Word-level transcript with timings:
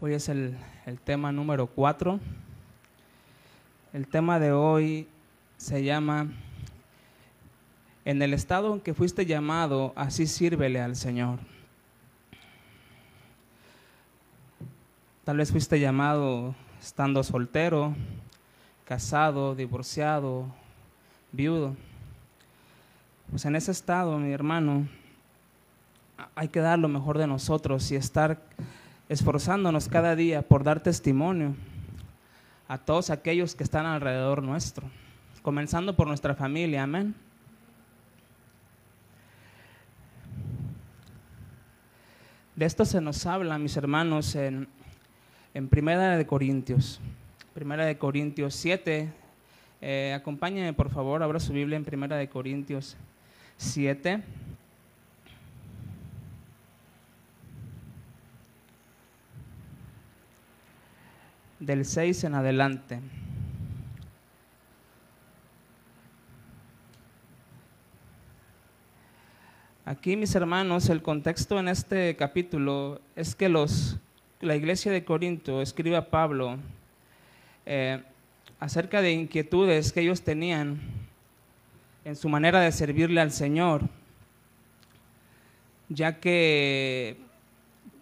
Hoy 0.00 0.14
es 0.14 0.28
el, 0.28 0.56
el 0.86 1.00
tema 1.00 1.32
número 1.32 1.66
4. 1.66 2.20
El 3.92 4.06
tema 4.06 4.38
de 4.38 4.52
hoy 4.52 5.08
se 5.56 5.82
llama 5.82 6.28
En 8.04 8.22
el 8.22 8.32
estado 8.32 8.74
en 8.74 8.80
que 8.80 8.94
fuiste 8.94 9.26
llamado, 9.26 9.92
así 9.96 10.28
sírvele 10.28 10.80
al 10.80 10.94
Señor. 10.94 11.40
Tal 15.24 15.38
vez 15.38 15.50
fuiste 15.50 15.80
llamado 15.80 16.54
estando 16.80 17.24
soltero, 17.24 17.96
casado, 18.84 19.56
divorciado, 19.56 20.46
viudo. 21.32 21.74
Pues 23.30 23.44
en 23.46 23.56
ese 23.56 23.72
estado, 23.72 24.16
mi 24.20 24.30
hermano, 24.30 24.86
hay 26.36 26.46
que 26.46 26.60
dar 26.60 26.78
lo 26.78 26.86
mejor 26.86 27.18
de 27.18 27.26
nosotros 27.26 27.90
y 27.90 27.96
estar 27.96 28.40
esforzándonos 29.08 29.88
cada 29.88 30.14
día 30.14 30.42
por 30.42 30.64
dar 30.64 30.80
testimonio 30.80 31.54
a 32.68 32.78
todos 32.78 33.10
aquellos 33.10 33.54
que 33.54 33.64
están 33.64 33.86
alrededor 33.86 34.42
nuestro, 34.42 34.88
comenzando 35.42 35.96
por 35.96 36.06
nuestra 36.06 36.34
familia, 36.34 36.82
amén. 36.82 37.14
De 42.54 42.66
esto 42.66 42.84
se 42.84 43.00
nos 43.00 43.24
habla, 43.24 43.56
mis 43.56 43.76
hermanos, 43.76 44.34
en, 44.34 44.68
en 45.54 45.68
Primera 45.68 46.16
de 46.16 46.26
Corintios, 46.26 47.00
Primera 47.54 47.86
de 47.86 47.96
Corintios 47.96 48.54
7. 48.56 49.08
Eh, 49.80 50.12
acompáñenme, 50.14 50.72
por 50.72 50.90
favor, 50.90 51.22
abra 51.22 51.38
su 51.38 51.52
Biblia 51.52 51.76
en 51.76 51.84
Primera 51.84 52.16
de 52.16 52.28
Corintios 52.28 52.96
7. 53.58 54.22
Del 61.60 61.84
6 61.84 62.24
en 62.24 62.34
adelante. 62.34 63.00
Aquí, 69.84 70.16
mis 70.16 70.34
hermanos, 70.34 70.90
el 70.90 71.00
contexto 71.00 71.58
en 71.58 71.68
este 71.68 72.14
capítulo 72.16 73.00
es 73.16 73.34
que 73.34 73.48
los, 73.48 73.96
la 74.40 74.54
iglesia 74.54 74.92
de 74.92 75.02
Corinto 75.02 75.62
escribe 75.62 75.96
a 75.96 76.10
Pablo 76.10 76.58
eh, 77.64 78.02
acerca 78.60 79.00
de 79.00 79.12
inquietudes 79.12 79.92
que 79.92 80.00
ellos 80.00 80.20
tenían 80.20 80.78
en 82.04 82.16
su 82.16 82.28
manera 82.28 82.60
de 82.60 82.70
servirle 82.70 83.20
al 83.20 83.32
Señor, 83.32 83.82
ya 85.88 86.20
que 86.20 87.16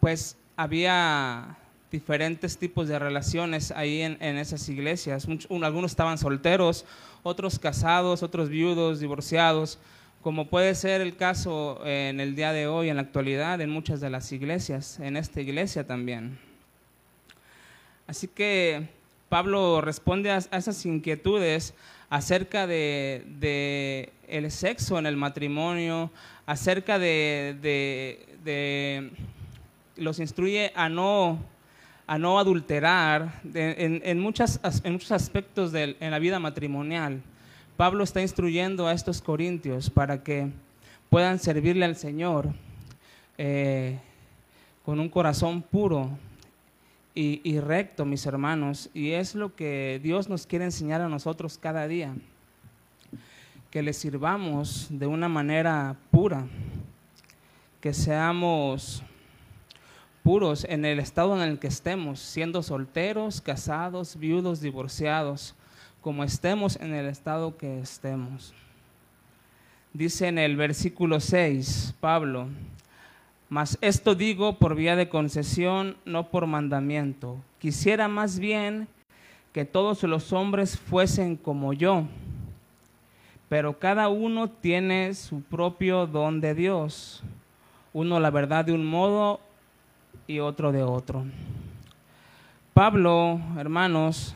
pues 0.01 0.37
había 0.57 1.57
diferentes 1.91 2.59
tipos 2.59 2.89
de 2.89 2.99
relaciones 2.99 3.71
ahí 3.71 4.03
en, 4.03 4.21
esas 4.21 4.69
iglesias. 4.69 5.27
algunos 5.63 5.93
estaban 5.93 6.19
solteros, 6.19 6.85
otros 7.23 7.59
casados, 7.59 8.23
otros 8.23 8.49
viudos, 8.49 9.01
divorciados, 9.01 9.79
como 10.23 10.49
puede 10.49 10.75
ser 10.75 11.01
el 11.01 11.17
caso 11.17 11.81
en 11.85 12.19
el 12.21 12.35
día 12.35 12.53
de 12.53 12.67
hoy, 12.67 12.89
en 12.89 12.97
la 12.97 13.03
actualidad, 13.03 13.61
en 13.61 13.71
muchas 13.71 14.01
de 14.01 14.11
las 14.11 14.33
iglesias, 14.33 14.99
en 14.99 15.17
esta 15.17 15.41
iglesia 15.41 15.87
también. 15.87 16.39
Así 18.09 18.27
que 18.29 18.89
Pablo 19.29 19.81
responde 19.81 20.31
a, 20.31 20.39
esas 20.39 20.85
inquietudes 20.87 21.75
acerca 22.11 22.67
de, 22.67 24.13
el 24.29 24.51
sexo 24.51 24.99
en 24.99 25.07
el 25.07 25.17
matrimonio, 25.17 26.11
acerca 26.47 26.99
de, 26.99 27.57
de 27.63 29.11
los 29.97 30.19
instruye 30.19 30.73
a 30.75 30.89
no 30.89 31.39
a 32.07 32.19
no 32.19 32.39
adulterar 32.39 33.41
en, 33.53 34.01
en, 34.05 34.21
muchos 34.21 34.61
aspectos 35.11 35.73
de, 35.73 35.97
en 35.99 36.11
la 36.11 36.19
vida 36.19 36.39
matrimonial. 36.39 37.21
Pablo 37.77 38.05
está 38.05 38.23
instruyendo 38.23 38.87
a 38.87 38.93
estos 38.93 39.21
corintios 39.21 39.91
para 39.91 40.23
que 40.23 40.51
puedan 41.11 41.39
servirle 41.39 41.85
al 41.85 41.97
Señor 41.97 42.49
eh, 43.39 43.99
con 44.85 45.01
un 45.01 45.09
corazón 45.09 45.63
puro 45.63 46.11
y, 47.13 47.41
y 47.43 47.59
recto, 47.59 48.05
mis 48.05 48.25
hermanos. 48.25 48.89
Y 48.95 49.11
es 49.11 49.35
lo 49.35 49.57
que 49.57 50.01
Dios 50.03 50.29
nos 50.29 50.47
quiere 50.47 50.65
enseñar 50.65 51.01
a 51.01 51.09
nosotros 51.09 51.59
cada 51.59 51.89
día, 51.89 52.15
que 53.71 53.83
le 53.83 53.93
sirvamos 53.93 54.87
de 54.91 55.09
una 55.09 55.29
manera 55.29 55.97
pura, 56.13 56.47
que 57.81 57.93
seamos 57.93 59.03
puros 60.27 60.67
en 60.69 60.85
el 60.85 60.99
estado 60.99 61.37
en 61.37 61.49
el 61.49 61.61
que 61.61 61.69
estemos, 61.69 62.19
siendo 62.19 62.61
solteros, 62.61 63.41
casados, 63.41 64.19
viudos, 64.19 64.61
divorciados, 64.61 65.55
como 66.01 66.25
estemos 66.25 66.75
en 66.81 66.95
el 66.95 67.07
estado 67.07 67.57
que 67.57 67.79
estemos. 67.79 68.53
Dice 69.93 70.27
en 70.27 70.39
el 70.39 70.57
versículo 70.57 71.21
6, 71.21 71.95
Pablo, 72.01 72.49
mas 73.49 73.79
esto 73.81 74.17
digo 74.17 74.59
por 74.59 74.75
vía 74.75 74.97
de 74.97 75.09
concesión, 75.09 75.97
no 76.05 76.29
por 76.29 76.49
mandamiento. 76.49 77.37
Quisiera 77.61 78.09
más 78.09 78.41
bien 78.41 78.89
que 79.53 79.65
todos 79.65 80.03
los 80.03 80.33
hombres 80.33 80.77
fuesen 80.77 81.37
como 81.37 81.73
yo, 81.73 82.03
pero 83.49 83.79
cada 83.79 84.09
uno 84.09 84.51
tiene 84.51 85.15
su 85.15 85.41
propio 85.43 86.09
don 86.09 86.41
de 86.41 86.57
Dios. 86.57 87.23
Uno 87.93 88.19
la 88.19 88.31
verdad 88.31 88.65
de 88.65 88.73
un 88.73 88.85
modo, 88.85 89.46
y 90.27 90.41
otro 90.41 90.73
de 90.73 90.83
otro. 90.83 91.25
Pablo, 92.75 93.41
hermanos, 93.59 94.35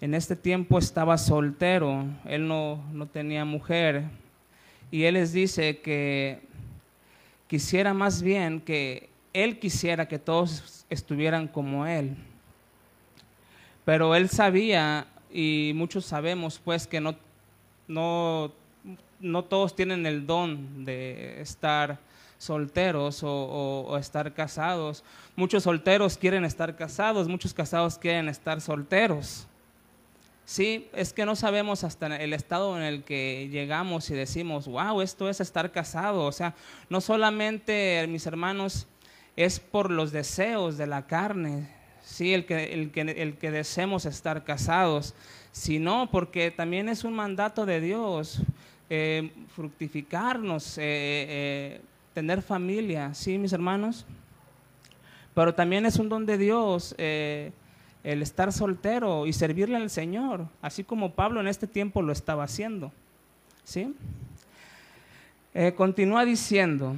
en 0.00 0.14
este 0.14 0.36
tiempo 0.36 0.78
estaba 0.78 1.16
soltero, 1.18 2.04
él 2.24 2.46
no, 2.46 2.82
no 2.92 3.06
tenía 3.06 3.44
mujer, 3.44 4.04
y 4.90 5.04
él 5.04 5.14
les 5.14 5.32
dice 5.32 5.78
que 5.80 6.40
quisiera 7.46 7.94
más 7.94 8.22
bien 8.22 8.60
que 8.60 9.08
él 9.32 9.58
quisiera 9.58 10.06
que 10.06 10.18
todos 10.18 10.84
estuvieran 10.90 11.48
como 11.48 11.86
él. 11.86 12.16
Pero 13.84 14.14
él 14.14 14.28
sabía, 14.28 15.06
y 15.32 15.72
muchos 15.74 16.04
sabemos 16.04 16.60
pues 16.62 16.86
que 16.86 17.00
no, 17.00 17.14
no, 17.86 18.52
no 19.20 19.44
todos 19.44 19.74
tienen 19.74 20.06
el 20.06 20.26
don 20.26 20.84
de 20.84 21.40
estar 21.40 21.98
solteros 22.38 23.20
o, 23.22 23.96
estar 23.98 24.32
casados. 24.32 25.04
Muchos 25.36 25.64
solteros 25.64 26.16
quieren 26.16 26.44
estar 26.44 26.76
casados, 26.76 27.28
muchos 27.28 27.52
casados 27.52 27.98
quieren 27.98 28.28
estar 28.28 28.60
solteros. 28.60 29.46
Sí, 30.44 30.88
es 30.94 31.12
que 31.12 31.26
no 31.26 31.36
sabemos 31.36 31.84
hasta 31.84 32.06
el 32.16 32.32
estado 32.32 32.78
en 32.78 32.82
el 32.82 33.02
que 33.02 33.48
llegamos 33.50 34.08
y 34.08 34.14
decimos, 34.14 34.66
wow, 34.66 35.02
esto 35.02 35.28
es 35.28 35.40
estar 35.40 35.70
casado. 35.72 36.24
O 36.24 36.32
sea, 36.32 36.54
no 36.88 37.02
solamente, 37.02 38.06
mis 38.08 38.26
hermanos, 38.26 38.86
es 39.36 39.60
por 39.60 39.90
los 39.90 40.10
deseos 40.10 40.78
de 40.78 40.86
la 40.86 41.06
carne, 41.06 41.68
sí, 42.02 42.32
el 42.32 42.46
que, 42.46 42.72
el 42.72 42.90
que, 42.90 43.02
el 43.02 43.36
que 43.36 43.50
deseemos 43.50 44.06
estar 44.06 44.42
casados, 44.42 45.14
sino 45.52 46.08
porque 46.10 46.50
también 46.50 46.88
es 46.88 47.04
un 47.04 47.12
mandato 47.12 47.66
de 47.66 47.80
Dios 47.80 48.40
eh, 48.90 49.30
fructificarnos, 49.54 50.78
eh, 50.78 50.82
eh, 50.82 51.80
tener 52.18 52.42
familia, 52.42 53.14
¿sí, 53.14 53.38
mis 53.38 53.52
hermanos? 53.52 54.04
Pero 55.34 55.54
también 55.54 55.86
es 55.86 56.00
un 56.00 56.08
don 56.08 56.26
de 56.26 56.36
Dios 56.36 56.96
eh, 56.98 57.52
el 58.02 58.22
estar 58.22 58.52
soltero 58.52 59.24
y 59.24 59.32
servirle 59.32 59.76
al 59.76 59.88
Señor, 59.88 60.48
así 60.60 60.82
como 60.82 61.12
Pablo 61.12 61.38
en 61.38 61.46
este 61.46 61.68
tiempo 61.68 62.02
lo 62.02 62.10
estaba 62.10 62.42
haciendo, 62.42 62.90
¿sí? 63.62 63.94
Eh, 65.54 65.74
continúa 65.76 66.24
diciendo, 66.24 66.96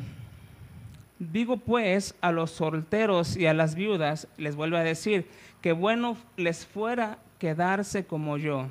digo 1.18 1.58
pues 1.58 2.14
a 2.22 2.32
los 2.32 2.52
solteros 2.52 3.36
y 3.36 3.44
a 3.44 3.52
las 3.52 3.74
viudas, 3.74 4.26
les 4.38 4.56
vuelvo 4.56 4.78
a 4.78 4.82
decir, 4.82 5.26
que 5.60 5.72
bueno 5.72 6.16
les 6.38 6.64
fuera 6.64 7.18
quedarse 7.38 8.06
como 8.06 8.38
yo, 8.38 8.68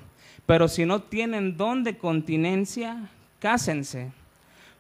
pero 0.48 0.68
si 0.68 0.88
no 0.88 1.04
tienen 1.04 1.58
don 1.58 1.84
de 1.84 2.00
continencia, 2.00 3.08
cásense 3.38 4.14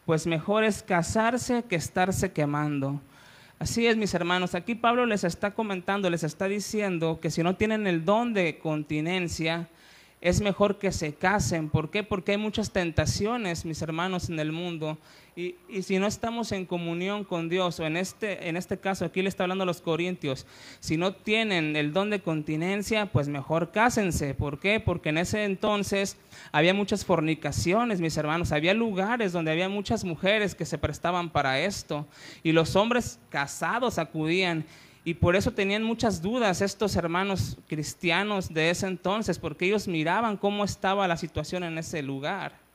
pues 0.09 0.25
mejor 0.25 0.63
es 0.63 0.81
casarse 0.81 1.61
que 1.69 1.75
estarse 1.75 2.31
quemando. 2.31 3.00
Así 3.59 3.85
es, 3.85 3.95
mis 3.95 4.11
hermanos. 4.15 4.56
Aquí 4.56 4.73
Pablo 4.73 5.06
les 5.06 5.23
está 5.23 5.51
comentando, 5.51 6.09
les 6.09 6.23
está 6.23 6.47
diciendo 6.47 7.19
que 7.21 7.29
si 7.29 7.44
no 7.44 7.56
tienen 7.57 7.85
el 7.85 8.06
don 8.06 8.33
de 8.33 8.57
continencia, 8.57 9.69
es 10.19 10.41
mejor 10.41 10.79
que 10.79 10.91
se 10.91 11.13
casen. 11.13 11.69
¿Por 11.69 11.91
qué? 11.91 12.01
Porque 12.01 12.31
hay 12.31 12.39
muchas 12.39 12.71
tentaciones, 12.71 13.65
mis 13.65 13.83
hermanos, 13.83 14.29
en 14.29 14.39
el 14.39 14.51
mundo. 14.51 14.97
Y, 15.39 15.83
si 15.83 16.00
no 16.00 16.06
estamos 16.06 16.51
en 16.51 16.65
comunión 16.65 17.24
con 17.24 17.47
Dios, 17.47 17.80
o 17.80 17.86
en 17.86 17.95
este, 17.95 18.50
en 18.50 18.57
este 18.57 18.77
caso 18.77 19.06
aquí 19.06 19.21
le 19.21 19.30
está 19.30 19.44
hablando 19.44 19.63
a 19.63 19.65
los 19.65 19.80
corintios, 19.80 20.45
si 20.81 20.97
no 20.97 21.13
tienen 21.13 21.77
el 21.77 21.94
don 21.94 22.09
de 22.09 22.19
continencia, 22.19 23.06
pues 23.06 23.30
mejor 23.30 23.71
cásense. 23.71 24.33
¿Por 24.33 24.59
qué? 24.59 24.81
Porque 24.81 25.09
en 25.09 25.18
ese 25.18 25.45
entonces 25.45 26.18
había 26.51 26.74
muchas 26.74 27.06
fornicaciones, 27.06 28.01
mis 28.01 28.18
hermanos. 28.18 28.51
Había 28.51 28.74
lugares 28.74 29.31
donde 29.31 29.51
había 29.51 29.69
muchas 29.69 30.03
mujeres 30.03 30.56
que 30.56 30.65
se 30.65 30.77
prestaban 30.77 31.30
para 31.30 31.62
esto. 31.62 32.06
Y 32.44 32.51
los 32.51 32.75
hombres 32.75 33.18
casados 33.30 33.97
acudían 33.97 34.65
Y 35.06 35.13
por 35.13 35.38
eso 35.38 35.51
tenían 35.51 35.83
muchas 35.83 36.21
dudas 36.21 36.62
estos 36.62 36.97
hermanos 36.97 37.57
cristianos 37.69 38.53
de 38.53 38.71
ese 38.71 38.88
entonces, 38.88 39.39
porque 39.39 39.68
ellos 39.68 39.88
miraban 39.88 40.35
cómo 40.35 40.65
estaba 40.65 41.07
la 41.07 41.15
situación 41.15 41.63
en 41.63 41.77
ese 41.77 42.03
lugar. 42.03 42.69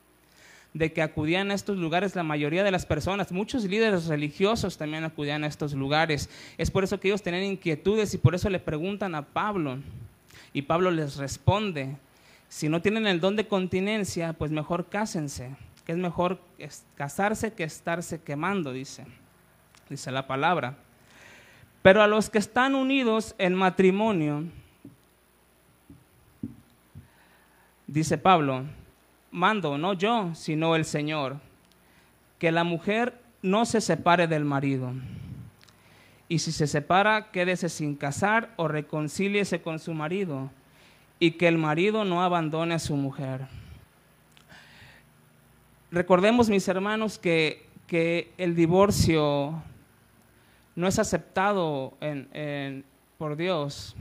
De 0.75 0.93
que 0.93 1.03
acudían 1.03 1.51
a 1.51 1.55
estos 1.55 1.79
lugares 1.79 2.15
la 2.15 2.25
mayoría 2.25 2.65
de 2.65 2.71
las 2.71 2.85
personas, 2.85 3.33
muchos 3.33 3.65
líderes 3.65 4.07
religiosos 4.07 4.77
también 4.77 5.05
acudían 5.05 5.45
a 5.45 5.47
estos 5.47 5.73
lugares. 5.73 6.29
Es 6.59 6.71
por 6.71 6.85
eso 6.85 7.01
que 7.01 7.09
ellos 7.09 7.23
tenían 7.23 7.45
inquietudes 7.45 8.13
y 8.13 8.19
por 8.19 8.35
eso 8.35 8.51
le 8.51 8.59
preguntan 8.59 9.15
a 9.15 9.23
Pablo. 9.23 9.79
Y 10.53 10.63
Pablo 10.63 10.91
les 10.91 11.17
responde, 11.17 11.97
si 12.49 12.69
no 12.69 12.83
tienen 12.83 13.07
el 13.07 13.21
don 13.21 13.37
de 13.37 13.49
continencia, 13.49 14.33
pues 14.33 14.51
mejor 14.51 14.89
cásense, 14.89 15.57
que 15.87 15.93
es 15.93 15.99
mejor 15.99 16.41
casarse 16.97 17.53
que 17.53 17.65
estarse 17.65 18.21
quemando, 18.23 18.73
dice. 18.73 19.05
Dice 19.89 20.11
la 20.11 20.27
palabra. 20.27 20.77
Pero 21.83 22.03
a 22.03 22.07
los 22.07 22.31
que 22.31 22.39
están 22.39 22.75
unidos 22.75 23.35
en 23.39 23.55
matrimonio, 23.55 24.45
dice 27.87 28.17
Pablo, 28.17 28.65
mando, 29.35 29.77
no 29.77 29.95
yo, 29.95 30.33
sino 30.35 30.77
el 30.77 30.85
Señor, 30.85 31.39
que 32.39 32.53
la 32.53 32.63
mujer 32.63 33.21
no 33.43 33.67
se 33.67 33.81
separe 33.81 34.29
del 34.29 34.45
marido. 34.45 34.93
Y 36.29 36.39
si 36.39 36.53
se 36.53 36.69
separa, 36.69 37.33
quédese 37.33 37.69
sin 37.69 37.97
casar 37.97 38.55
o 38.57 38.69
reconcíliese 38.69 39.61
con 39.61 39.81
su 39.81 39.93
marido, 39.93 40.51
y 41.19 41.33
que 41.33 41.49
el 41.49 41.59
marido 41.59 42.05
no 42.05 42.23
abandone 42.23 42.75
a 42.75 42.79
su 42.79 42.95
mujer. 42.95 43.47
Recordemos, 45.91 46.49
mis 46.49 46.67
hermanos, 46.69 47.19
que, 47.19 47.67
que 47.89 48.33
el 48.39 48.55
divorcio 48.55 49.63
no 50.77 50.87
es 50.87 50.99
aceptado 50.99 51.95
por 53.19 53.37
Dios, 53.37 53.97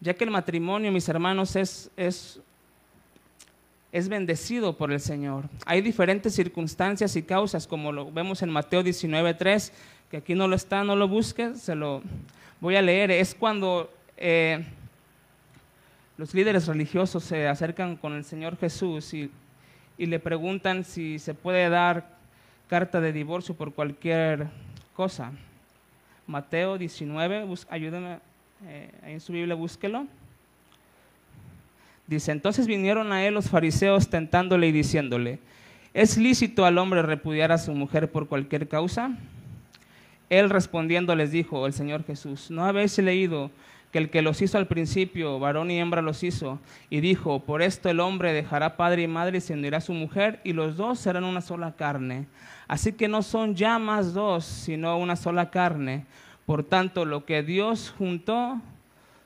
ya 0.00 0.14
que 0.14 0.24
el 0.24 0.30
matrimonio, 0.30 0.92
mis 0.92 1.08
hermanos, 1.08 1.56
es, 1.56 1.90
es, 1.96 2.40
es 3.94 4.08
bendecido 4.08 4.76
por 4.76 4.90
el 4.90 4.98
Señor. 4.98 5.44
Hay 5.66 5.80
diferentes 5.80 6.34
circunstancias 6.34 7.14
y 7.14 7.22
causas, 7.22 7.68
como 7.68 7.92
lo 7.92 8.10
vemos 8.10 8.42
en 8.42 8.50
Mateo 8.50 8.82
19.3, 8.82 9.70
que 10.10 10.16
aquí 10.16 10.34
no 10.34 10.48
lo 10.48 10.56
está, 10.56 10.82
no 10.82 10.96
lo 10.96 11.06
busques, 11.06 11.60
se 11.60 11.76
lo 11.76 12.02
voy 12.60 12.74
a 12.74 12.82
leer. 12.82 13.12
Es 13.12 13.36
cuando 13.36 13.88
eh, 14.16 14.64
los 16.16 16.34
líderes 16.34 16.66
religiosos 16.66 17.22
se 17.22 17.46
acercan 17.46 17.94
con 17.94 18.14
el 18.14 18.24
Señor 18.24 18.56
Jesús 18.56 19.14
y, 19.14 19.30
y 19.96 20.06
le 20.06 20.18
preguntan 20.18 20.82
si 20.82 21.20
se 21.20 21.32
puede 21.32 21.68
dar 21.68 22.16
carta 22.68 23.00
de 23.00 23.12
divorcio 23.12 23.54
por 23.54 23.74
cualquier 23.74 24.48
cosa. 24.96 25.30
Mateo 26.26 26.78
19, 26.78 27.46
ayúdenme, 27.70 28.18
eh, 28.66 28.90
en 29.04 29.20
su 29.20 29.32
Biblia 29.32 29.54
búsquelo. 29.54 30.08
Dice, 32.06 32.32
entonces 32.32 32.66
vinieron 32.66 33.12
a 33.12 33.24
él 33.24 33.34
los 33.34 33.48
fariseos 33.48 34.08
tentándole 34.08 34.68
y 34.68 34.72
diciéndole, 34.72 35.38
¿es 35.94 36.18
lícito 36.18 36.66
al 36.66 36.78
hombre 36.78 37.02
repudiar 37.02 37.50
a 37.50 37.58
su 37.58 37.72
mujer 37.72 38.10
por 38.10 38.28
cualquier 38.28 38.68
causa? 38.68 39.16
Él 40.28 40.50
respondiendo 40.50 41.14
les 41.14 41.30
dijo, 41.30 41.66
el 41.66 41.72
Señor 41.72 42.04
Jesús, 42.04 42.50
¿no 42.50 42.64
habéis 42.64 42.98
leído 42.98 43.50
que 43.94 43.98
el 43.98 44.10
que 44.10 44.22
los 44.22 44.42
hizo 44.42 44.58
al 44.58 44.66
principio, 44.66 45.38
varón 45.38 45.70
y 45.70 45.78
hembra 45.78 46.02
los 46.02 46.24
hizo, 46.24 46.58
y 46.90 47.00
dijo, 47.00 47.44
por 47.44 47.62
esto 47.62 47.88
el 47.88 48.00
hombre 48.00 48.32
dejará 48.32 48.76
padre 48.76 49.02
y 49.02 49.06
madre 49.06 49.38
y 49.38 49.40
se 49.40 49.54
unirá 49.54 49.78
a 49.78 49.80
su 49.80 49.92
mujer, 49.92 50.40
y 50.42 50.52
los 50.52 50.76
dos 50.76 50.98
serán 50.98 51.22
una 51.22 51.40
sola 51.40 51.76
carne. 51.76 52.26
Así 52.66 52.92
que 52.92 53.06
no 53.06 53.22
son 53.22 53.54
ya 53.54 53.78
más 53.78 54.12
dos, 54.12 54.44
sino 54.44 54.98
una 54.98 55.14
sola 55.14 55.50
carne. 55.50 56.06
Por 56.44 56.64
tanto, 56.64 57.04
lo 57.04 57.24
que 57.24 57.44
Dios 57.44 57.94
juntó, 57.96 58.60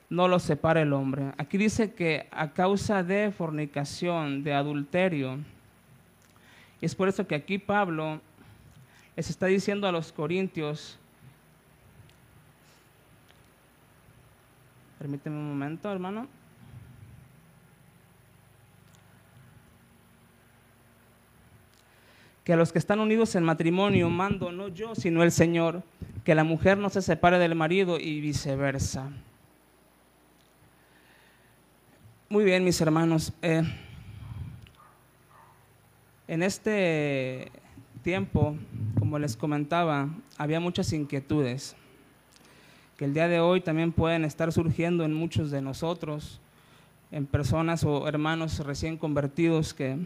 no 0.09 0.27
lo 0.27 0.39
separa 0.39 0.81
el 0.81 0.93
hombre. 0.93 1.31
Aquí 1.37 1.57
dice 1.57 1.93
que 1.93 2.27
a 2.31 2.51
causa 2.51 3.03
de 3.03 3.31
fornicación, 3.31 4.43
de 4.43 4.53
adulterio, 4.53 5.37
y 6.81 6.85
es 6.85 6.95
por 6.95 7.09
eso 7.09 7.27
que 7.27 7.35
aquí 7.35 7.57
Pablo 7.57 8.21
les 9.15 9.29
está 9.29 9.47
diciendo 9.47 9.87
a 9.87 9.91
los 9.91 10.11
corintios, 10.11 10.99
Permíteme 14.99 15.37
un 15.37 15.47
momento, 15.47 15.89
hermano. 15.89 16.27
Que 22.43 22.51
a 22.51 22.57
los 22.57 22.73
que 22.73 22.79
están 22.79 22.99
unidos 22.99 23.33
en 23.35 23.43
matrimonio 23.45 24.09
mando 24.09 24.51
no 24.51 24.67
yo, 24.67 24.95
sino 24.95 25.23
el 25.23 25.31
Señor, 25.31 25.83
que 26.25 26.35
la 26.35 26.43
mujer 26.43 26.77
no 26.77 26.89
se 26.89 27.01
separe 27.01 27.39
del 27.39 27.55
marido 27.55 27.97
y 27.97 28.19
viceversa. 28.19 29.09
Muy 32.31 32.43
bien, 32.43 32.63
mis 32.63 32.79
hermanos. 32.79 33.33
Eh, 33.41 33.63
en 36.27 36.43
este 36.43 37.51
tiempo, 38.03 38.55
como 38.99 39.17
les 39.17 39.35
comentaba, 39.35 40.09
había 40.37 40.59
muchas 40.59 40.93
inquietudes 40.93 41.75
que 42.97 43.05
el 43.05 43.15
día 43.15 43.27
de 43.27 43.39
hoy 43.39 43.61
también 43.61 43.91
pueden 43.91 44.25
estar 44.25 44.53
surgiendo 44.53 45.05
en 45.05 45.13
muchos 45.15 45.49
de 45.49 45.63
nosotros, 45.63 46.39
en 47.09 47.25
personas 47.25 47.83
o 47.83 48.07
hermanos 48.07 48.59
recién 48.59 48.95
convertidos 48.95 49.73
que, 49.73 49.97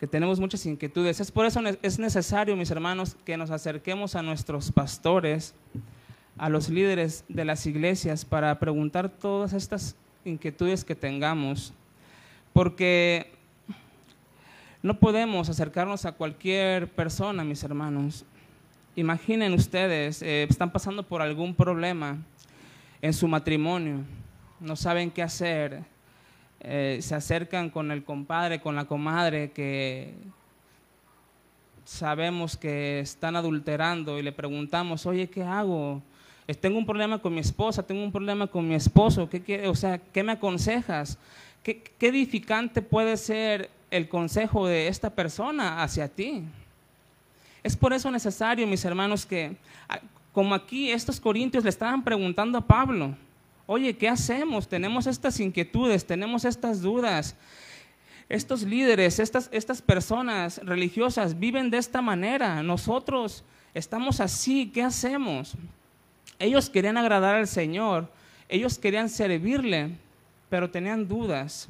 que 0.00 0.08
tenemos 0.08 0.40
muchas 0.40 0.66
inquietudes. 0.66 1.20
Es 1.20 1.30
por 1.30 1.46
eso 1.46 1.60
es 1.80 2.00
necesario, 2.00 2.56
mis 2.56 2.72
hermanos, 2.72 3.16
que 3.24 3.36
nos 3.36 3.52
acerquemos 3.52 4.16
a 4.16 4.22
nuestros 4.22 4.72
pastores, 4.72 5.54
a 6.36 6.48
los 6.48 6.68
líderes 6.70 7.24
de 7.28 7.44
las 7.44 7.66
iglesias, 7.66 8.24
para 8.24 8.58
preguntar 8.58 9.10
todas 9.10 9.52
estas 9.52 9.94
inquietudes 10.24 10.84
que 10.84 10.94
tengamos, 10.94 11.72
porque 12.52 13.32
no 14.82 14.98
podemos 14.98 15.48
acercarnos 15.48 16.04
a 16.04 16.12
cualquier 16.12 16.88
persona, 16.88 17.44
mis 17.44 17.62
hermanos. 17.62 18.24
Imaginen 18.96 19.52
ustedes, 19.52 20.22
eh, 20.22 20.46
están 20.48 20.72
pasando 20.72 21.02
por 21.02 21.22
algún 21.22 21.54
problema 21.54 22.18
en 23.00 23.12
su 23.12 23.28
matrimonio, 23.28 24.04
no 24.60 24.76
saben 24.76 25.10
qué 25.10 25.22
hacer, 25.22 25.84
eh, 26.60 26.98
se 27.00 27.14
acercan 27.14 27.70
con 27.70 27.90
el 27.90 28.02
compadre, 28.02 28.60
con 28.60 28.74
la 28.74 28.86
comadre 28.86 29.52
que 29.52 30.14
sabemos 31.84 32.56
que 32.56 33.00
están 33.00 33.36
adulterando 33.36 34.18
y 34.18 34.22
le 34.22 34.32
preguntamos, 34.32 35.06
oye, 35.06 35.30
¿qué 35.30 35.42
hago? 35.42 36.02
Tengo 36.56 36.78
un 36.78 36.86
problema 36.86 37.18
con 37.18 37.34
mi 37.34 37.40
esposa, 37.40 37.82
tengo 37.82 38.02
un 38.02 38.10
problema 38.10 38.46
con 38.46 38.66
mi 38.66 38.74
esposo, 38.74 39.28
¿qué, 39.28 39.68
o 39.68 39.74
sea, 39.74 39.98
¿qué 39.98 40.22
me 40.22 40.32
aconsejas? 40.32 41.18
¿Qué, 41.62 41.82
¿Qué 41.82 42.08
edificante 42.08 42.80
puede 42.80 43.18
ser 43.18 43.70
el 43.90 44.08
consejo 44.08 44.66
de 44.66 44.88
esta 44.88 45.10
persona 45.10 45.82
hacia 45.82 46.08
ti? 46.08 46.44
Es 47.62 47.76
por 47.76 47.92
eso 47.92 48.10
necesario, 48.10 48.66
mis 48.66 48.84
hermanos, 48.84 49.26
que 49.26 49.56
como 50.32 50.54
aquí 50.54 50.90
estos 50.90 51.20
corintios 51.20 51.64
le 51.64 51.70
estaban 51.70 52.02
preguntando 52.02 52.56
a 52.56 52.66
Pablo, 52.66 53.14
oye, 53.66 53.94
¿qué 53.96 54.08
hacemos? 54.08 54.68
Tenemos 54.68 55.06
estas 55.06 55.38
inquietudes, 55.40 56.06
tenemos 56.06 56.46
estas 56.46 56.80
dudas. 56.80 57.36
Estos 58.30 58.62
líderes, 58.62 59.18
estas, 59.18 59.48
estas 59.52 59.82
personas 59.82 60.60
religiosas 60.64 61.38
viven 61.38 61.70
de 61.70 61.78
esta 61.78 62.00
manera. 62.00 62.62
Nosotros 62.62 63.44
estamos 63.74 64.20
así, 64.20 64.70
¿qué 64.72 64.82
hacemos? 64.82 65.54
Ellos 66.38 66.70
querían 66.70 66.96
agradar 66.96 67.34
al 67.34 67.48
Señor, 67.48 68.08
ellos 68.48 68.78
querían 68.78 69.08
servirle, 69.08 69.90
pero 70.48 70.70
tenían 70.70 71.08
dudas. 71.08 71.68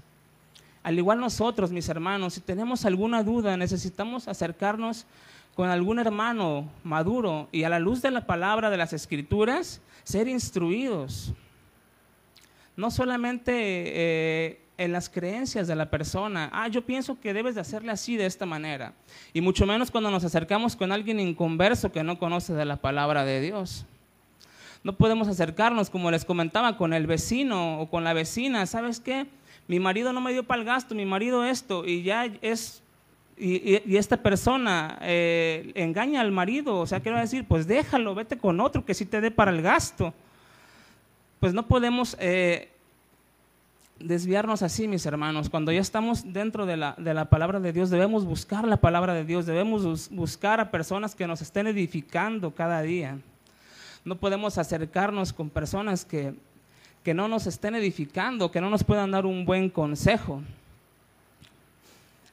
Al 0.82 0.98
igual 0.98 1.20
nosotros, 1.20 1.70
mis 1.70 1.88
hermanos, 1.88 2.34
si 2.34 2.40
tenemos 2.40 2.84
alguna 2.84 3.22
duda, 3.22 3.56
necesitamos 3.56 4.28
acercarnos 4.28 5.06
con 5.54 5.70
algún 5.70 5.98
hermano 5.98 6.70
maduro 6.84 7.48
y 7.50 7.64
a 7.64 7.68
la 7.68 7.80
luz 7.80 8.00
de 8.00 8.10
la 8.10 8.26
palabra 8.26 8.70
de 8.70 8.76
las 8.76 8.92
escrituras, 8.92 9.80
ser 10.04 10.28
instruidos. 10.28 11.32
No 12.76 12.92
solamente 12.92 13.52
eh, 13.56 14.60
en 14.78 14.92
las 14.92 15.08
creencias 15.08 15.66
de 15.66 15.74
la 15.74 15.90
persona, 15.90 16.48
ah, 16.52 16.68
yo 16.68 16.86
pienso 16.86 17.18
que 17.18 17.34
debes 17.34 17.56
de 17.56 17.60
hacerle 17.60 17.90
así 17.90 18.16
de 18.16 18.26
esta 18.26 18.46
manera. 18.46 18.92
Y 19.32 19.40
mucho 19.40 19.66
menos 19.66 19.90
cuando 19.90 20.12
nos 20.12 20.22
acercamos 20.22 20.76
con 20.76 20.92
alguien 20.92 21.18
inconverso 21.18 21.90
que 21.90 22.04
no 22.04 22.20
conoce 22.20 22.54
de 22.54 22.64
la 22.64 22.76
palabra 22.76 23.24
de 23.24 23.40
Dios. 23.40 23.84
No 24.84 24.94
podemos 24.94 25.28
acercarnos, 25.28 25.90
como 25.90 26.10
les 26.10 26.24
comentaba, 26.24 26.76
con 26.76 26.92
el 26.92 27.06
vecino 27.06 27.80
o 27.80 27.90
con 27.90 28.04
la 28.04 28.12
vecina. 28.12 28.66
¿Sabes 28.66 29.00
qué? 29.00 29.26
Mi 29.66 29.80
marido 29.80 30.12
no 30.12 30.20
me 30.20 30.32
dio 30.32 30.44
para 30.44 30.60
el 30.60 30.66
gasto, 30.66 30.94
mi 30.94 31.04
marido 31.04 31.44
esto, 31.44 31.84
y 31.84 32.02
ya 32.02 32.26
es 32.40 32.82
y, 33.40 33.96
esta 33.96 34.16
persona 34.16 34.98
eh, 35.00 35.72
engaña 35.74 36.20
al 36.20 36.32
marido, 36.32 36.78
o 36.78 36.86
sea, 36.86 37.00
quiero 37.00 37.18
decir, 37.18 37.44
pues 37.46 37.66
déjalo, 37.66 38.14
vete 38.14 38.38
con 38.38 38.60
otro 38.60 38.84
que 38.84 38.94
sí 38.94 39.06
te 39.06 39.20
dé 39.20 39.30
para 39.30 39.50
el 39.50 39.62
gasto. 39.62 40.12
Pues 41.38 41.54
no 41.54 41.66
podemos 41.66 42.16
eh, 42.18 42.68
desviarnos 44.00 44.62
así, 44.62 44.88
mis 44.88 45.06
hermanos. 45.06 45.48
Cuando 45.48 45.70
ya 45.70 45.80
estamos 45.80 46.32
dentro 46.32 46.66
de 46.66 46.76
la, 46.76 46.94
de 46.98 47.14
la, 47.14 47.26
palabra 47.26 47.60
de 47.60 47.72
Dios, 47.72 47.90
debemos 47.90 48.24
buscar 48.24 48.66
la 48.66 48.78
palabra 48.78 49.14
de 49.14 49.24
Dios, 49.24 49.46
debemos 49.46 50.10
buscar 50.10 50.58
a 50.58 50.70
personas 50.70 51.14
que 51.14 51.26
nos 51.28 51.40
estén 51.40 51.68
edificando 51.68 52.50
cada 52.50 52.82
día. 52.82 53.18
No 54.08 54.16
podemos 54.16 54.56
acercarnos 54.56 55.32
con 55.34 55.50
personas 55.50 56.04
que, 56.04 56.34
que 57.04 57.12
no 57.12 57.28
nos 57.28 57.46
estén 57.46 57.74
edificando, 57.74 58.50
que 58.50 58.60
no 58.60 58.70
nos 58.70 58.82
puedan 58.82 59.10
dar 59.10 59.26
un 59.26 59.44
buen 59.44 59.68
consejo. 59.68 60.42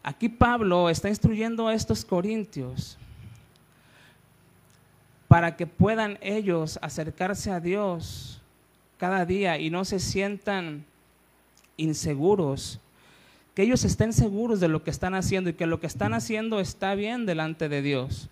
Aquí 0.02 0.30
Pablo 0.30 0.90
está 0.90 1.10
instruyendo 1.10 1.68
a 1.68 1.74
estos 1.74 2.06
corintios 2.06 2.98
para 5.28 5.58
que 5.58 5.68
puedan 5.68 6.18
ellos 6.22 6.80
acercarse 6.82 7.52
a 7.52 7.60
Dios 7.60 8.40
cada 8.98 9.26
día 9.26 9.60
y 9.60 9.70
no 9.70 9.84
se 9.84 10.00
sientan 10.00 10.86
inseguros, 11.76 12.80
que 13.54 13.64
ellos 13.64 13.84
estén 13.84 14.14
seguros 14.14 14.62
de 14.62 14.70
lo 14.70 14.84
que 14.84 14.92
están 14.92 15.14
haciendo 15.14 15.50
y 15.50 15.54
que 15.54 15.66
lo 15.66 15.82
que 15.82 15.88
están 15.88 16.14
haciendo 16.14 16.62
está 16.62 16.96
bien 16.96 17.26
delante 17.26 17.68
de 17.68 17.82
Dios. 17.82 18.30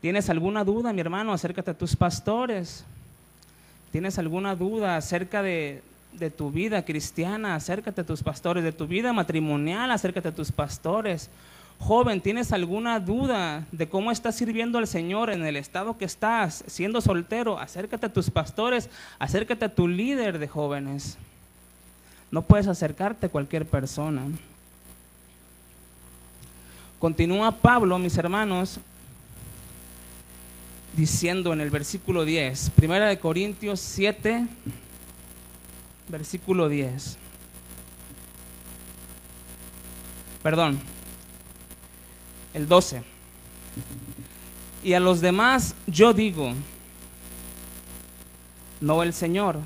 ¿Tienes 0.00 0.30
alguna 0.30 0.64
duda, 0.64 0.92
mi 0.92 1.00
hermano? 1.00 1.32
Acércate 1.32 1.72
a 1.72 1.78
tus 1.78 1.96
pastores. 1.96 2.84
¿Tienes 3.90 4.18
alguna 4.18 4.54
duda 4.54 4.96
acerca 4.96 5.42
de, 5.42 5.82
de 6.12 6.30
tu 6.30 6.50
vida 6.50 6.84
cristiana, 6.84 7.54
acércate 7.54 8.00
a 8.00 8.06
tus 8.06 8.22
pastores, 8.22 8.64
de 8.64 8.72
tu 8.72 8.86
vida 8.86 9.12
matrimonial, 9.12 9.90
acércate 9.90 10.28
a 10.28 10.34
tus 10.34 10.52
pastores. 10.52 11.30
Joven, 11.78 12.20
¿tienes 12.20 12.52
alguna 12.52 12.98
duda 12.98 13.64
de 13.70 13.88
cómo 13.88 14.10
estás 14.10 14.34
sirviendo 14.34 14.78
al 14.78 14.88
Señor 14.88 15.30
en 15.30 15.44
el 15.44 15.56
estado 15.56 15.96
que 15.96 16.06
estás, 16.06 16.64
siendo 16.66 17.00
soltero? 17.00 17.58
Acércate 17.58 18.06
a 18.06 18.12
tus 18.12 18.30
pastores, 18.30 18.90
acércate 19.18 19.64
a 19.64 19.74
tu 19.74 19.86
líder 19.86 20.38
de 20.38 20.48
jóvenes. 20.48 21.16
No 22.32 22.42
puedes 22.42 22.66
acercarte 22.66 23.26
a 23.26 23.28
cualquier 23.28 23.64
persona. 23.64 24.22
Continúa 26.98 27.52
Pablo, 27.52 27.96
mis 28.00 28.18
hermanos, 28.18 28.80
diciendo 30.98 31.52
en 31.52 31.60
el 31.60 31.70
versículo 31.70 32.24
10, 32.24 32.70
Primera 32.70 33.06
de 33.06 33.20
Corintios 33.20 33.78
7, 33.78 34.44
versículo 36.08 36.68
10. 36.68 37.16
Perdón, 40.42 40.80
el 42.52 42.66
12. 42.66 43.04
Y 44.82 44.94
a 44.94 45.00
los 45.00 45.20
demás 45.20 45.76
yo 45.86 46.12
digo, 46.12 46.52
no 48.80 49.04
el 49.04 49.12
Señor, 49.12 49.60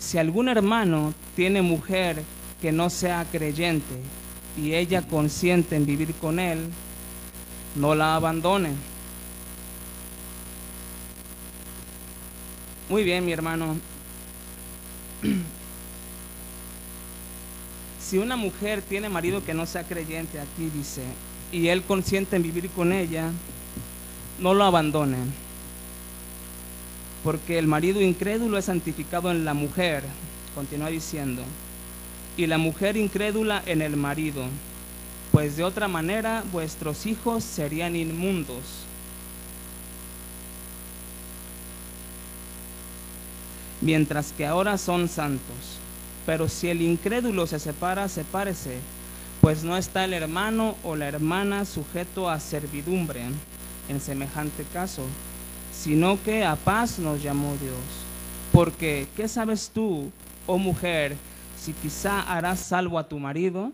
si 0.00 0.18
algún 0.18 0.48
hermano 0.48 1.14
tiene 1.36 1.62
mujer 1.62 2.20
que 2.60 2.72
no 2.72 2.90
sea 2.90 3.24
creyente 3.30 3.94
y 4.60 4.74
ella 4.74 5.02
consiente 5.02 5.76
en 5.76 5.86
vivir 5.86 6.14
con 6.14 6.40
él, 6.40 6.68
no 7.76 7.94
la 7.94 8.16
abandone. 8.16 8.97
Muy 12.88 13.04
bien, 13.04 13.26
mi 13.26 13.32
hermano. 13.32 13.76
si 18.00 18.16
una 18.16 18.34
mujer 18.36 18.80
tiene 18.80 19.10
marido 19.10 19.44
que 19.44 19.52
no 19.52 19.66
sea 19.66 19.84
creyente, 19.84 20.40
aquí 20.40 20.70
dice, 20.74 21.02
y 21.52 21.68
él 21.68 21.82
consiente 21.82 22.36
en 22.36 22.42
vivir 22.42 22.70
con 22.70 22.94
ella, 22.94 23.30
no 24.38 24.54
lo 24.54 24.64
abandonen. 24.64 25.30
Porque 27.22 27.58
el 27.58 27.66
marido 27.66 28.00
incrédulo 28.00 28.56
es 28.56 28.64
santificado 28.64 29.30
en 29.30 29.44
la 29.44 29.52
mujer, 29.52 30.04
continúa 30.54 30.88
diciendo, 30.88 31.42
y 32.38 32.46
la 32.46 32.56
mujer 32.56 32.96
incrédula 32.96 33.62
en 33.66 33.82
el 33.82 33.98
marido, 33.98 34.46
pues 35.30 35.58
de 35.58 35.64
otra 35.64 35.88
manera 35.88 36.42
vuestros 36.52 37.04
hijos 37.04 37.44
serían 37.44 37.96
inmundos. 37.96 38.87
Mientras 43.80 44.32
que 44.32 44.46
ahora 44.46 44.78
son 44.78 45.08
santos. 45.08 45.78
Pero 46.26 46.48
si 46.48 46.68
el 46.68 46.82
incrédulo 46.82 47.46
se 47.46 47.58
separa, 47.58 48.08
sepárese, 48.08 48.80
pues 49.40 49.62
no 49.64 49.76
está 49.76 50.04
el 50.04 50.12
hermano 50.12 50.76
o 50.82 50.96
la 50.96 51.06
hermana 51.06 51.64
sujeto 51.64 52.28
a 52.28 52.40
servidumbre 52.40 53.22
en 53.88 54.00
semejante 54.00 54.64
caso, 54.72 55.04
sino 55.72 56.22
que 56.22 56.44
a 56.44 56.56
paz 56.56 56.98
nos 56.98 57.22
llamó 57.22 57.56
Dios. 57.56 57.78
Porque, 58.52 59.06
¿qué 59.16 59.28
sabes 59.28 59.70
tú, 59.72 60.10
oh 60.46 60.58
mujer, 60.58 61.16
si 61.58 61.72
quizá 61.72 62.20
harás 62.20 62.60
salvo 62.60 62.98
a 62.98 63.08
tu 63.08 63.18
marido? 63.18 63.72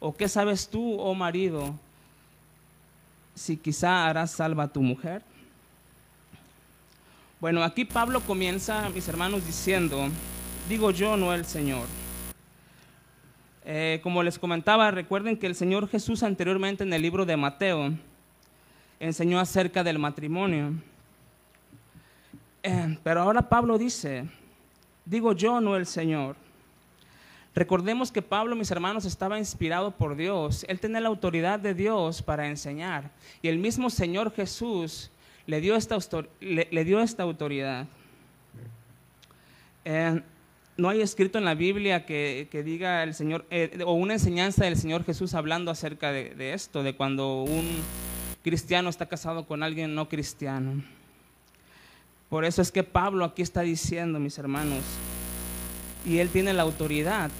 ¿O 0.00 0.14
qué 0.14 0.28
sabes 0.28 0.68
tú, 0.68 0.98
oh 0.98 1.14
marido, 1.14 1.74
si 3.34 3.56
quizá 3.56 4.08
harás 4.08 4.30
salvo 4.30 4.62
a 4.62 4.68
tu 4.68 4.82
mujer? 4.82 5.22
Bueno, 7.42 7.64
aquí 7.64 7.84
Pablo 7.84 8.20
comienza, 8.20 8.88
mis 8.90 9.08
hermanos, 9.08 9.44
diciendo, 9.44 10.06
digo 10.68 10.92
yo, 10.92 11.16
no 11.16 11.34
el 11.34 11.44
Señor. 11.44 11.88
Eh, 13.64 13.98
como 14.04 14.22
les 14.22 14.38
comentaba, 14.38 14.92
recuerden 14.92 15.36
que 15.36 15.48
el 15.48 15.56
Señor 15.56 15.88
Jesús 15.88 16.22
anteriormente 16.22 16.84
en 16.84 16.92
el 16.92 17.02
libro 17.02 17.26
de 17.26 17.36
Mateo 17.36 17.94
enseñó 19.00 19.40
acerca 19.40 19.82
del 19.82 19.98
matrimonio. 19.98 20.74
Eh, 22.62 22.96
pero 23.02 23.22
ahora 23.22 23.48
Pablo 23.48 23.76
dice, 23.76 24.24
digo 25.04 25.32
yo, 25.32 25.60
no 25.60 25.74
el 25.74 25.86
Señor. 25.86 26.36
Recordemos 27.56 28.12
que 28.12 28.22
Pablo, 28.22 28.54
mis 28.54 28.70
hermanos, 28.70 29.04
estaba 29.04 29.36
inspirado 29.36 29.90
por 29.90 30.14
Dios. 30.14 30.64
Él 30.68 30.78
tenía 30.78 31.00
la 31.00 31.08
autoridad 31.08 31.58
de 31.58 31.74
Dios 31.74 32.22
para 32.22 32.46
enseñar. 32.46 33.10
Y 33.42 33.48
el 33.48 33.58
mismo 33.58 33.90
Señor 33.90 34.32
Jesús 34.32 35.10
le 35.46 35.60
dio 35.60 35.76
esta, 35.76 35.98
le, 36.40 36.84
dio 36.84 37.00
esta 37.00 37.22
autoridad. 37.22 37.86
Eh, 39.84 40.22
no 40.76 40.88
hay 40.88 41.00
escrito 41.00 41.38
en 41.38 41.44
la 41.44 41.54
Biblia 41.54 42.06
que, 42.06 42.48
diga 42.64 43.02
el 43.02 43.14
Señor, 43.14 43.44
eh, 43.50 43.78
o 43.84 43.92
una 43.92 44.14
enseñanza 44.14 44.64
del 44.64 44.76
Señor 44.76 45.04
Jesús 45.04 45.34
hablando 45.34 45.70
acerca 45.70 46.12
de, 46.12 46.54
esto, 46.54 46.82
de 46.82 46.94
cuando 46.94 47.42
un 47.42 47.68
cristiano 48.42 48.88
está 48.88 49.06
casado 49.06 49.46
con 49.46 49.62
alguien 49.62 49.94
no 49.94 50.08
cristiano. 50.08 50.82
Por 52.28 52.44
eso 52.44 52.62
es 52.62 52.72
que 52.72 52.82
Pablo 52.82 53.24
aquí 53.24 53.42
está 53.42 53.60
diciendo, 53.60 54.18
mis 54.18 54.38
hermanos, 54.38 54.82
y 56.06 56.18
él 56.18 56.30
tiene 56.30 56.52
la 56.54 56.62
autoridad 56.62 57.30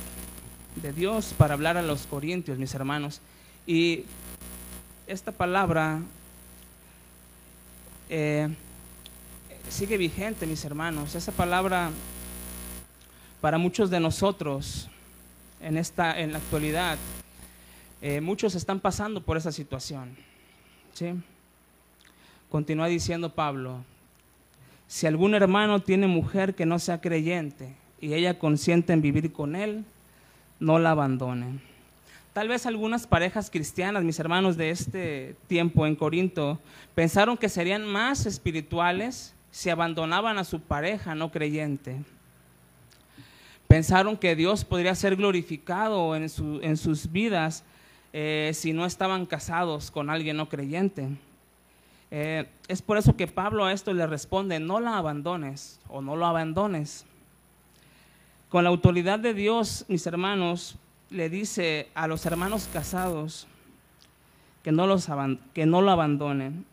de 0.77 0.93
Dios 0.93 1.35
para 1.37 1.55
hablar 1.55 1.77
a 1.77 1.83
los 1.83 2.07
corintios, 2.07 2.59
mis 2.59 2.75
hermanos. 2.75 3.21
Y 3.67 4.05
esta 5.07 5.33
palabra 5.33 6.03
eh, 8.09 8.49
sigue 9.69 9.97
vigente, 9.97 10.47
mis 10.47 10.65
hermanos. 10.65 11.15
Esa 11.15 11.33
palabra 11.33 11.91
para 13.41 13.59
muchos 13.59 13.91
de 13.91 14.01
nosotros 14.01 14.89
en, 15.61 15.77
esta, 15.77 16.21
en 16.21 16.33
la 16.33 16.39
actualidad, 16.39 16.99
eh, 18.01 18.21
muchos 18.21 18.55
están 18.55 18.81
pasando 18.81 19.23
por 19.23 19.37
esa 19.37 19.53
situación. 19.53 20.17
¿sí? 20.93 21.15
Continúa 22.51 22.87
diciendo 22.87 23.35
Pablo, 23.35 23.85
si 24.87 25.07
algún 25.07 25.35
hermano 25.35 25.81
tiene 25.81 26.07
mujer 26.07 26.55
que 26.55 26.67
no 26.67 26.79
sea 26.79 27.01
creyente 27.01 27.75
y 28.01 28.13
ella 28.15 28.39
consiente 28.39 28.93
en 28.93 29.01
vivir 29.01 29.33
con 29.33 29.57
él, 29.57 29.85
no 30.61 30.79
la 30.79 30.91
abandone. 30.91 31.72
Tal 32.33 32.49
vez 32.49 32.65
algunas 32.65 33.07
parejas 33.07 33.51
cristianas, 33.51 34.05
mis 34.05 34.19
hermanos 34.19 34.57
de 34.57 34.71
este 34.71 35.37
tiempo 35.49 35.87
en 35.87 35.95
Corinto, 35.95 36.59
pensaron 36.95 37.37
que 37.37 37.51
serían 37.51 37.87
más 37.87 38.25
espirituales 38.25 39.35
si 39.51 39.69
abandonaban 39.69 40.39
a 40.39 40.45
su 40.45 40.59
pareja 40.59 41.15
no 41.15 41.31
creyente. 41.31 42.03
Pensaron 43.69 44.17
que 44.17 44.35
Dios 44.35 44.65
podría 44.65 44.95
ser 44.95 45.17
glorificado 45.17 46.17
en, 46.17 46.31
sus 46.31 47.13
vidas 47.13 47.65
eh, 48.15 48.53
si 48.55 48.73
no 48.73 48.87
estaban 48.87 49.27
casados 49.27 49.91
con 49.91 50.09
alguien 50.09 50.39
no 50.39 50.49
creyente. 50.49 51.09
Eh, 52.11 52.47
es 52.67 52.81
por 52.81 52.97
eso 52.97 53.15
que 53.15 53.27
Pablo 53.27 53.67
a 53.67 53.75
esto 53.75 53.93
le 53.93 54.07
responde, 54.07 54.59
no 54.59 54.81
la 54.81 54.97
abandones 54.97 55.81
o 55.87 56.01
no 56.01 56.17
lo 56.17 56.25
abandones. 56.25 57.05
Con 58.49 58.65
la 58.65 58.71
autoridad 58.71 59.19
de 59.19 59.35
Dios, 59.35 59.85
mis 59.89 60.07
hermanos, 60.07 60.77
le 61.13 61.29
dice 61.29 61.89
a 61.95 62.07
los 62.07 62.25
hermanos 62.27 62.69
casados 62.73 63.47
que 64.63 64.73
no, 64.73 64.87
los 64.87 65.09
que 65.53 65.67
no 65.67 65.83
lo 65.83 65.91
abandonen. 65.91 66.65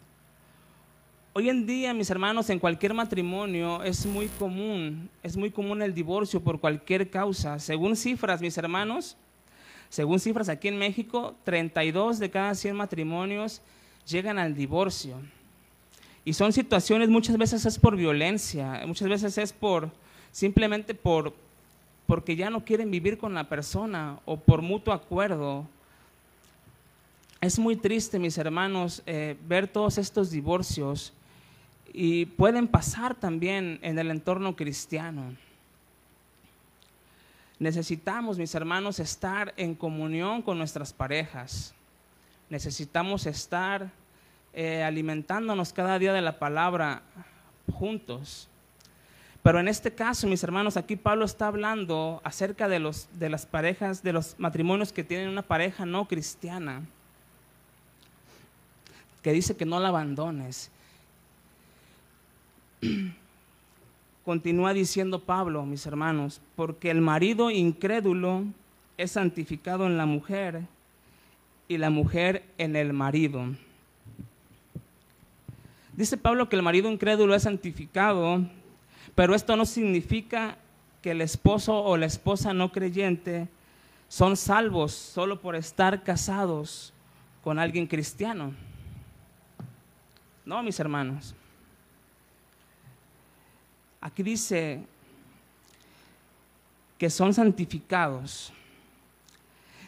Hoy 1.33 1.49
en 1.49 1.65
día, 1.65 1.93
mis 1.93 2.09
hermanos, 2.09 2.49
en 2.49 2.59
cualquier 2.59 2.93
matrimonio 2.93 3.83
es 3.83 4.05
muy 4.05 4.27
común, 4.27 5.09
es 5.21 5.37
muy 5.37 5.51
común 5.51 5.81
el 5.81 5.93
divorcio 5.93 6.41
por 6.41 6.59
cualquier 6.59 7.09
causa. 7.09 7.59
Según 7.59 7.95
cifras, 7.95 8.41
mis 8.41 8.57
hermanos, 8.57 9.15
según 9.89 10.19
cifras 10.19 10.49
aquí 10.49 10.67
en 10.67 10.77
México, 10.77 11.35
32 11.43 12.19
de 12.19 12.29
cada 12.29 12.55
100 12.55 12.75
matrimonios 12.75 13.61
llegan 14.07 14.39
al 14.39 14.55
divorcio. 14.55 15.17
Y 16.25 16.33
son 16.33 16.53
situaciones, 16.53 17.09
muchas 17.09 17.37
veces 17.37 17.65
es 17.65 17.77
por 17.79 17.95
violencia, 17.95 18.81
muchas 18.85 19.07
veces 19.07 19.37
es 19.37 19.53
por 19.53 19.91
simplemente 20.31 20.93
por 20.93 21.33
porque 22.09 22.35
ya 22.35 22.49
no 22.49 22.65
quieren 22.65 22.89
vivir 22.89 23.19
con 23.19 23.35
la 23.35 23.47
persona 23.47 24.19
o 24.25 24.35
por 24.35 24.63
mutuo 24.63 24.95
acuerdo. 24.95 25.67
Es 27.39 27.59
muy 27.59 27.75
triste, 27.75 28.17
mis 28.17 28.35
hermanos, 28.39 29.03
eh, 29.05 29.37
ver 29.47 29.67
todos 29.67 29.99
estos 29.99 30.31
divorcios 30.31 31.13
y 31.93 32.25
pueden 32.25 32.67
pasar 32.67 33.13
también 33.13 33.77
en 33.83 33.99
el 33.99 34.09
entorno 34.09 34.55
cristiano. 34.55 35.35
Necesitamos, 37.59 38.39
mis 38.39 38.55
hermanos, 38.55 38.99
estar 38.99 39.53
en 39.55 39.75
comunión 39.75 40.41
con 40.41 40.57
nuestras 40.57 40.91
parejas. 40.91 41.75
Necesitamos 42.49 43.27
estar 43.27 43.91
eh, 44.53 44.81
alimentándonos 44.81 45.73
cada 45.73 45.99
día 45.99 46.13
de 46.13 46.21
la 46.21 46.39
palabra 46.39 47.03
juntos. 47.71 48.48
Pero 49.41 49.59
en 49.59 49.67
este 49.67 49.93
caso, 49.93 50.27
mis 50.27 50.43
hermanos, 50.43 50.75
aquí 50.75 50.95
Pablo 50.95 51.25
está 51.25 51.47
hablando 51.47 52.21
acerca 52.23 52.67
de, 52.67 52.79
los, 52.79 53.07
de 53.13 53.29
las 53.29 53.45
parejas, 53.45 54.03
de 54.03 54.11
los 54.11 54.35
matrimonios 54.37 54.91
que 54.91 55.03
tienen 55.03 55.29
una 55.29 55.43
pareja 55.43 55.85
no 55.85 56.07
cristiana, 56.07 56.81
que 59.23 59.31
dice 59.31 59.55
que 59.55 59.65
no 59.65 59.79
la 59.79 59.87
abandones. 59.89 60.71
Continúa 64.25 64.73
diciendo 64.73 65.21
Pablo, 65.23 65.65
mis 65.65 65.85
hermanos, 65.85 66.41
porque 66.55 66.91
el 66.91 66.99
marido 66.99 67.49
incrédulo 67.49 68.43
es 68.97 69.11
santificado 69.11 69.87
en 69.87 69.97
la 69.97 70.05
mujer 70.05 70.63
y 71.69 71.77
la 71.77 71.89
mujer 71.89 72.43
en 72.57 72.75
el 72.75 72.91
marido. 72.91 73.45
Dice 75.95 76.17
Pablo 76.17 76.49
que 76.49 76.57
el 76.57 76.61
marido 76.61 76.91
incrédulo 76.91 77.33
es 77.33 77.43
santificado 77.43 78.45
pero 79.15 79.35
esto 79.35 79.55
no 79.55 79.65
significa 79.65 80.57
que 81.01 81.11
el 81.11 81.21
esposo 81.21 81.81
o 81.83 81.97
la 81.97 82.05
esposa 82.05 82.53
no 82.53 82.71
creyente 82.71 83.47
son 84.07 84.35
salvos 84.35 84.91
solo 84.93 85.39
por 85.39 85.55
estar 85.55 86.03
casados 86.03 86.93
con 87.43 87.59
alguien 87.59 87.87
cristiano. 87.87 88.53
No, 90.45 90.63
mis 90.63 90.79
hermanos. 90.79 91.35
Aquí 94.01 94.23
dice 94.23 94.83
que 96.97 97.09
son 97.09 97.33
santificados. 97.33 98.51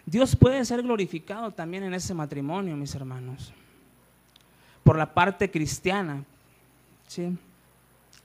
Dios 0.05 0.35
puede 0.35 0.63
ser 0.65 0.81
glorificado 0.81 1.51
también 1.51 1.83
en 1.83 1.93
ese 1.93 2.13
matrimonio, 2.13 2.75
mis 2.75 2.93
hermanos, 2.95 3.53
por 4.83 4.97
la 4.97 5.13
parte 5.13 5.49
cristiana. 5.49 6.23
¿sí? 7.07 7.37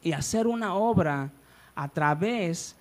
Y 0.07 0.13
hacer 0.13 0.47
una 0.47 0.77
obra 0.77 1.33
a 1.75 1.89
través 1.89 2.77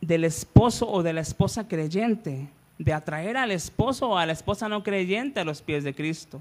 del 0.00 0.24
esposo 0.24 0.90
o 0.90 1.02
de 1.02 1.12
la 1.12 1.20
esposa 1.20 1.68
creyente, 1.68 2.48
de 2.78 2.92
atraer 2.94 3.36
al 3.36 3.50
esposo 3.50 4.08
o 4.08 4.16
a 4.16 4.24
la 4.24 4.32
esposa 4.32 4.66
no 4.66 4.82
creyente 4.82 5.40
a 5.40 5.44
los 5.44 5.60
pies 5.60 5.84
de 5.84 5.94
Cristo. 5.94 6.40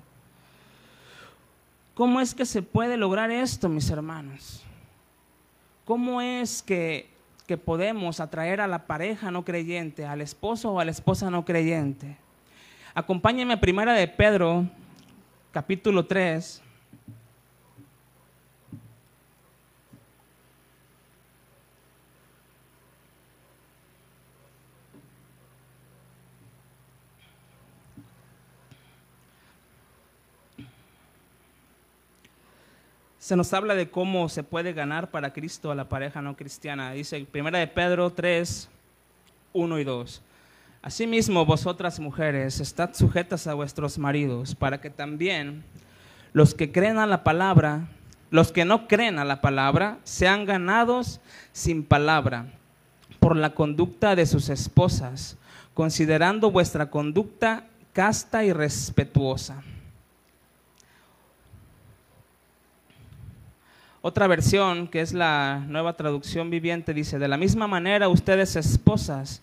¿Cómo 1.94 2.22
es 2.22 2.34
que 2.34 2.46
se 2.46 2.62
puede 2.62 2.96
lograr 2.96 3.32
esto, 3.32 3.68
mis 3.68 3.90
hermanos? 3.90 4.64
¿Cómo 5.84 6.22
es 6.22 6.64
que, 6.64 7.10
que 7.46 7.58
podemos 7.58 8.22
atraer 8.22 8.62
a 8.62 8.68
la 8.68 8.88
pareja 8.88 9.30
no 9.30 9.44
creyente, 9.44 10.06
al 10.06 10.22
esposo 10.22 10.72
o 10.72 10.80
a 10.80 10.86
la 10.86 10.92
esposa 10.92 11.30
no 11.30 11.44
creyente? 11.44 12.16
Acompáñenme 12.94 13.56
a 13.56 13.60
Primera 13.60 13.92
de 13.92 14.08
Pedro, 14.08 14.70
capítulo 15.52 16.06
3, 16.06 16.62
se 33.26 33.36
nos 33.36 33.52
habla 33.54 33.74
de 33.74 33.90
cómo 33.90 34.30
se 34.30 34.44
puede 34.44 34.72
ganar 34.72 35.10
para 35.10 35.34
Cristo 35.34 35.72
a 35.72 35.76
la 35.76 35.90
pareja 35.90 36.22
no 36.22 36.36
cristiana. 36.36 36.92
Dice 36.92 37.26
1 37.34 37.50
de 37.58 37.66
Pedro 37.66 38.12
3, 38.12 38.70
1 39.52 39.80
y 39.80 39.84
2. 39.84 40.22
Asimismo, 40.84 41.44
vosotras 41.44 42.00
mujeres, 42.00 42.60
estad 42.60 42.94
sujetas 42.94 43.48
a 43.48 43.56
vuestros 43.56 43.98
maridos, 43.98 44.54
para 44.54 44.80
que 44.80 44.92
también 44.92 45.64
los 46.34 46.54
que 46.54 46.72
creen 46.72 47.00
a 47.00 47.08
la 47.08 47.24
palabra, 47.24 47.88
los 48.30 48.52
que 48.52 48.64
no 48.64 48.88
creen 48.88 49.18
a 49.18 49.26
la 49.26 49.42
palabra, 49.42 49.98
sean 50.04 50.46
ganados 50.46 51.20
sin 51.52 51.84
palabra 51.84 52.54
por 53.20 53.36
la 53.36 53.56
conducta 53.56 54.16
de 54.16 54.28
sus 54.28 54.50
esposas, 54.50 55.36
considerando 55.74 56.52
vuestra 56.52 56.92
conducta 56.92 57.66
casta 57.92 58.46
y 58.46 58.54
respetuosa 58.54 59.64
Otra 64.08 64.28
versión, 64.28 64.88
que 64.88 65.02
es 65.02 65.14
la 65.14 65.66
nueva 65.68 65.94
traducción 65.94 66.52
viviente, 66.52 66.94
dice, 66.94 67.18
de 67.18 67.28
la 67.28 67.38
misma 67.38 67.66
manera 67.66 68.08
ustedes 68.08 68.56
esposas 68.56 69.42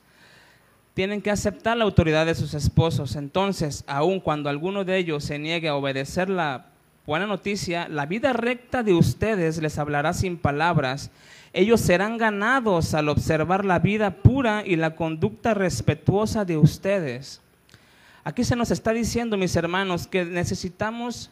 tienen 0.95 1.21
que 1.21 1.33
aceptar 1.33 1.77
la 1.77 1.83
autoridad 1.83 2.27
de 2.27 2.37
sus 2.37 2.55
esposos. 2.55 3.17
Entonces, 3.17 3.83
aun 3.89 4.21
cuando 4.21 4.49
alguno 4.49 4.85
de 4.85 4.99
ellos 4.99 5.25
se 5.25 5.41
niegue 5.41 5.67
a 5.69 5.75
obedecer 5.75 6.31
la 6.31 6.67
buena 7.05 7.27
noticia, 7.27 7.89
la 7.89 8.07
vida 8.07 8.33
recta 8.33 8.85
de 8.85 8.95
ustedes 8.95 9.61
les 9.61 9.81
hablará 9.81 10.13
sin 10.13 10.37
palabras. 10.37 11.11
Ellos 11.53 11.81
serán 11.81 12.17
ganados 12.17 12.95
al 12.95 13.09
observar 13.09 13.65
la 13.65 13.81
vida 13.81 14.13
pura 14.13 14.63
y 14.65 14.77
la 14.77 14.95
conducta 14.95 15.55
respetuosa 15.55 16.45
de 16.45 16.57
ustedes. 16.57 17.41
Aquí 18.23 18.45
se 18.45 18.55
nos 18.55 18.71
está 18.71 18.93
diciendo, 18.93 19.37
mis 19.37 19.57
hermanos, 19.57 20.07
que 20.07 20.25
necesitamos 20.25 21.32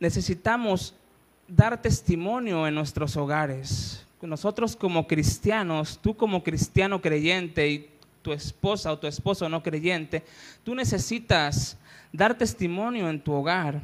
necesitamos 0.00 0.94
dar 1.46 1.80
testimonio 1.80 2.66
en 2.66 2.74
nuestros 2.74 3.16
hogares. 3.16 4.04
Nosotros 4.22 4.74
como 4.74 5.06
cristianos, 5.06 5.98
tú 6.02 6.16
como 6.16 6.42
cristiano 6.42 7.00
creyente 7.00 7.68
y 7.68 7.90
tu 8.22 8.32
esposa 8.32 8.92
o 8.92 8.98
tu 8.98 9.06
esposo 9.06 9.48
no 9.48 9.62
creyente, 9.62 10.24
tú 10.64 10.74
necesitas 10.74 11.78
dar 12.12 12.36
testimonio 12.36 13.08
en 13.08 13.20
tu 13.20 13.32
hogar. 13.32 13.80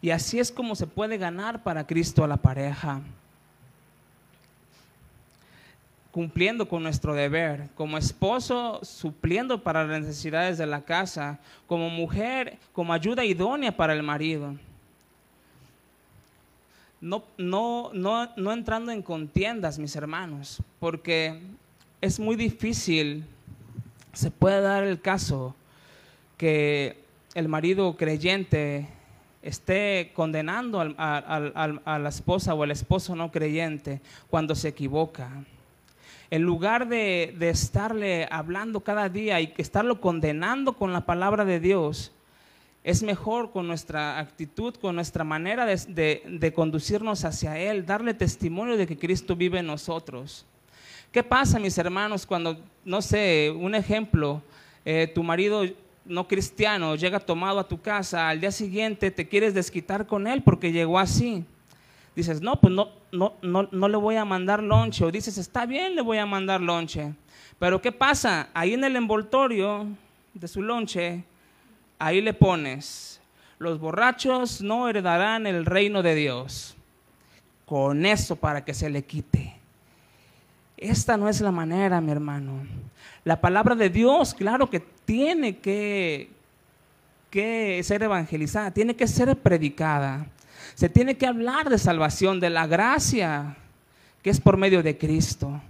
Y 0.00 0.10
así 0.10 0.38
es 0.38 0.52
como 0.52 0.76
se 0.76 0.86
puede 0.86 1.18
ganar 1.18 1.62
para 1.62 1.86
Cristo 1.86 2.22
a 2.22 2.28
la 2.28 2.36
pareja. 2.36 3.00
Cumpliendo 6.12 6.68
con 6.68 6.82
nuestro 6.82 7.14
deber, 7.14 7.68
como 7.74 7.98
esposo 7.98 8.80
supliendo 8.82 9.62
para 9.62 9.84
las 9.84 10.02
necesidades 10.02 10.56
de 10.58 10.66
la 10.66 10.82
casa, 10.82 11.38
como 11.66 11.90
mujer, 11.90 12.58
como 12.72 12.92
ayuda 12.92 13.24
idónea 13.24 13.76
para 13.76 13.92
el 13.92 14.02
marido 14.02 14.56
no, 17.00 17.24
no, 17.36 17.90
no, 17.92 18.28
no 18.36 18.52
entrando 18.52 18.92
en 18.92 19.02
contiendas, 19.02 19.78
mis 19.78 19.94
hermanos, 19.96 20.62
porque 20.80 21.40
es 22.00 22.18
muy 22.18 22.36
difícil, 22.36 23.24
se 24.12 24.30
puede 24.30 24.60
dar 24.60 24.84
el 24.84 25.00
caso 25.00 25.54
que 26.36 27.02
el 27.34 27.48
marido 27.48 27.96
creyente 27.96 28.88
esté 29.42 30.10
condenando 30.14 30.80
a 30.80 31.98
la 31.98 32.08
esposa 32.08 32.54
o 32.54 32.64
el 32.64 32.72
esposo 32.72 33.14
no 33.14 33.30
creyente 33.30 34.00
cuando 34.28 34.54
se 34.54 34.68
equivoca. 34.68 35.30
En 36.30 36.42
lugar 36.42 36.88
de, 36.88 37.34
de 37.38 37.48
estarle 37.48 38.28
hablando 38.30 38.80
cada 38.80 39.08
día 39.08 39.40
y 39.40 39.54
estarlo 39.56 40.00
condenando 40.00 40.74
con 40.74 40.92
la 40.92 41.06
palabra 41.06 41.44
de 41.44 41.58
Dios, 41.58 42.12
es 42.88 43.02
mejor 43.02 43.50
con 43.50 43.66
nuestra 43.66 44.18
actitud, 44.18 44.74
con 44.76 44.94
nuestra 44.94 45.22
manera 45.22 45.66
de, 45.66 46.52
conducirnos 46.54 47.22
hacia 47.22 47.58
Él, 47.58 47.84
darle 47.84 48.14
testimonio 48.14 48.78
de 48.78 48.86
que 48.86 48.96
Cristo 48.96 49.36
vive 49.36 49.58
en 49.58 49.66
nosotros. 49.66 50.46
¿Qué 51.12 51.22
pasa, 51.22 51.58
mis 51.58 51.76
hermanos, 51.76 52.24
cuando, 52.24 52.58
no 52.86 53.02
sé, 53.02 53.54
un 53.54 53.74
ejemplo, 53.74 54.40
eh, 54.86 55.12
tu 55.14 55.22
marido 55.22 55.64
no 56.06 56.26
cristiano 56.26 56.96
llega 56.96 57.20
tomado 57.20 57.58
a 57.58 57.68
tu 57.68 57.78
casa, 57.78 58.30
al 58.30 58.40
día 58.40 58.50
siguiente 58.50 59.10
te 59.10 59.28
quieres 59.28 59.52
desquitar 59.52 60.06
con 60.06 60.26
él 60.26 60.42
porque 60.42 60.72
llegó 60.72 60.98
así? 60.98 61.44
Dices, 62.16 62.40
no, 62.40 62.58
pues 62.58 62.72
no, 62.72 62.88
no, 63.12 63.34
no, 63.42 63.68
no 63.70 63.88
le 63.88 63.98
voy 63.98 64.16
a 64.16 64.24
mandar 64.24 64.62
lonche. 64.62 65.04
O 65.04 65.10
dices, 65.10 65.36
está 65.36 65.66
bien, 65.66 65.94
le 65.94 66.00
voy 66.00 66.16
a 66.16 66.24
mandar 66.24 66.62
lonche. 66.62 67.12
Pero 67.58 67.82
¿qué 67.82 67.92
pasa? 67.92 68.48
Ahí 68.54 68.72
en 68.72 68.82
el 68.82 68.96
envoltorio 68.96 69.84
de 70.32 70.48
su 70.48 70.62
lonche 70.62 71.22
ahí 71.98 72.20
le 72.20 72.34
pones, 72.34 73.20
los 73.58 73.80
borrachos 73.80 74.60
no 74.60 74.88
heredarán 74.88 75.46
el 75.46 75.66
reino 75.66 76.02
de 76.02 76.14
Dios. 76.14 76.76
Con 77.66 78.06
eso 78.06 78.36
para 78.36 78.64
que 78.64 78.72
se 78.72 78.88
le 78.88 79.04
quite. 79.04 79.54
Esta 80.76 81.16
no 81.16 81.28
es 81.28 81.40
la 81.40 81.50
manera, 81.50 82.00
mi 82.00 82.12
hermano. 82.12 82.66
La 83.24 83.40
palabra 83.40 83.74
de 83.74 83.90
Dios, 83.90 84.32
claro 84.32 84.70
que 84.70 84.80
tiene 84.80 85.58
que, 85.58 86.30
que 87.30 87.82
ser 87.82 88.02
evangelizada, 88.02 88.70
tiene 88.70 88.94
que 88.94 89.06
ser 89.06 89.36
predicada. 89.36 90.26
Se 90.74 90.88
tiene 90.88 91.16
que 91.16 91.26
hablar 91.26 91.68
de 91.68 91.78
salvación, 91.78 92.40
de 92.40 92.50
la 92.50 92.66
gracia 92.66 93.56
que 94.22 94.30
es 94.30 94.40
por 94.40 94.56
medio 94.56 94.82
de 94.82 94.96
Cristo. 94.96 95.60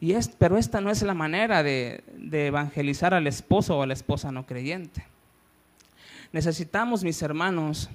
Y 0.00 0.12
es, 0.12 0.28
pero 0.28 0.58
esta 0.58 0.80
no 0.80 0.90
es 0.90 1.02
la 1.02 1.14
manera 1.14 1.62
de, 1.62 2.04
de 2.16 2.48
evangelizar 2.48 3.14
al 3.14 3.26
esposo 3.26 3.78
o 3.78 3.82
a 3.82 3.86
la 3.86 3.94
esposa 3.94 4.30
no 4.30 4.46
creyente. 4.46 5.04
Necesitamos, 6.32 7.04
mis 7.04 7.20
hermanos, 7.20 7.90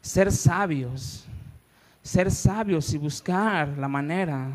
ser 0.00 0.32
sabios, 0.32 1.24
ser 2.02 2.30
sabios 2.30 2.92
y 2.92 2.98
buscar 2.98 3.68
la 3.78 3.88
manera 3.88 4.50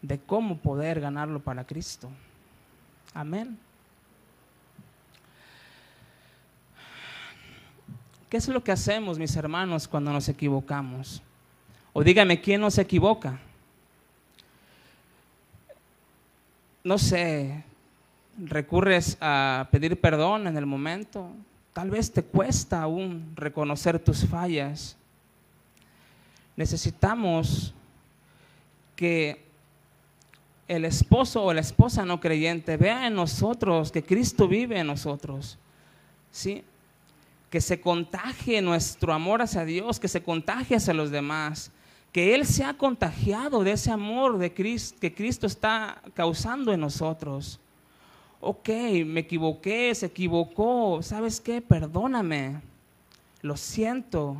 de 0.00 0.18
cómo 0.18 0.56
poder 0.56 1.00
ganarlo 1.00 1.40
para 1.40 1.64
Cristo. 1.64 2.08
Amén. 3.12 3.58
¿Qué 8.28 8.36
es 8.36 8.46
lo 8.46 8.62
que 8.62 8.70
hacemos, 8.70 9.18
mis 9.18 9.34
hermanos, 9.34 9.88
cuando 9.88 10.12
nos 10.12 10.28
equivocamos? 10.28 11.20
O 11.92 12.04
dígame, 12.04 12.40
¿quién 12.40 12.60
nos 12.60 12.78
equivoca? 12.78 13.40
No 16.84 16.96
sé, 16.96 17.64
recurres 18.44 19.16
a 19.20 19.68
pedir 19.70 20.00
perdón 20.00 20.46
en 20.46 20.56
el 20.56 20.66
momento. 20.66 21.30
Tal 21.72 21.90
vez 21.90 22.12
te 22.12 22.22
cuesta 22.22 22.82
aún 22.82 23.32
reconocer 23.36 23.98
tus 23.98 24.26
fallas. 24.26 24.96
Necesitamos 26.56 27.74
que 28.96 29.44
el 30.68 30.84
esposo 30.84 31.42
o 31.42 31.52
la 31.52 31.60
esposa 31.60 32.04
no 32.04 32.20
creyente 32.20 32.76
vea 32.76 33.06
en 33.06 33.14
nosotros 33.14 33.90
que 33.90 34.04
Cristo 34.04 34.46
vive 34.46 34.78
en 34.78 34.86
nosotros. 34.86 35.58
¿Sí? 36.30 36.62
Que 37.50 37.60
se 37.60 37.80
contagie 37.80 38.62
nuestro 38.62 39.12
amor 39.12 39.42
hacia 39.42 39.64
Dios, 39.64 39.98
que 39.98 40.06
se 40.06 40.22
contagie 40.22 40.76
hacia 40.76 40.94
los 40.94 41.10
demás, 41.10 41.72
que 42.12 42.34
Él 42.34 42.46
se 42.46 42.64
ha 42.64 42.74
contagiado 42.74 43.64
de 43.64 43.72
ese 43.72 43.90
amor 43.90 44.38
de 44.38 44.52
Cristo, 44.52 44.98
que 45.00 45.14
Cristo 45.14 45.46
está 45.46 46.02
causando 46.14 46.72
en 46.72 46.80
nosotros. 46.80 47.58
Ok, 48.42 48.68
me 49.04 49.20
equivoqué, 49.20 49.94
se 49.94 50.06
equivocó, 50.06 51.02
¿sabes 51.02 51.40
qué? 51.40 51.60
Perdóname, 51.60 52.60
lo 53.42 53.56
siento. 53.56 54.36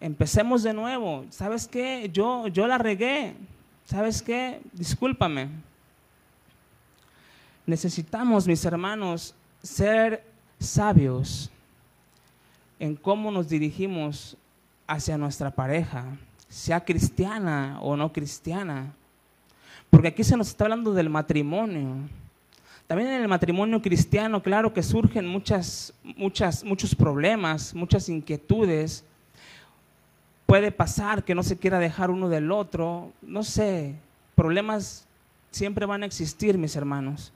Empecemos 0.00 0.64
de 0.64 0.74
nuevo, 0.74 1.24
¿sabes 1.30 1.68
qué? 1.68 2.10
Yo, 2.12 2.48
yo 2.48 2.66
la 2.66 2.76
regué, 2.76 3.34
¿sabes 3.84 4.20
qué? 4.20 4.60
Discúlpame. 4.72 5.48
Necesitamos, 7.66 8.48
mis 8.48 8.64
hermanos, 8.64 9.34
ser 9.62 10.24
sabios 10.58 11.50
en 12.78 12.96
cómo 12.96 13.30
nos 13.30 13.48
dirigimos 13.48 14.36
hacia 14.86 15.16
nuestra 15.16 15.50
pareja, 15.50 16.04
sea 16.48 16.84
cristiana 16.84 17.78
o 17.80 17.96
no 17.96 18.12
cristiana. 18.12 18.92
Porque 19.88 20.08
aquí 20.08 20.24
se 20.24 20.36
nos 20.36 20.48
está 20.48 20.64
hablando 20.64 20.92
del 20.92 21.08
matrimonio. 21.08 21.94
También 22.86 23.10
en 23.10 23.22
el 23.22 23.28
matrimonio 23.28 23.80
cristiano, 23.80 24.42
claro 24.42 24.74
que 24.74 24.82
surgen 24.82 25.26
muchas, 25.26 25.94
muchas, 26.02 26.64
muchos 26.64 26.94
problemas, 26.94 27.74
muchas 27.74 28.08
inquietudes. 28.08 29.04
Puede 30.44 30.70
pasar 30.70 31.24
que 31.24 31.34
no 31.34 31.42
se 31.42 31.56
quiera 31.56 31.78
dejar 31.78 32.10
uno 32.10 32.28
del 32.28 32.52
otro. 32.52 33.10
No 33.22 33.42
sé, 33.42 33.94
problemas 34.34 35.06
siempre 35.50 35.86
van 35.86 36.02
a 36.02 36.06
existir, 36.06 36.58
mis 36.58 36.76
hermanos. 36.76 37.32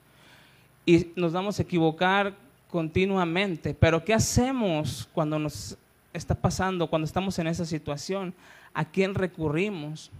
Y 0.85 1.09
nos 1.17 1.33
vamos 1.33 1.59
a 1.59 1.63
equivocar 1.63 2.35
continuamente. 2.71 3.73
Pero 3.73 4.05
¿qué 4.05 4.13
hacemos 4.13 5.09
cuando 5.15 5.39
nos 5.39 5.79
está 6.13 6.35
pasando 6.35 6.89
cuando 6.89 7.07
estamos 7.07 7.39
en 7.39 7.47
esa 7.47 7.65
situación? 7.65 8.35
¿A 8.75 8.85
quién 8.85 9.15
recurrimos? 9.15 10.11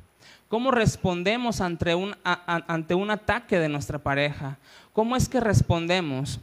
¿Cómo 0.49 0.71
respondemos 0.71 1.61
ante 1.61 1.95
un, 1.95 2.17
ante 2.25 2.95
un 2.95 3.11
ataque 3.11 3.59
de 3.59 3.69
nuestra 3.69 3.99
pareja? 3.99 4.59
¿Cómo 4.93 5.15
es 5.15 5.29
que 5.29 5.41
respondemos? 5.41 6.41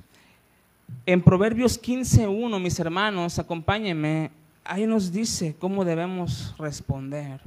En 1.06 1.22
Proverbios 1.22 1.82
15.1, 1.82 2.60
mis 2.60 2.80
hermanos, 2.80 3.40
acompáñenme, 3.40 4.32
ahí 4.64 4.86
nos 4.86 5.12
dice 5.12 5.56
cómo 5.60 5.84
debemos 5.84 6.56
responder. 6.58 7.42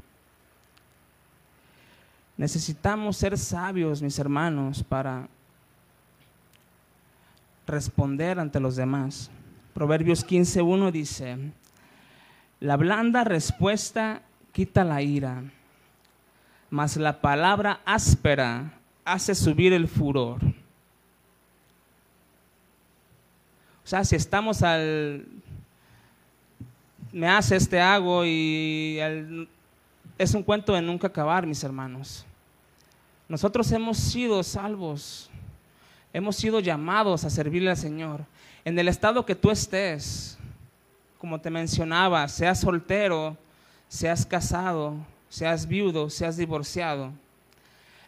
Necesitamos 2.37 3.17
ser 3.17 3.37
sabios, 3.37 4.01
mis 4.01 4.19
hermanos, 4.19 4.83
para 4.83 5.29
responder 7.67 8.39
ante 8.39 8.61
los 8.61 8.77
demás. 8.77 9.31
Proverbios 9.75 10.27
15.1 10.27 10.91
dice, 10.91 11.37
la 12.61 12.77
blanda 12.77 13.25
respuesta 13.25 14.23
quita 14.53 14.83
la 14.85 15.03
ira, 15.03 15.43
mas 16.71 16.97
la 16.97 17.21
palabra 17.21 17.81
áspera 17.85 18.73
hace 19.05 19.35
subir 19.35 19.73
el 19.73 19.89
furor. 19.89 20.39
O 23.85 23.89
sea, 23.89 24.05
si 24.05 24.17
estamos 24.17 24.63
al, 24.63 25.27
me 27.13 27.27
hace 27.27 27.57
este 27.57 27.81
hago 27.81 28.25
y 28.27 28.99
es 30.19 30.35
un 30.35 30.43
cuento 30.43 30.75
de 30.75 30.83
nunca 30.83 31.07
acabar, 31.07 31.47
mis 31.47 31.65
hermanos. 31.65 32.27
Nosotros 33.29 33.71
hemos 33.73 33.99
sido 33.99 34.43
salvos, 34.43 35.31
hemos 36.13 36.37
sido 36.37 36.61
llamados 36.61 37.25
a 37.25 37.31
servirle 37.31 37.71
al 37.71 37.77
Señor. 37.77 38.25
En 38.65 38.79
el 38.79 38.89
estado 38.89 39.25
que 39.25 39.35
tú 39.35 39.51
estés, 39.51 40.39
como 41.19 41.41
te 41.41 41.51
mencionaba, 41.51 42.29
seas 42.29 42.61
soltero, 42.61 43.37
seas 43.89 44.27
casado, 44.27 44.97
seas 45.29 45.67
viudo, 45.67 46.11
seas 46.11 46.37
divorciado. 46.37 47.13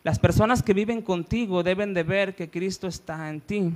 Las 0.02 0.18
personas 0.18 0.62
que 0.62 0.72
viven 0.72 1.02
contigo 1.02 1.62
deben 1.62 1.92
de 1.92 2.02
ver 2.02 2.34
que 2.34 2.48
Cristo 2.48 2.86
está 2.86 3.28
en 3.28 3.40
ti. 3.40 3.72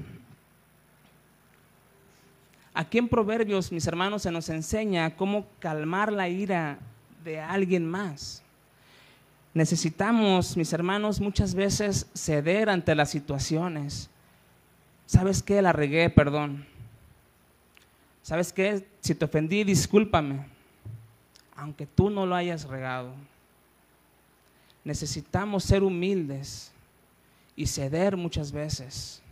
Aquí 2.73 2.99
en 2.99 3.09
Proverbios, 3.09 3.71
mis 3.71 3.87
hermanos, 3.87 4.23
se 4.23 4.33
nos 4.33 4.49
enseña 4.49 5.15
cómo 5.17 5.47
calmar 5.59 6.13
la 6.13 6.29
ira 6.29 6.79
de 7.23 7.41
alguien 7.41 7.89
más. 7.89 8.43
Necesitamos, 9.53 10.57
mis 10.57 10.73
hermanos, 10.73 11.21
muchas 11.21 11.55
veces 11.55 12.07
ceder 12.15 12.69
ante 12.69 12.95
las 12.95 13.11
situaciones. 13.11 14.11
¿Sabes 15.07 15.43
qué? 15.43 15.63
La 15.63 15.73
regué, 15.73 16.11
perdón. 16.11 16.67
¿Sabes 18.23 18.53
qué? 18.53 18.85
Si 19.01 19.15
te 19.15 19.27
ofendí, 19.27 19.63
discúlpame, 19.63 20.47
aunque 21.55 21.87
tú 21.87 22.11
no 22.11 22.27
lo 22.27 22.35
hayas 22.35 22.65
regado. 22.65 23.15
Necesitamos 24.85 25.65
ser 25.65 25.83
humildes 25.83 26.71
y 27.57 27.67
ceder 27.67 28.17
muchas 28.17 28.53
veces. 28.53 29.23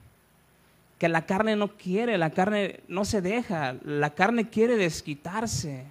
Que 0.98 1.08
la 1.08 1.26
carne 1.26 1.56
no 1.56 1.76
quiere, 1.76 2.16
la 2.16 2.30
carne 2.30 2.80
no 2.88 3.04
se 3.04 3.20
deja, 3.20 3.76
la 3.84 4.14
carne 4.14 4.48
quiere 4.48 4.76
desquitarse. 4.76 5.84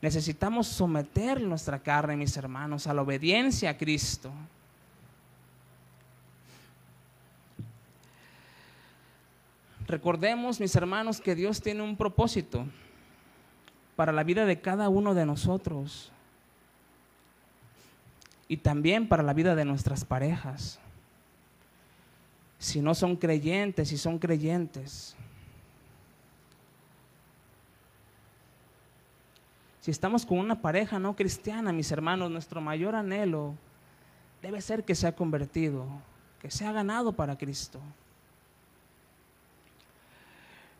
Necesitamos 0.00 0.68
someter 0.68 1.40
nuestra 1.40 1.78
carne, 1.78 2.16
mis 2.16 2.36
hermanos, 2.36 2.86
a 2.86 2.94
la 2.94 3.02
obediencia 3.02 3.70
a 3.70 3.76
Cristo. 3.76 4.32
Recordemos, 9.86 10.60
mis 10.60 10.74
hermanos, 10.74 11.20
que 11.20 11.34
Dios 11.34 11.60
tiene 11.60 11.82
un 11.82 11.96
propósito 11.96 12.64
para 13.96 14.12
la 14.12 14.24
vida 14.24 14.44
de 14.44 14.60
cada 14.60 14.88
uno 14.88 15.14
de 15.14 15.26
nosotros 15.26 16.12
y 18.48 18.58
también 18.58 19.08
para 19.08 19.22
la 19.22 19.32
vida 19.32 19.54
de 19.54 19.64
nuestras 19.64 20.04
parejas. 20.04 20.78
Si 22.58 22.80
no 22.80 22.94
son 22.94 23.16
creyentes, 23.16 23.88
si 23.88 23.98
son 23.98 24.18
creyentes. 24.18 25.16
Si 29.80 29.90
estamos 29.90 30.26
con 30.26 30.38
una 30.38 30.60
pareja 30.60 30.98
no 30.98 31.14
cristiana, 31.14 31.72
mis 31.72 31.92
hermanos, 31.92 32.30
nuestro 32.30 32.60
mayor 32.60 32.94
anhelo 32.94 33.54
debe 34.42 34.60
ser 34.60 34.84
que 34.84 34.94
sea 34.94 35.14
convertido, 35.14 35.86
que 36.40 36.50
sea 36.50 36.72
ganado 36.72 37.12
para 37.12 37.36
Cristo 37.36 37.80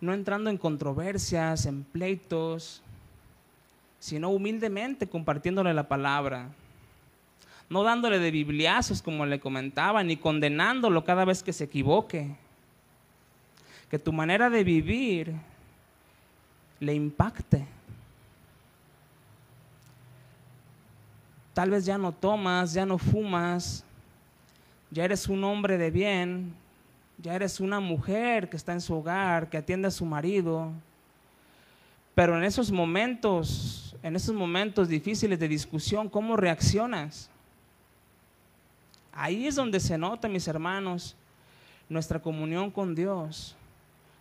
no 0.01 0.13
entrando 0.13 0.51
en 0.51 0.59
controversias, 0.59 1.67
en 1.67 1.83
pleitos, 1.83 2.83
sino 3.99 4.31
humildemente 4.31 5.09
compartiéndole 5.09 5.73
la 5.73 5.89
palabra. 5.89 6.49
No 7.69 7.83
dándole 7.83 8.19
de 8.19 8.31
bibliazos 8.31 9.03
como 9.03 9.27
le 9.27 9.41
comentaba, 9.41 10.03
ni 10.03 10.17
condenándolo 10.17 11.05
cada 11.05 11.25
vez 11.25 11.43
que 11.43 11.53
se 11.53 11.65
equivoque. 11.65 12.37
Que 13.91 13.99
tu 13.99 14.13
manera 14.13 14.51
de 14.51 14.63
vivir 14.65 15.35
le 16.81 16.95
impacte. 16.95 17.67
Tal 21.55 21.71
vez 21.71 21.87
ya 21.87 21.97
no 21.97 22.13
tomas, 22.13 22.75
ya 22.75 22.85
no 22.85 22.99
fumas, 22.99 23.85
ya 24.91 25.05
eres 25.05 25.27
un 25.27 25.43
hombre 25.43 25.79
de 25.79 25.91
bien, 25.91 26.55
ya 27.19 27.35
eres 27.35 27.61
una 27.61 27.81
mujer 27.81 28.51
que 28.51 28.57
está 28.57 28.73
en 28.73 28.81
su 28.81 28.95
hogar, 28.95 29.49
que 29.49 29.57
atiende 29.57 29.89
a 29.89 29.91
su 29.91 30.05
marido. 30.05 30.71
Pero 32.15 32.37
en 32.37 32.45
esos 32.45 32.71
momentos, 32.71 33.97
en 34.03 34.17
esos 34.17 34.35
momentos 34.35 34.89
difíciles 34.89 35.39
de 35.39 35.49
discusión, 35.49 36.09
¿cómo 36.09 36.37
reaccionas? 36.37 37.31
Ahí 39.17 39.47
es 39.47 39.55
donde 39.55 39.81
se 39.81 39.97
nota, 39.97 40.29
mis 40.29 40.47
hermanos, 40.47 41.17
nuestra 41.89 42.21
comunión 42.21 42.71
con 42.71 42.95
Dios. 42.95 43.57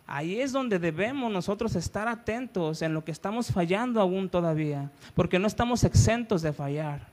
Ahí 0.06 0.40
es 0.40 0.52
donde 0.52 0.78
debemos 0.78 1.30
nosotros 1.30 1.74
estar 1.74 2.08
atentos 2.08 2.80
en 2.80 2.94
lo 2.94 3.04
que 3.04 3.12
estamos 3.12 3.52
fallando 3.52 4.00
aún 4.00 4.30
todavía, 4.30 4.90
porque 5.14 5.38
no 5.38 5.46
estamos 5.46 5.84
exentos 5.84 6.40
de 6.40 6.52
fallar. 6.52 7.06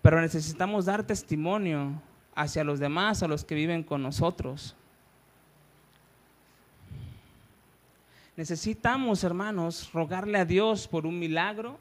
Pero 0.00 0.20
necesitamos 0.20 0.86
dar 0.86 1.04
testimonio 1.04 1.92
hacia 2.34 2.64
los 2.64 2.78
demás, 2.78 3.22
a 3.22 3.28
los 3.28 3.44
que 3.44 3.54
viven 3.54 3.82
con 3.82 4.02
nosotros. 4.02 4.74
Necesitamos, 8.34 9.24
hermanos, 9.24 9.90
rogarle 9.92 10.38
a 10.38 10.46
Dios 10.46 10.88
por 10.88 11.04
un 11.04 11.18
milagro 11.18 11.78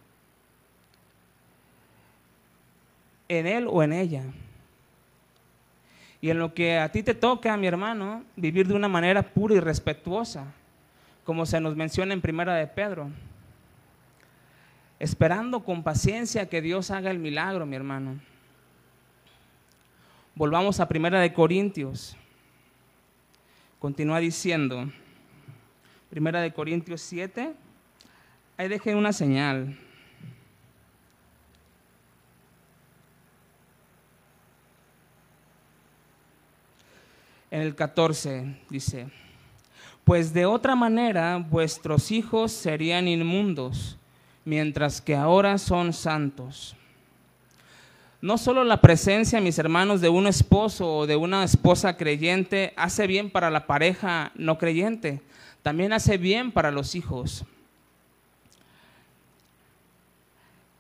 en 3.29 3.47
él 3.47 3.67
o 3.69 3.81
en 3.81 3.93
ella. 3.93 4.23
Y 6.21 6.29
en 6.29 6.37
lo 6.37 6.53
que 6.53 6.77
a 6.77 6.91
ti 6.91 7.01
te 7.01 7.15
toca, 7.15 7.57
mi 7.57 7.65
hermano, 7.65 8.23
vivir 8.35 8.67
de 8.67 8.75
una 8.75 8.87
manera 8.87 9.23
pura 9.23 9.55
y 9.55 9.59
respetuosa, 9.59 10.45
como 11.25 11.47
se 11.47 11.59
nos 11.59 11.75
menciona 11.75 12.13
en 12.13 12.21
Primera 12.21 12.53
de 12.55 12.67
Pedro. 12.67 13.09
Esperando 14.99 15.63
con 15.63 15.81
paciencia 15.81 16.47
que 16.47 16.61
Dios 16.61 16.91
haga 16.91 17.09
el 17.09 17.17
milagro, 17.17 17.65
mi 17.65 17.75
hermano. 17.75 18.19
Volvamos 20.35 20.79
a 20.79 20.87
Primera 20.87 21.19
de 21.19 21.33
Corintios. 21.33 22.15
Continúa 23.79 24.19
diciendo, 24.19 24.91
Primera 26.11 26.39
de 26.39 26.53
Corintios 26.53 27.01
7, 27.01 27.51
ahí 28.57 28.67
dejé 28.67 28.93
una 28.93 29.11
señal. 29.11 29.75
En 37.51 37.61
el 37.61 37.75
14 37.75 38.55
dice, 38.69 39.07
pues 40.05 40.33
de 40.33 40.45
otra 40.45 40.75
manera 40.75 41.37
vuestros 41.37 42.09
hijos 42.11 42.53
serían 42.53 43.07
inmundos, 43.07 43.97
mientras 44.45 45.01
que 45.01 45.15
ahora 45.15 45.57
son 45.57 45.91
santos. 45.93 46.75
No 48.21 48.37
solo 48.37 48.63
la 48.63 48.79
presencia, 48.79 49.41
mis 49.41 49.59
hermanos, 49.59 49.99
de 49.99 50.09
un 50.09 50.27
esposo 50.27 50.97
o 50.97 51.07
de 51.07 51.15
una 51.15 51.43
esposa 51.43 51.97
creyente 51.97 52.73
hace 52.77 53.05
bien 53.05 53.29
para 53.29 53.49
la 53.49 53.67
pareja 53.67 54.31
no 54.35 54.57
creyente, 54.57 55.21
también 55.61 55.91
hace 55.91 56.17
bien 56.17 56.51
para 56.51 56.71
los 56.71 56.95
hijos. 56.95 57.43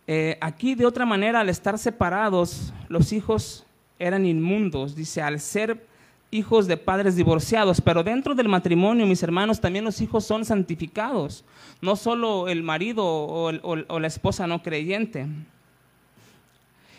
Eh, 0.07 0.37
aquí 0.39 0.75
de 0.75 0.85
otra 0.85 1.05
manera, 1.05 1.41
al 1.41 1.49
estar 1.49 1.77
separados, 1.77 2.73
los 2.89 3.11
hijos 3.11 3.65
eran 3.97 4.25
inmundos, 4.25 4.95
dice, 4.95 5.21
al 5.21 5.39
ser 5.39 5.90
hijos 6.31 6.65
de 6.67 6.77
padres 6.77 7.17
divorciados, 7.17 7.81
pero 7.81 8.03
dentro 8.03 8.33
del 8.33 8.47
matrimonio, 8.47 9.05
mis 9.05 9.21
hermanos, 9.21 9.59
también 9.59 9.83
los 9.83 9.99
hijos 9.99 10.25
son 10.25 10.45
santificados, 10.45 11.43
no 11.81 11.97
solo 11.97 12.47
el 12.47 12.63
marido 12.63 13.05
o, 13.05 13.99
la 13.99 14.07
esposa 14.07 14.47
no 14.47 14.63
creyente. 14.63 15.27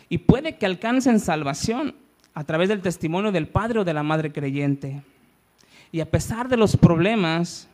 Y 0.07 0.19
puede 0.19 0.57
que 0.57 0.67
alcancen 0.67 1.19
salvación 1.19 1.95
a 2.35 2.43
través 2.43 2.69
del 2.69 2.81
testimonio 2.81 3.31
del 3.31 3.47
padre 3.47 3.79
o 3.79 3.83
de 3.83 3.93
la 3.93 4.03
madre 4.03 4.31
creyente. 4.31 5.01
Y 5.91 5.99
a 5.99 6.09
pesar 6.09 6.47
de 6.47 6.57
los 6.57 6.77
problemas, 6.77 7.67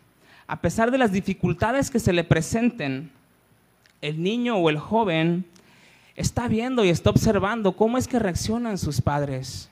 a 0.48 0.62
pesar 0.62 0.92
de 0.92 0.98
las 0.98 1.12
dificultades 1.12 1.90
que 1.90 2.00
se 2.00 2.14
le 2.14 2.24
presenten, 2.24 3.12
el 4.02 4.24
niño 4.24 4.56
o 4.56 4.70
el 4.70 4.78
joven 4.78 5.46
está 6.16 6.48
viendo 6.48 6.86
y 6.86 6.90
está 6.90 7.10
observando 7.10 7.74
cómo 7.74 7.98
es 7.98 8.08
que 8.08 8.20
reaccionan 8.20 8.78
sus 8.78 9.02
padres 9.02 9.70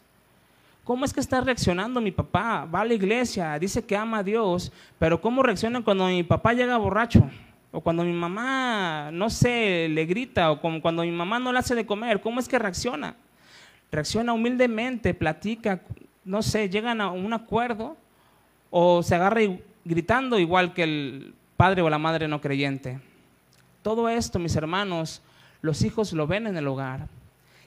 ¿Cómo 0.88 1.04
es 1.04 1.12
que 1.12 1.19
está 1.19 1.41
reaccionando 1.41 2.00
mi 2.00 2.12
papá? 2.12 2.63
Va 2.63 2.80
a 2.80 2.86
la 2.86 2.93
iglesia, 2.93 3.60
dice 3.60 3.86
que 3.86 3.97
ama 3.97 4.19
a 4.19 4.23
Dios, 4.23 4.71
pero 4.97 5.19
¿cómo 5.19 5.43
reacciona 5.43 5.84
cuando 5.84 6.08
mi 6.08 6.23
papá 6.23 6.54
llega 6.54 6.78
borracho? 6.78 7.30
O 7.73 7.82
cuando 7.82 8.06
mi 8.06 8.13
mamá, 8.13 9.10
no 9.12 9.30
sé, 9.30 9.89
le 9.89 10.06
grita, 10.06 10.50
o 10.50 10.62
cuando 10.62 11.02
mi 11.02 11.12
mamá 11.12 11.39
no 11.39 11.52
le 11.52 11.60
hace 11.60 11.76
de 11.76 11.86
comer, 11.86 12.21
¿cómo 12.21 12.39
es 12.39 12.47
que 12.47 12.58
reacciona? 12.58 13.17
Reacciona 13.91 14.32
humildemente, 14.32 15.13
platica, 15.13 15.82
no 16.23 16.41
sé, 16.41 16.69
llegan 16.69 17.02
a 17.02 17.12
un 17.12 17.34
acuerdo, 17.34 17.97
o 18.69 19.04
se 19.04 19.13
agarra 19.13 19.41
gritando 19.84 20.39
igual 20.39 20.73
que 20.73 20.84
el 20.84 21.34
padre 21.58 21.82
o 21.82 21.89
la 21.89 21.97
madre 21.97 22.30
no 22.30 22.39
creyente. 22.39 23.02
Todo 23.82 24.08
esto, 24.08 24.39
mis 24.39 24.56
hermanos, 24.56 25.21
los 25.60 25.82
hijos 25.82 26.13
lo 26.13 26.28
ven 26.28 26.47
en 26.47 26.56
el 26.56 26.65
hogar. 26.65 27.10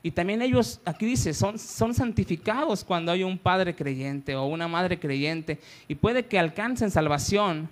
Y 0.02 0.10
también 0.12 0.40
ellos, 0.40 0.80
aquí 0.84 1.04
dice, 1.04 1.34
son, 1.34 1.58
son 1.58 1.92
santificados 1.92 2.84
cuando 2.84 3.12
hay 3.12 3.22
un 3.22 3.36
padre 3.36 3.74
creyente 3.74 4.34
o 4.34 4.46
una 4.46 4.66
madre 4.66 4.98
creyente. 4.98 5.58
Y 5.88 5.94
puede 5.94 6.24
que 6.24 6.38
alcancen 6.38 6.90
salvación. 6.90 7.68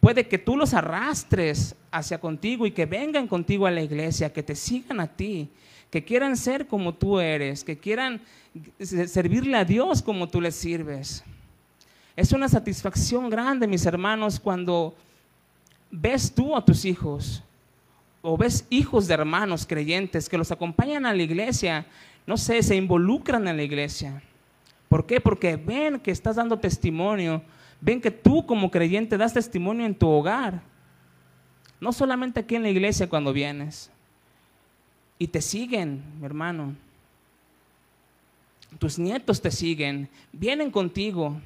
Puede 0.00 0.26
que 0.26 0.38
tú 0.38 0.56
los 0.56 0.72
arrastres 0.72 1.76
hacia 1.90 2.18
contigo 2.18 2.66
y 2.66 2.70
que 2.70 2.86
vengan 2.86 3.28
contigo 3.28 3.66
a 3.66 3.70
la 3.70 3.82
iglesia, 3.82 4.32
que 4.32 4.42
te 4.42 4.54
sigan 4.54 5.00
a 5.00 5.06
ti, 5.06 5.50
que 5.90 6.02
quieran 6.02 6.38
ser 6.38 6.66
como 6.66 6.94
tú 6.94 7.20
eres, 7.20 7.62
que 7.62 7.76
quieran 7.76 8.22
servirle 8.78 9.58
a 9.58 9.64
Dios 9.66 10.00
como 10.00 10.26
tú 10.28 10.40
les 10.40 10.54
sirves. 10.54 11.22
Es 12.16 12.32
una 12.32 12.48
satisfacción 12.48 13.28
grande, 13.28 13.66
mis 13.66 13.84
hermanos, 13.84 14.40
cuando 14.40 14.94
ves 15.90 16.32
tú 16.34 16.56
a 16.56 16.64
tus 16.64 16.86
hijos 16.86 17.42
o 18.22 18.36
ves 18.36 18.66
hijos 18.70 19.06
de 19.06 19.14
hermanos 19.14 19.66
creyentes 19.66 20.28
que 20.28 20.38
los 20.38 20.50
acompañan 20.50 21.06
a 21.06 21.14
la 21.14 21.22
iglesia, 21.22 21.86
no 22.26 22.36
sé, 22.36 22.62
se 22.62 22.76
involucran 22.76 23.48
en 23.48 23.56
la 23.56 23.62
iglesia. 23.62 24.22
¿Por 24.88 25.06
qué? 25.06 25.20
Porque 25.20 25.56
ven 25.56 26.00
que 26.00 26.10
estás 26.10 26.36
dando 26.36 26.58
testimonio, 26.58 27.42
ven 27.80 28.00
que 28.00 28.10
tú 28.10 28.44
como 28.44 28.70
creyente 28.70 29.16
das 29.16 29.32
testimonio 29.32 29.86
en 29.86 29.94
tu 29.94 30.08
hogar, 30.08 30.60
no 31.80 31.92
solamente 31.92 32.40
aquí 32.40 32.56
en 32.56 32.62
la 32.62 32.70
iglesia 32.70 33.08
cuando 33.08 33.32
vienes. 33.32 33.90
Y 35.18 35.28
te 35.28 35.40
siguen, 35.40 36.02
mi 36.18 36.26
hermano. 36.26 36.74
Tus 38.78 38.98
nietos 38.98 39.40
te 39.40 39.50
siguen, 39.50 40.08
vienen 40.32 40.70
contigo, 40.70 41.40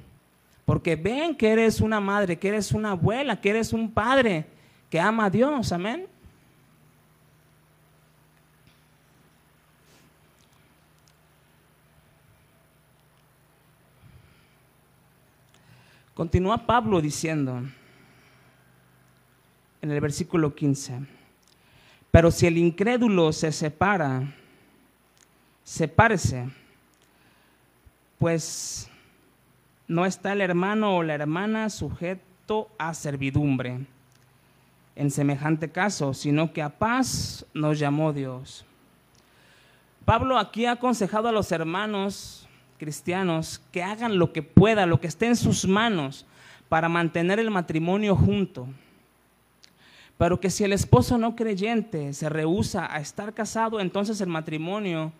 porque 0.65 0.97
ven 0.97 1.35
que 1.35 1.51
eres 1.51 1.81
una 1.81 2.01
madre, 2.01 2.39
que 2.39 2.49
eres 2.49 2.73
una 2.73 2.93
abuela, 2.93 3.41
que 3.41 3.51
eres 3.51 3.73
un 3.73 3.91
padre 3.91 4.47
que 4.91 5.01
ama 5.01 5.27
a 5.27 5.31
Dios, 5.31 5.73
amén. 5.73 6.07
Continúa 16.15 16.59
Pablo 16.59 17.01
diciendo 17.01 17.61
en 19.83 19.91
el 19.91 20.01
versículo 20.01 20.55
15, 20.55 21.01
pero 22.13 22.31
si 22.31 22.47
el 22.47 22.57
incrédulo 22.57 23.33
se 23.33 23.51
separa, 23.51 24.33
sepárese, 25.65 26.49
pues 28.19 28.89
no 29.89 30.07
está 30.07 30.33
el 30.33 30.41
hermano 30.41 30.97
o 30.97 31.03
la 31.03 31.15
hermana 31.15 31.69
sujeto 31.69 32.71
a 32.79 32.95
servidumbre 32.95 33.81
en 34.95 35.11
semejante 35.11 35.73
caso, 35.73 36.15
sino 36.15 36.53
que 36.53 36.63
a 36.63 36.69
paz 36.69 37.45
nos 37.53 37.79
llamó 37.81 38.13
Dios. 38.13 38.65
Pablo 40.05 40.39
aquí 40.39 40.67
ha 40.67 40.73
aconsejado 40.73 41.29
a 41.29 41.33
los 41.33 41.51
hermanos 41.51 42.49
cristianos 42.85 43.63
que 43.73 43.83
hagan 43.83 44.19
lo 44.19 44.31
que 44.35 44.43
pueda, 44.43 44.85
lo 44.85 45.01
que 45.01 45.07
esté 45.07 45.27
en 45.27 45.37
sus 45.37 45.67
manos 45.67 46.27
para 46.69 46.91
mantener 46.91 47.41
el 47.41 47.51
matrimonio 47.51 48.15
junto. 48.15 48.69
Pero 50.19 50.39
que 50.39 50.51
si 50.51 50.65
el 50.65 50.75
esposo 50.75 51.17
no 51.17 51.35
creyente 51.35 52.13
se 52.13 52.29
rehúsa 52.29 52.95
a 52.95 53.01
estar 53.01 53.33
casado, 53.33 53.81
entonces 53.81 54.21
el 54.21 54.29
matrimonio 54.29 55.13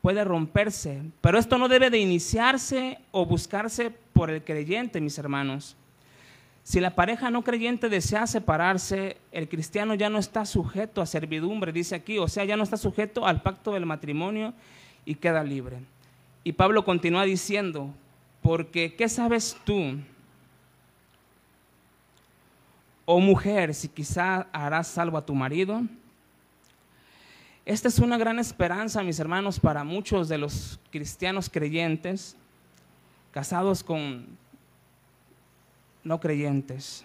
puede 0.00 0.24
romperse. 0.24 1.02
Pero 1.20 1.38
esto 1.38 1.58
no 1.58 1.68
debe 1.68 1.90
de 1.90 1.98
iniciarse 1.98 2.98
o 3.10 3.26
buscarse 3.26 3.90
por 4.14 4.30
el 4.30 4.42
creyente, 4.42 4.98
mis 5.02 5.18
hermanos. 5.18 5.76
Si 6.62 6.80
la 6.80 6.94
pareja 6.94 7.28
no 7.28 7.42
creyente 7.42 7.90
desea 7.90 8.26
separarse, 8.26 9.18
el 9.30 9.46
cristiano 9.46 9.94
ya 9.94 10.08
no 10.08 10.18
está 10.18 10.46
sujeto 10.46 11.02
a 11.02 11.06
servidumbre, 11.06 11.70
dice 11.70 11.96
aquí, 11.96 12.16
o 12.16 12.28
sea, 12.28 12.44
ya 12.46 12.56
no 12.56 12.62
está 12.62 12.78
sujeto 12.78 13.26
al 13.26 13.42
pacto 13.42 13.72
del 13.72 13.84
matrimonio 13.84 14.54
y 15.04 15.16
queda 15.16 15.44
libre. 15.44 15.80
Y 16.42 16.52
Pablo 16.52 16.84
continúa 16.84 17.24
diciendo, 17.24 17.92
porque 18.42 18.94
¿qué 18.94 19.08
sabes 19.08 19.56
tú? 19.64 19.98
Oh 23.04 23.20
mujer, 23.20 23.74
si 23.74 23.88
quizá 23.88 24.46
harás 24.52 24.88
salvo 24.88 25.18
a 25.18 25.26
tu 25.26 25.34
marido. 25.34 25.82
Esta 27.66 27.88
es 27.88 27.98
una 27.98 28.16
gran 28.16 28.38
esperanza, 28.38 29.02
mis 29.02 29.20
hermanos, 29.20 29.60
para 29.60 29.84
muchos 29.84 30.28
de 30.28 30.38
los 30.38 30.80
cristianos 30.90 31.50
creyentes, 31.50 32.36
casados 33.32 33.84
con 33.84 34.26
no 36.02 36.18
creyentes. 36.18 37.04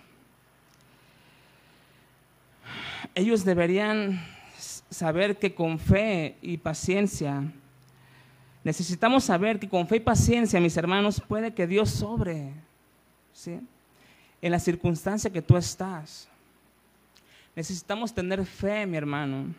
Ellos 3.13 3.43
deberían 3.43 4.25
saber 4.89 5.37
que 5.37 5.53
con 5.53 5.77
fe 5.77 6.37
y 6.41 6.57
paciencia 6.57 7.51
Necesitamos 8.65 9.23
saber 9.23 9.59
que 9.59 9.69
con 9.69 9.87
fe 9.87 9.95
y 9.95 9.99
paciencia, 10.01 10.59
mis 10.59 10.75
hermanos, 10.75 11.21
puede 11.25 11.53
que 11.53 11.67
Dios 11.67 11.89
sobre. 11.89 12.51
¿sí? 13.31 13.61
en 14.45 14.51
la 14.51 14.59
circunstancia 14.59 15.31
que 15.31 15.41
tú 15.41 15.57
estás. 15.57 16.27
Necesitamos 17.55 18.13
tener 18.13 18.45
fe, 18.45 18.85
mi 18.85 18.95
hermano. 18.95 19.55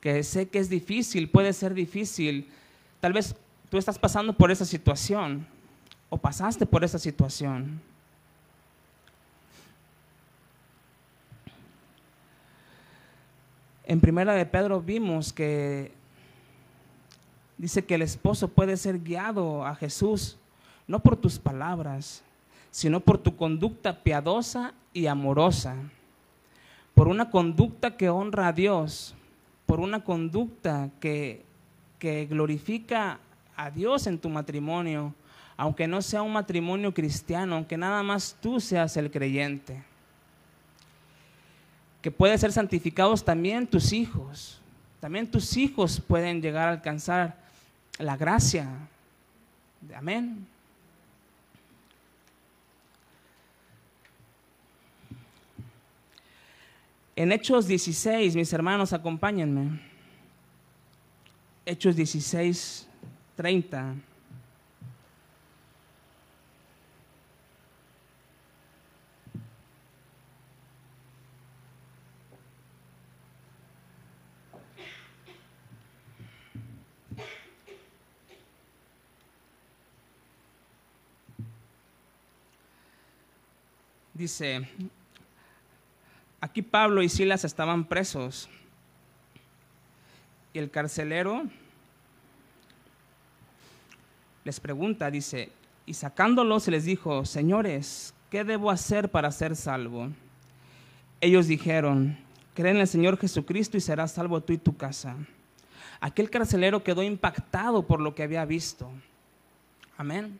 Que 0.00 0.22
sé 0.22 0.48
que 0.48 0.60
es 0.60 0.70
difícil, 0.70 1.28
puede 1.28 1.52
ser 1.52 1.74
difícil. 1.74 2.48
Tal 3.00 3.12
vez 3.12 3.34
tú 3.68 3.78
estás 3.78 3.98
pasando 3.98 4.32
por 4.32 4.52
esa 4.52 4.64
situación 4.64 5.44
o 6.08 6.16
pasaste 6.16 6.66
por 6.66 6.84
esa 6.84 7.00
situación. 7.00 7.80
En 13.84 14.00
primera 14.00 14.34
de 14.34 14.46
Pedro 14.46 14.80
vimos 14.80 15.32
que 15.32 15.90
dice 17.60 17.84
que 17.84 17.94
el 17.94 18.02
esposo 18.02 18.48
puede 18.48 18.76
ser 18.76 19.00
guiado 19.00 19.64
a 19.64 19.74
Jesús 19.74 20.38
no 20.86 21.00
por 21.00 21.16
tus 21.16 21.38
palabras, 21.38 22.22
sino 22.70 23.00
por 23.00 23.18
tu 23.18 23.36
conducta 23.36 24.02
piadosa 24.02 24.74
y 24.92 25.06
amorosa, 25.06 25.76
por 26.94 27.08
una 27.08 27.30
conducta 27.30 27.96
que 27.96 28.08
honra 28.08 28.48
a 28.48 28.52
Dios, 28.52 29.14
por 29.66 29.80
una 29.80 30.02
conducta 30.02 30.90
que, 31.00 31.44
que 31.98 32.26
glorifica 32.26 33.20
a 33.56 33.70
Dios 33.70 34.06
en 34.06 34.18
tu 34.18 34.28
matrimonio, 34.28 35.14
aunque 35.56 35.86
no 35.86 36.02
sea 36.02 36.22
un 36.22 36.32
matrimonio 36.32 36.92
cristiano, 36.92 37.56
aunque 37.56 37.76
nada 37.76 38.02
más 38.02 38.36
tú 38.40 38.58
seas 38.58 38.96
el 38.96 39.10
creyente 39.10 39.84
que 42.02 42.10
pueden 42.10 42.38
ser 42.38 42.52
santificados 42.52 43.24
también 43.24 43.66
tus 43.66 43.92
hijos. 43.92 44.60
También 45.00 45.30
tus 45.30 45.56
hijos 45.56 46.00
pueden 46.00 46.40
llegar 46.40 46.68
a 46.68 46.72
alcanzar 46.72 47.36
la 48.00 48.16
gracia. 48.16 48.66
Amén. 49.94 50.46
En 57.16 57.32
Hechos 57.32 57.66
16, 57.66 58.34
mis 58.34 58.52
hermanos, 58.52 58.92
acompáñenme. 58.92 59.80
Hechos 61.66 61.94
16, 61.94 62.88
30. 63.36 63.94
Dice, 84.20 84.68
aquí 86.42 86.60
Pablo 86.60 87.02
y 87.02 87.08
Silas 87.08 87.42
estaban 87.46 87.86
presos 87.86 88.50
y 90.52 90.58
el 90.58 90.70
carcelero 90.70 91.44
les 94.44 94.60
pregunta, 94.60 95.10
dice, 95.10 95.50
y 95.86 95.94
sacándolos 95.94 96.68
les 96.68 96.84
dijo, 96.84 97.24
señores, 97.24 98.12
¿qué 98.28 98.44
debo 98.44 98.70
hacer 98.70 99.10
para 99.10 99.32
ser 99.32 99.56
salvo? 99.56 100.10
Ellos 101.22 101.46
dijeron, 101.46 102.18
cree 102.52 102.72
en 102.72 102.76
el 102.80 102.88
Señor 102.88 103.16
Jesucristo 103.16 103.78
y 103.78 103.80
serás 103.80 104.12
salvo 104.12 104.42
tú 104.42 104.52
y 104.52 104.58
tu 104.58 104.76
casa. 104.76 105.16
Aquel 105.98 106.28
carcelero 106.28 106.84
quedó 106.84 107.02
impactado 107.02 107.86
por 107.86 108.02
lo 108.02 108.14
que 108.14 108.22
había 108.22 108.44
visto. 108.44 108.90
Amén 109.96 110.38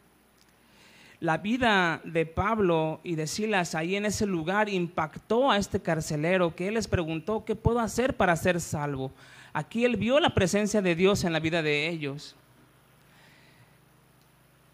la 1.20 1.36
vida 1.36 2.00
de 2.04 2.24
Pablo 2.24 3.00
y 3.04 3.14
de 3.14 3.26
Silas 3.26 3.74
ahí 3.74 3.94
en 3.94 4.06
ese 4.06 4.24
lugar 4.24 4.70
impactó 4.70 5.50
a 5.50 5.58
este 5.58 5.80
carcelero 5.80 6.56
que 6.56 6.68
él 6.68 6.74
les 6.74 6.88
preguntó, 6.88 7.44
¿qué 7.44 7.54
puedo 7.54 7.78
hacer 7.78 8.16
para 8.16 8.34
ser 8.36 8.58
salvo? 8.58 9.12
Aquí 9.52 9.84
él 9.84 9.96
vio 9.96 10.18
la 10.18 10.34
presencia 10.34 10.80
de 10.80 10.94
Dios 10.94 11.24
en 11.24 11.34
la 11.34 11.40
vida 11.40 11.62
de 11.62 11.88
ellos. 11.88 12.34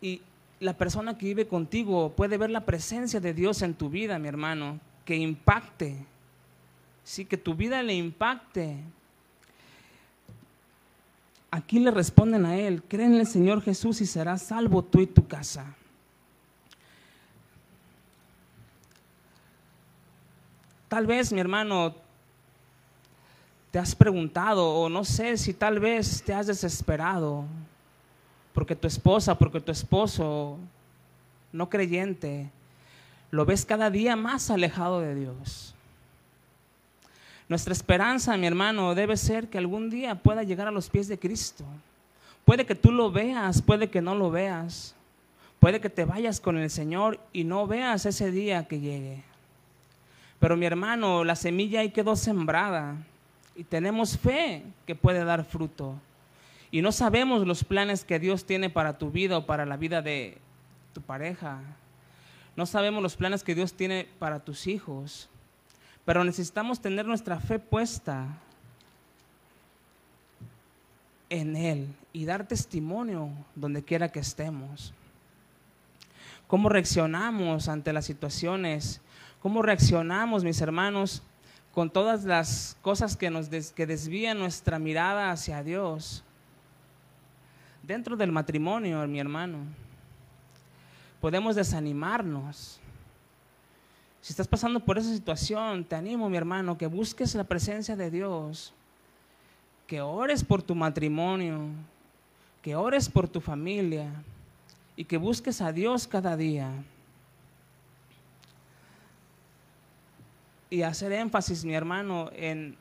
Y 0.01 0.23
la 0.61 0.75
persona 0.75 1.19
que 1.19 1.27
vive 1.27 1.49
contigo 1.49 2.13
puede 2.15 2.39
ver 2.39 2.51
la 2.51 2.65
presencia 2.65 3.19
de 3.19 3.35
Dios 3.35 3.63
en 3.63 3.75
tu 3.75 3.91
vida, 3.91 4.19
mi 4.21 4.29
hermano, 4.29 4.79
que 5.05 5.17
impacte. 5.17 5.97
Sí, 7.03 7.25
que 7.25 7.37
tu 7.37 7.55
vida 7.55 7.83
le 7.83 7.95
impacte. 7.95 8.77
Aquí 11.51 11.81
le 11.81 11.91
responden 11.91 12.45
a 12.45 12.57
él, 12.57 12.83
cree 12.87 13.07
en 13.07 13.15
el 13.15 13.27
Señor 13.27 13.63
Jesús 13.63 14.01
y 14.01 14.07
serás 14.07 14.43
salvo 14.43 14.85
tú 14.85 15.01
y 15.01 15.07
tu 15.07 15.27
casa. 15.27 15.75
Tal 20.89 21.07
vez, 21.07 21.33
mi 21.33 21.41
hermano, 21.41 21.95
te 23.71 23.79
has 23.79 23.95
preguntado 23.95 24.69
o 24.69 24.89
no 24.89 25.05
sé 25.05 25.37
si 25.37 25.53
tal 25.53 25.81
vez 25.81 26.23
te 26.23 26.33
has 26.33 26.47
desesperado 26.47 27.45
porque 28.55 28.75
tu 28.75 28.87
esposa, 28.87 29.37
porque 29.37 29.61
tu 29.61 29.71
esposo 29.71 30.57
no 31.53 31.69
creyente, 31.69 32.51
lo 33.31 33.45
ves 33.45 33.67
cada 33.67 33.91
día 33.91 34.17
más 34.17 34.51
alejado 34.51 35.01
de 35.01 35.15
Dios. 35.15 35.75
Nuestra 37.49 37.73
esperanza, 37.73 38.37
mi 38.37 38.47
hermano, 38.47 38.95
debe 38.95 39.17
ser 39.17 39.49
que 39.49 39.59
algún 39.59 39.91
día 39.91 40.15
pueda 40.15 40.43
llegar 40.43 40.69
a 40.69 40.73
los 40.73 40.89
pies 40.89 41.07
de 41.07 41.19
Cristo. 41.19 41.65
Puede 42.45 42.65
que 42.65 42.75
tú 42.75 42.93
lo 42.93 43.11
veas, 43.11 43.61
puede 43.61 43.91
que 43.91 44.01
no 44.01 44.15
lo 44.15 44.31
veas. 44.31 44.95
Puede 45.61 45.81
que 45.81 45.91
te 45.91 46.05
vayas 46.05 46.41
con 46.41 46.57
el 46.57 46.71
Señor 46.71 47.21
y 47.33 47.45
no 47.45 47.67
veas 47.67 48.07
ese 48.07 48.31
día 48.31 48.67
que 48.67 48.81
llegue. 48.81 49.23
Pero 50.39 50.57
mi 50.57 50.67
hermano, 50.67 51.25
la 51.25 51.37
semilla 51.37 51.81
ahí 51.81 51.91
quedó 51.91 52.17
sembrada 52.17 52.97
y 53.55 53.65
tenemos 53.65 54.19
fe 54.19 54.63
que 54.87 54.95
puede 54.95 55.25
dar 55.25 55.45
fruto. 55.45 55.95
Y 56.71 56.83
no 56.83 56.93
sabemos 56.93 57.47
los 57.47 57.65
planes 57.65 58.05
que 58.05 58.19
Dios 58.19 58.45
tiene 58.45 58.69
para 58.69 58.99
tu 58.99 59.11
vida 59.11 59.39
o 59.39 59.47
para 59.47 59.65
la 59.65 59.77
vida 59.77 60.03
de 60.03 60.39
tu 60.93 61.01
pareja. 61.01 61.61
No 62.55 62.67
sabemos 62.67 63.03
los 63.03 63.17
planes 63.17 63.43
que 63.43 63.55
Dios 63.55 63.75
tiene 63.75 64.09
para 64.19 64.41
tus 64.41 64.67
hijos. 64.67 65.29
Pero 66.05 66.23
necesitamos 66.23 66.81
tener 66.81 67.07
nuestra 67.07 67.41
fe 67.41 67.59
puesta 67.59 68.39
en 71.29 71.57
Él 71.57 71.89
y 72.13 72.25
dar 72.25 72.47
testimonio 72.47 73.31
donde 73.55 73.83
quiera 73.83 74.11
que 74.11 74.21
estemos. 74.21 74.93
¿Cómo 76.47 76.69
reaccionamos 76.69 77.69
ante 77.69 77.93
las 77.93 78.05
situaciones 78.05 79.01
cómo 79.47 79.63
reaccionamos, 79.63 80.43
mis 80.43 80.61
hermanos, 80.61 81.23
con 81.73 81.89
todas 81.89 82.25
las 82.25 82.77
cosas 82.83 83.17
que, 83.17 83.31
nos 83.31 83.49
que 83.49 83.87
desvían 83.87 84.41
nuestra 84.41 84.81
mirada 84.81 85.31
hacia 85.31 85.63
Dios. 85.63 86.25
Dentro 87.81 88.17
del 88.17 88.33
matrimonio, 88.33 89.07
mi 89.07 89.21
hermano, 89.21 89.59
podemos 91.21 91.55
desanimarnos. 91.55 92.81
Si 94.21 94.33
estás 94.33 94.49
pasando 94.49 94.81
por 94.81 94.99
esa 94.99 95.15
situación, 95.15 95.85
te 95.85 95.95
animo, 95.95 96.29
mi 96.29 96.37
hermano, 96.37 96.77
que 96.77 96.89
busques 96.89 97.33
la 97.37 97.45
presencia 97.45 97.95
de 97.95 98.11
Dios, 98.11 98.75
que 99.87 100.01
ores 100.01 100.43
por 100.43 100.61
tu 100.61 100.75
matrimonio, 100.75 101.69
que 102.63 102.75
ores 102.75 103.09
por 103.09 103.29
tu 103.29 103.41
familia 103.41 104.11
y 104.97 105.05
que 105.05 105.19
busques 105.19 105.61
a 105.61 105.71
Dios 105.71 106.09
cada 106.09 106.37
día. 106.37 106.69
Y 110.71 110.83
hacer 110.83 111.13
énfasis, 111.13 111.65
mi 111.65 111.75
hermano, 111.75 112.31
en 112.33 112.77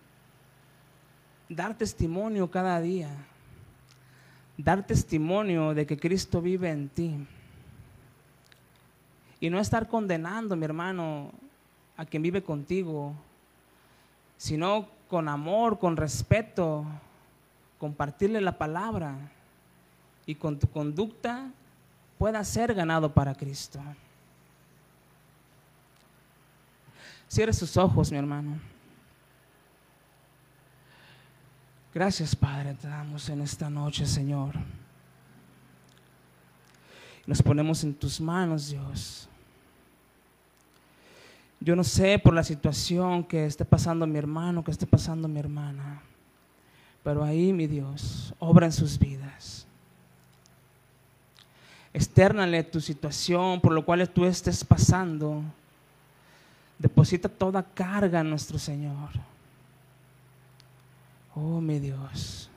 dar 1.49 1.77
testimonio 1.77 2.49
cada 2.49 2.79
día. 2.81 3.09
Dar 4.57 4.85
testimonio 4.85 5.73
de 5.73 5.85
que 5.85 5.97
Cristo 5.97 6.41
vive 6.41 6.69
en 6.71 6.89
ti. 6.89 7.27
Y 9.39 9.49
no 9.49 9.59
estar 9.59 9.87
condenando, 9.87 10.55
mi 10.55 10.65
hermano, 10.65 11.31
a 11.97 12.05
quien 12.05 12.23
vive 12.23 12.41
contigo, 12.41 13.13
sino 14.37 14.87
con 15.07 15.29
amor, 15.29 15.77
con 15.77 15.97
respeto, 15.97 16.85
compartirle 17.77 18.41
la 18.41 18.57
palabra 18.57 19.15
y 20.25 20.35
con 20.35 20.57
tu 20.57 20.67
conducta 20.67 21.51
pueda 22.17 22.43
ser 22.43 22.73
ganado 22.73 23.13
para 23.13 23.35
Cristo. 23.35 23.79
Cierre 27.27 27.53
sus 27.53 27.75
ojos, 27.77 28.11
mi 28.11 28.17
hermano. 28.17 28.59
Gracias, 31.93 32.35
Padre, 32.35 32.73
te 32.73 32.87
damos 32.87 33.29
en 33.29 33.41
esta 33.41 33.69
noche, 33.69 34.05
Señor. 34.05 34.53
Nos 37.25 37.41
ponemos 37.41 37.83
en 37.83 37.93
tus 37.93 38.19
manos, 38.19 38.69
Dios. 38.69 39.29
Yo 41.59 41.75
no 41.75 41.83
sé 41.83 42.19
por 42.19 42.33
la 42.33 42.43
situación 42.43 43.23
que 43.23 43.45
esté 43.45 43.65
pasando 43.65 44.05
mi 44.05 44.17
hermano, 44.19 44.63
que 44.63 44.71
esté 44.71 44.85
pasando 44.85 45.27
mi 45.27 45.39
hermana, 45.39 46.01
pero 47.03 47.23
ahí, 47.23 47.53
mi 47.53 47.65
Dios, 47.65 48.33
obra 48.39 48.65
en 48.65 48.71
sus 48.71 48.99
vidas. 48.99 49.65
externale 51.93 52.61
tu 52.63 52.81
situación 52.81 53.61
por 53.61 53.71
lo 53.71 53.85
cual 53.85 54.07
tú 54.09 54.25
estés 54.25 54.65
pasando. 54.65 55.41
Deposita 56.77 57.29
toda 57.29 57.63
carga 57.63 58.19
en 58.19 58.29
nuestro 58.29 58.59
Señor. 58.59 59.09
Oh, 61.33 61.59
mi 61.61 61.79
Dios. 61.79 62.49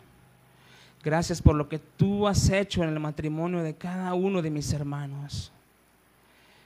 Gracias 1.02 1.40
por 1.40 1.54
lo 1.54 1.68
que 1.68 1.78
tú 1.78 2.26
has 2.26 2.48
hecho 2.50 2.82
en 2.82 2.90
el 2.90 3.00
matrimonio 3.00 3.62
de 3.62 3.74
cada 3.74 4.14
uno 4.14 4.42
de 4.42 4.50
mis 4.50 4.72
hermanos. 4.72 5.52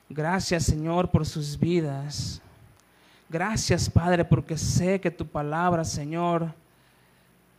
Gracias, 0.08 0.64
Señor, 0.64 1.10
por 1.10 1.24
sus 1.26 1.58
vidas. 1.58 2.40
Gracias, 3.28 3.88
Padre, 3.88 4.24
porque 4.24 4.58
sé 4.58 5.00
que 5.00 5.10
tu 5.10 5.26
palabra, 5.26 5.84
Señor, 5.84 6.52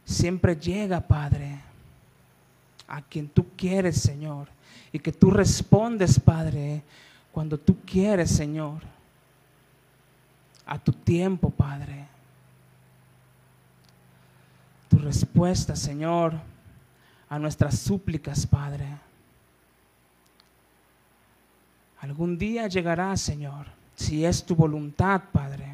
siempre 0.06 0.56
llega, 0.56 1.00
Padre, 1.00 1.60
a 2.88 3.02
quien 3.02 3.28
tú 3.28 3.46
quieres, 3.56 4.02
Señor. 4.02 4.50
Y 4.92 5.00
que 5.00 5.12
tú 5.12 5.32
respondes, 5.32 6.20
Padre, 6.20 6.84
cuando 7.32 7.58
tú 7.58 7.78
quieres, 7.86 8.30
Señor. 8.30 8.93
A 10.66 10.80
tu 10.80 10.92
tiempo, 10.92 11.50
Padre. 11.50 12.08
Tu 14.90 14.98
respuesta, 14.98 15.76
Señor, 15.76 16.34
a 17.30 17.38
nuestras 17.38 17.80
súplicas, 17.80 18.46
Padre. 18.46 18.88
Algún 22.00 22.38
día 22.38 22.68
llegará, 22.68 23.16
Señor, 23.18 23.68
si 23.96 24.26
es 24.26 24.44
tu 24.44 24.56
voluntad, 24.56 25.22
Padre. 25.32 25.74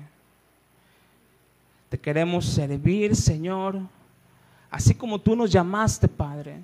Te 1.89 1.99
queremos 1.99 2.45
servir, 2.45 3.15
Señor, 3.15 3.79
así 4.69 4.93
como 4.95 5.19
tú 5.19 5.35
nos 5.35 5.51
llamaste, 5.51 6.07
Padre. 6.07 6.63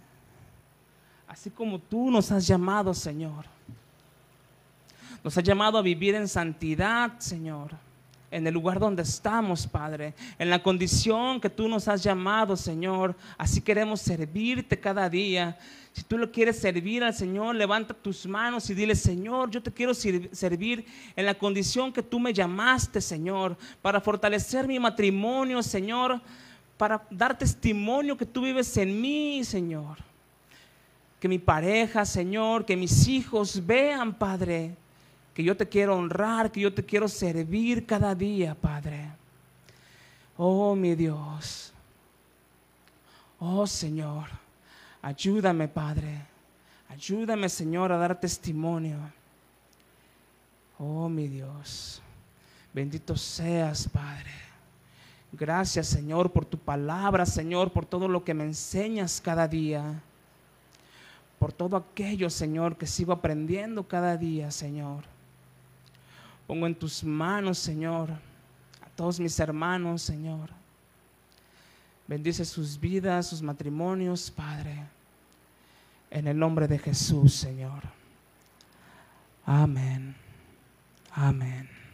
Así 1.27 1.49
como 1.49 1.77
tú 1.77 2.09
nos 2.09 2.31
has 2.31 2.47
llamado, 2.47 2.93
Señor. 2.93 3.45
Nos 5.23 5.37
has 5.37 5.43
llamado 5.43 5.77
a 5.77 5.81
vivir 5.81 6.15
en 6.15 6.27
santidad, 6.27 7.19
Señor 7.19 7.84
en 8.31 8.47
el 8.47 8.53
lugar 8.53 8.79
donde 8.79 9.03
estamos, 9.03 9.67
Padre, 9.67 10.13
en 10.39 10.49
la 10.49 10.61
condición 10.61 11.39
que 11.39 11.49
tú 11.49 11.67
nos 11.67 11.87
has 11.87 12.03
llamado, 12.03 12.55
Señor. 12.55 13.15
Así 13.37 13.61
queremos 13.61 14.01
servirte 14.01 14.79
cada 14.79 15.09
día. 15.09 15.57
Si 15.93 16.03
tú 16.03 16.17
lo 16.17 16.31
quieres 16.31 16.59
servir 16.59 17.03
al 17.03 17.13
Señor, 17.13 17.55
levanta 17.55 17.93
tus 17.93 18.25
manos 18.25 18.69
y 18.69 18.73
dile, 18.73 18.95
Señor, 18.95 19.49
yo 19.49 19.63
te 19.63 19.71
quiero 19.71 19.93
servir 19.93 20.85
en 21.15 21.25
la 21.25 21.33
condición 21.33 21.93
que 21.93 22.03
tú 22.03 22.19
me 22.19 22.33
llamaste, 22.33 22.99
Señor, 22.99 23.55
para 23.81 24.01
fortalecer 24.01 24.67
mi 24.67 24.77
matrimonio, 24.77 25.63
Señor, 25.63 26.19
para 26.77 27.01
dar 27.09 27.37
testimonio 27.37 28.17
que 28.17 28.25
tú 28.25 28.41
vives 28.41 28.75
en 28.75 28.99
mí, 28.99 29.43
Señor. 29.45 29.97
Que 31.21 31.29
mi 31.29 31.39
pareja, 31.39 32.03
Señor, 32.03 32.65
que 32.65 32.75
mis 32.75 33.07
hijos 33.07 33.65
vean, 33.65 34.13
Padre, 34.13 34.75
que 35.35 35.43
yo 35.43 35.55
te 35.55 35.67
quiero 35.67 35.97
honrar, 35.97 36.49
que 36.49 36.61
yo 36.61 36.73
te 36.73 36.85
quiero 36.85 37.09
servir 37.09 37.85
cada 37.85 38.15
día, 38.15 38.55
Padre. 38.55 39.11
Oh, 40.37 40.73
mi 40.75 40.95
Dios. 40.95 41.73
Oh, 43.37 43.67
Señor. 43.67 44.29
Ayúdame, 45.01 45.67
Padre. 45.67 46.21
Ayúdame, 46.87 47.49
Señor, 47.49 47.91
a 47.91 47.97
dar 47.97 48.17
testimonio. 48.17 48.97
Oh, 50.79 51.09
mi 51.09 51.27
Dios. 51.27 52.01
Bendito 52.73 53.17
seas, 53.17 53.89
Padre. 53.89 54.31
Gracias, 55.33 55.87
Señor, 55.87 56.31
por 56.31 56.45
tu 56.45 56.57
palabra, 56.57 57.25
Señor, 57.25 57.73
por 57.73 57.85
todo 57.85 58.07
lo 58.07 58.23
que 58.23 58.33
me 58.33 58.45
enseñas 58.45 59.19
cada 59.19 59.49
día. 59.49 60.01
Por 61.39 61.51
todo 61.51 61.75
aquello, 61.75 62.29
Señor, 62.29 62.77
que 62.77 62.87
sigo 62.87 63.11
aprendiendo 63.11 63.85
cada 63.85 64.15
día, 64.15 64.49
Señor. 64.49 65.14
Pongo 66.47 66.67
en 66.67 66.75
tus 66.75 67.03
manos, 67.03 67.57
Señor, 67.57 68.11
a 68.11 68.89
todos 68.95 69.19
mis 69.19 69.39
hermanos, 69.39 70.01
Señor. 70.01 70.49
Bendice 72.07 72.45
sus 72.45 72.79
vidas, 72.79 73.27
sus 73.27 73.41
matrimonios, 73.41 74.29
Padre. 74.29 74.85
En 76.11 76.27
el 76.27 76.37
nombre 76.37 76.67
de 76.67 76.77
Jesús, 76.77 77.33
Señor. 77.33 77.83
Amén. 79.45 80.15
Amén. 81.11 81.84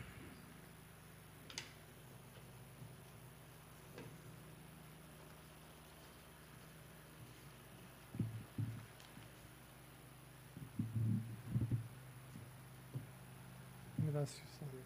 Gracias 14.12 14.42
a 14.42 14.72
Dios. 14.72 14.84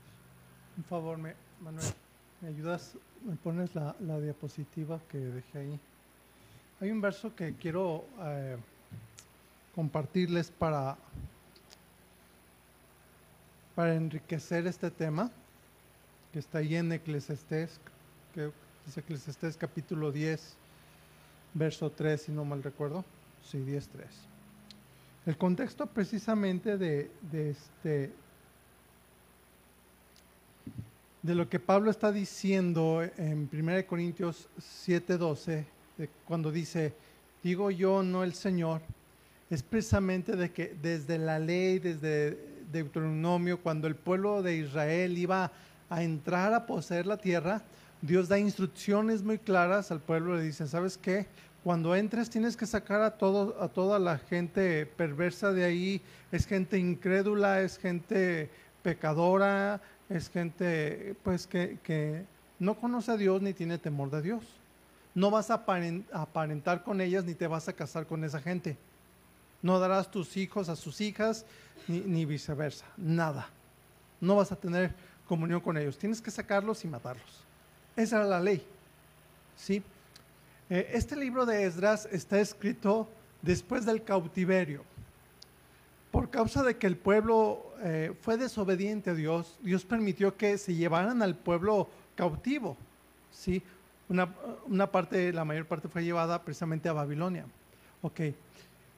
Un 0.78 0.84
favor, 0.84 1.18
Manuel, 1.18 1.86
¿me 2.42 2.50
ayudas? 2.50 2.96
¿Me 3.24 3.36
pones 3.38 3.74
la, 3.74 3.96
diapositiva 4.20 5.00
que 5.10 5.18
dejé 5.18 5.58
ahí? 5.60 5.80
Hay 6.80 6.92
un 6.92 7.02
verso 7.02 7.36
que 7.36 7.56
quiero 7.56 8.06
eh, 8.22 8.58
compartirles 9.74 10.52
para, 10.52 10.96
para 13.74 13.96
enriquecer 13.96 14.68
este 14.68 14.92
tema, 14.92 15.32
que 16.32 16.40
está 16.40 16.60
ahí 16.60 16.76
en 16.76 16.92
Eclesiastés, 16.92 17.80
que 18.34 18.52
es 18.88 18.98
Eclesiastés 18.98 19.58
capítulo 19.58 20.12
10, 20.12 20.56
verso 21.56 21.90
3, 21.90 22.22
si 22.22 22.32
no 22.32 22.46
mal 22.46 22.62
recuerdo. 22.62 23.04
Sí, 23.44 23.58
10, 23.58 23.88
3. 23.88 24.08
El 25.26 25.38
contexto 25.38 25.88
precisamente 25.88 26.78
de 26.78 27.10
este, 27.32 28.14
de 31.26 31.34
lo 31.34 31.50
que 31.50 31.60
Pablo 31.60 31.90
está 31.90 32.12
diciendo 32.12 33.02
en 33.18 33.50
1 33.52 33.88
Corintios 33.88 34.48
7:12, 34.60 35.66
cuando 36.24 36.52
dice, 36.52 36.94
digo 37.42 37.72
yo, 37.72 38.04
no 38.04 38.24
el 38.24 38.36
Señor, 38.36 38.82
es 39.50 39.64
precisamente 39.64 40.36
de 40.36 40.52
que 40.52 40.76
desde 40.80 41.18
la 41.18 41.40
ley, 41.40 41.80
desde 41.80 42.38
Deuteronomio, 42.72 43.60
cuando 43.60 43.88
el 43.88 43.96
pueblo 43.96 44.44
de 44.44 44.58
Israel 44.58 45.18
iba 45.18 45.52
a 45.90 46.04
entrar 46.04 46.54
a 46.54 46.68
poseer 46.68 47.08
la 47.08 47.18
tierra, 47.18 47.64
Dios 48.04 48.28
da 48.28 48.38
instrucciones 48.38 49.24
muy 49.24 49.40
claras 49.40 49.90
al 49.90 50.02
pueblo, 50.02 50.36
le 50.36 50.44
dicen, 50.44 50.68
¿sabes 50.68 50.96
qué? 50.96 51.26
Cuando 51.64 51.96
entres 51.96 52.30
tienes 52.30 52.56
que 52.56 52.68
sacar 52.68 53.02
a, 53.02 53.18
todo, 53.18 53.60
a 53.60 53.68
toda 53.70 53.98
la 53.98 54.20
gente 54.20 54.86
perversa 54.86 55.54
de 55.54 55.64
ahí, 55.64 56.02
es 56.32 56.46
gente 56.46 56.78
incrédula, 56.78 57.62
es 57.62 57.80
gente 57.80 58.52
pecadora, 58.84 59.82
es 60.10 60.30
gente 60.30 61.16
pues 61.24 61.48
que, 61.48 62.26
no 62.60 62.76
conoce 62.76 63.12
a 63.12 63.18
Dios 63.18 63.42
ni 63.42 63.54
tiene 63.54 63.78
temor 63.78 64.10
de 64.10 64.22
Dios. 64.22 64.44
No 65.14 65.32
vas 65.32 65.50
a 65.50 65.66
aparentar 66.14 66.84
con 66.84 67.02
ellas 67.02 67.26
ni 67.26 67.34
te 67.34 67.48
vas 67.48 67.68
a 67.68 67.74
casar 67.74 68.06
con 68.06 68.24
esa 68.24 68.40
gente. 68.40 68.78
No 69.62 69.80
darás 69.80 70.12
tus 70.12 70.38
hijos 70.38 70.70
a 70.70 70.76
sus 70.76 71.02
hijas 71.02 71.46
ni, 71.88 72.26
viceversa. 72.26 72.86
Nada. 72.98 73.50
No 74.22 74.36
vas 74.36 74.52
a 74.52 74.56
tener 74.56 74.94
comunión 75.28 75.60
con 75.60 75.78
ellos. 75.78 75.98
Tienes 75.98 76.22
que 76.22 76.32
sacarlos 76.32 76.84
y 76.86 76.88
matarlos. 76.88 77.44
Esa 77.96 78.18
era 78.18 78.26
la 78.26 78.40
ley. 78.40 78.66
¿Sí? 79.58 79.82
Eh, 80.70 80.92
este 80.94 81.16
libro 81.16 81.46
de 81.46 81.64
Esdras 81.64 82.08
está 82.12 82.40
escrito 82.40 83.08
después 83.42 83.86
del 83.86 84.04
cautiverio 84.04 84.84
por 86.16 86.30
causa 86.30 86.64
de 86.64 86.78
que 86.78 86.88
el 86.88 86.96
pueblo 86.96 87.65
eh, 87.82 88.14
fue 88.22 88.38
desobediente 88.38 89.12
a 89.12 89.14
Dios, 89.14 89.60
Dios 89.62 89.86
permitió 89.86 90.36
que 90.38 90.58
se 90.58 90.74
llevaran 90.74 91.22
al 91.22 91.36
pueblo 91.36 91.90
cautivo. 92.16 92.78
¿sí? 93.32 93.62
Una, 94.08 94.92
parte, 94.92 95.34
la 95.34 95.46
mayor 95.46 95.66
parte 95.66 95.88
fue 95.88 96.04
llevada 96.04 96.44
precisamente 96.44 96.90
a 96.90 96.94
Babilonia. 96.94 97.46
Ok. 98.02 98.22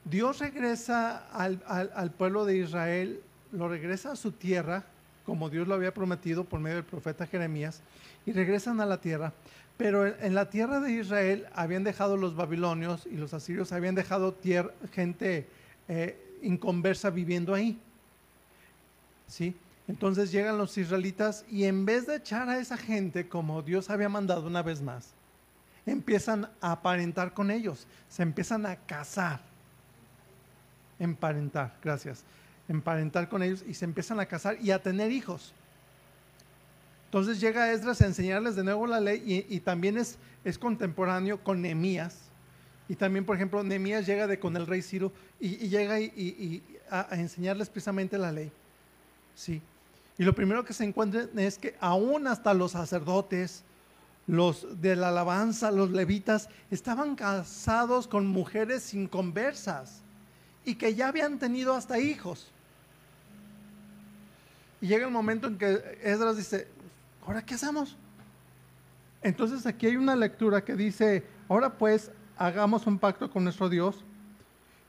Dios 0.03 0.39
regresa 0.39 1.27
al, 1.31 2.11
pueblo 2.11 2.45
de 2.45 2.57
Israel, 2.57 3.21
lo 3.51 3.67
regresa 3.67 4.11
a 4.11 4.15
su 4.15 4.31
tierra, 4.31 4.85
como 5.25 5.49
Dios 5.49 5.67
lo 5.67 5.75
había 5.75 5.93
prometido 5.93 6.45
por 6.45 6.59
medio 6.59 6.77
del 6.77 6.85
profeta 6.85 7.25
Jeremías, 7.25 7.81
y 8.25 8.31
regresan 8.31 8.79
a 8.79 8.85
la 8.85 9.01
tierra. 9.01 9.33
Pero 9.77 10.07
en 10.07 10.33
la 10.33 10.49
tierra 10.49 10.79
de 10.79 10.91
Israel 10.93 11.47
habían 11.53 11.83
dejado 11.83 12.17
los 12.17 12.35
babilonios 12.35 13.05
y 13.05 13.15
los 13.15 13.33
asirios 13.33 13.71
habían 13.71 13.95
dejado 13.95 14.35
gente 14.91 15.47
eh, 15.87 16.39
inconversa 16.41 17.09
viviendo 17.09 17.53
ahí. 17.53 17.79
¿Sí? 19.27 19.55
Entonces 19.87 20.31
llegan 20.31 20.57
los 20.57 20.77
israelitas 20.77 21.45
y 21.49 21.65
en 21.65 21.85
vez 21.85 22.07
de 22.07 22.17
echar 22.17 22.49
a 22.49 22.59
esa 22.59 22.77
gente 22.77 23.27
como 23.29 23.61
Dios 23.61 23.89
había 23.89 24.09
mandado 24.09 24.47
una 24.47 24.61
vez 24.61 24.81
más, 24.81 25.13
empiezan 25.85 26.49
a 26.59 26.73
aparentar 26.73 27.33
con 27.33 27.51
ellos, 27.51 27.87
se 28.09 28.23
empiezan 28.23 28.65
a 28.65 28.75
casar, 28.75 29.39
emparentar, 30.99 31.77
gracias, 31.81 32.23
emparentar 32.67 33.29
con 33.29 33.43
ellos 33.43 33.63
y 33.67 33.73
se 33.73 33.85
empiezan 33.85 34.19
a 34.19 34.25
casar 34.25 34.57
y 34.61 34.71
a 34.71 34.81
tener 34.81 35.11
hijos. 35.11 35.53
Entonces 37.05 37.39
llega 37.39 37.71
Esdras 37.71 38.01
a 38.01 38.05
enseñarles 38.05 38.57
de 38.57 38.65
nuevo 38.65 38.85
la 38.85 38.99
ley 38.99 39.45
y, 39.47 39.59
también 39.61 39.97
es, 39.97 40.17
es 40.43 40.59
contemporáneo 40.59 41.41
con 41.41 41.61
Nehemías 41.61 42.19
Y 42.89 42.95
también, 42.95 43.23
por 43.23 43.37
ejemplo, 43.37 43.63
Nehemías 43.63 44.05
llega 44.05 44.27
de 44.27 44.39
con 44.39 44.57
el 44.57 44.67
rey 44.67 44.81
Ciro 44.81 45.13
y, 45.39 45.69
llega 45.69 46.01
y, 46.01 46.61
a, 46.89 47.07
enseñarles 47.11 47.69
precisamente 47.69 48.17
la 48.17 48.33
ley. 48.33 48.51
Sí. 49.37 49.61
Y 50.17 50.23
lo 50.23 50.33
primero 50.33 50.65
que 50.65 50.73
se 50.73 50.83
encuentra 50.83 51.27
es 51.37 51.59
que 51.59 51.75
aún 51.79 52.25
hasta 52.25 52.55
los 52.55 52.71
sacerdotes, 52.71 53.63
los 54.25 54.81
de 54.81 54.95
la 54.95 55.09
alabanza, 55.09 55.69
los 55.69 55.91
levitas, 55.91 56.49
estaban 56.71 57.15
casados 57.15 58.07
con 58.07 58.25
mujeres 58.25 58.81
sin 58.81 59.07
conversas 59.07 60.01
y 60.65 60.73
que 60.73 60.95
ya 60.95 61.09
habían 61.09 61.37
tenido 61.37 61.75
hasta 61.75 61.99
hijos. 61.99 62.51
Y 64.81 64.87
llega 64.87 65.05
el 65.05 65.13
momento 65.13 65.47
en 65.47 65.59
que 65.59 65.99
Esdras 66.01 66.35
dice, 66.35 66.67
¿ahora 67.23 67.45
qué 67.45 67.53
hacemos? 67.53 67.95
Entonces 69.21 69.67
aquí 69.67 69.85
hay 69.85 69.97
una 69.97 70.15
lectura 70.15 70.65
que 70.65 70.75
dice, 70.75 71.23
ahora 71.47 71.77
pues 71.77 72.09
hagamos 72.37 72.87
un 72.87 72.97
pacto 72.97 73.29
con 73.29 73.43
nuestro 73.43 73.69
Dios, 73.69 74.03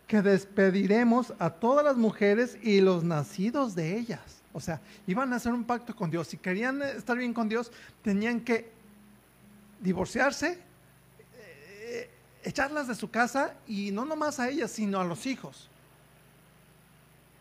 que 0.07 0.23
despediremos 0.23 1.35
a 1.39 1.51
todas 1.51 1.85
las 1.85 1.99
mujeres 1.99 2.57
y 2.63 2.81
los 2.81 3.05
nacidos 3.05 3.75
de 3.75 3.99
ellas. 3.99 4.38
O 4.59 4.61
sea, 4.61 4.81
iban 5.07 5.33
a 5.33 5.37
hacer 5.37 5.53
un 5.53 5.63
pacto 5.63 5.95
con 5.95 6.11
Dios. 6.11 6.27
Si 6.27 6.37
querían 6.37 6.83
estar 6.83 7.17
bien 7.17 7.33
con 7.33 7.49
Dios, 7.49 7.71
tenían 8.03 8.41
que 8.41 8.73
divorciarse, 9.79 10.59
eh, 11.37 12.11
echarlas 12.43 12.89
de 12.89 12.97
su 12.97 13.09
casa 13.09 13.55
y 13.69 13.93
no 13.93 14.05
nomás 14.05 14.41
a 14.41 14.49
ellas, 14.49 14.73
sino 14.73 15.01
a 15.01 15.05
los 15.05 15.27
hijos. 15.27 15.71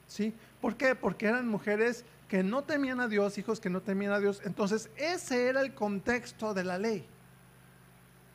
¿Sí? 0.08 0.32
¿Por 0.62 0.78
qué? 0.78 0.94
Porque 0.94 1.26
eran 1.26 1.48
mujeres 1.48 2.06
que 2.28 2.44
no 2.44 2.64
temían 2.64 3.00
a 3.00 3.08
Dios, 3.08 3.40
hijos 3.40 3.60
que 3.60 3.72
no 3.72 3.82
temían 3.82 4.12
a 4.12 4.20
Dios. 4.20 4.40
Entonces, 4.46 4.92
ese 4.96 5.48
era 5.48 5.62
el 5.62 5.74
contexto 5.74 6.54
de 6.54 6.66
la 6.66 6.78
ley. 6.78 7.04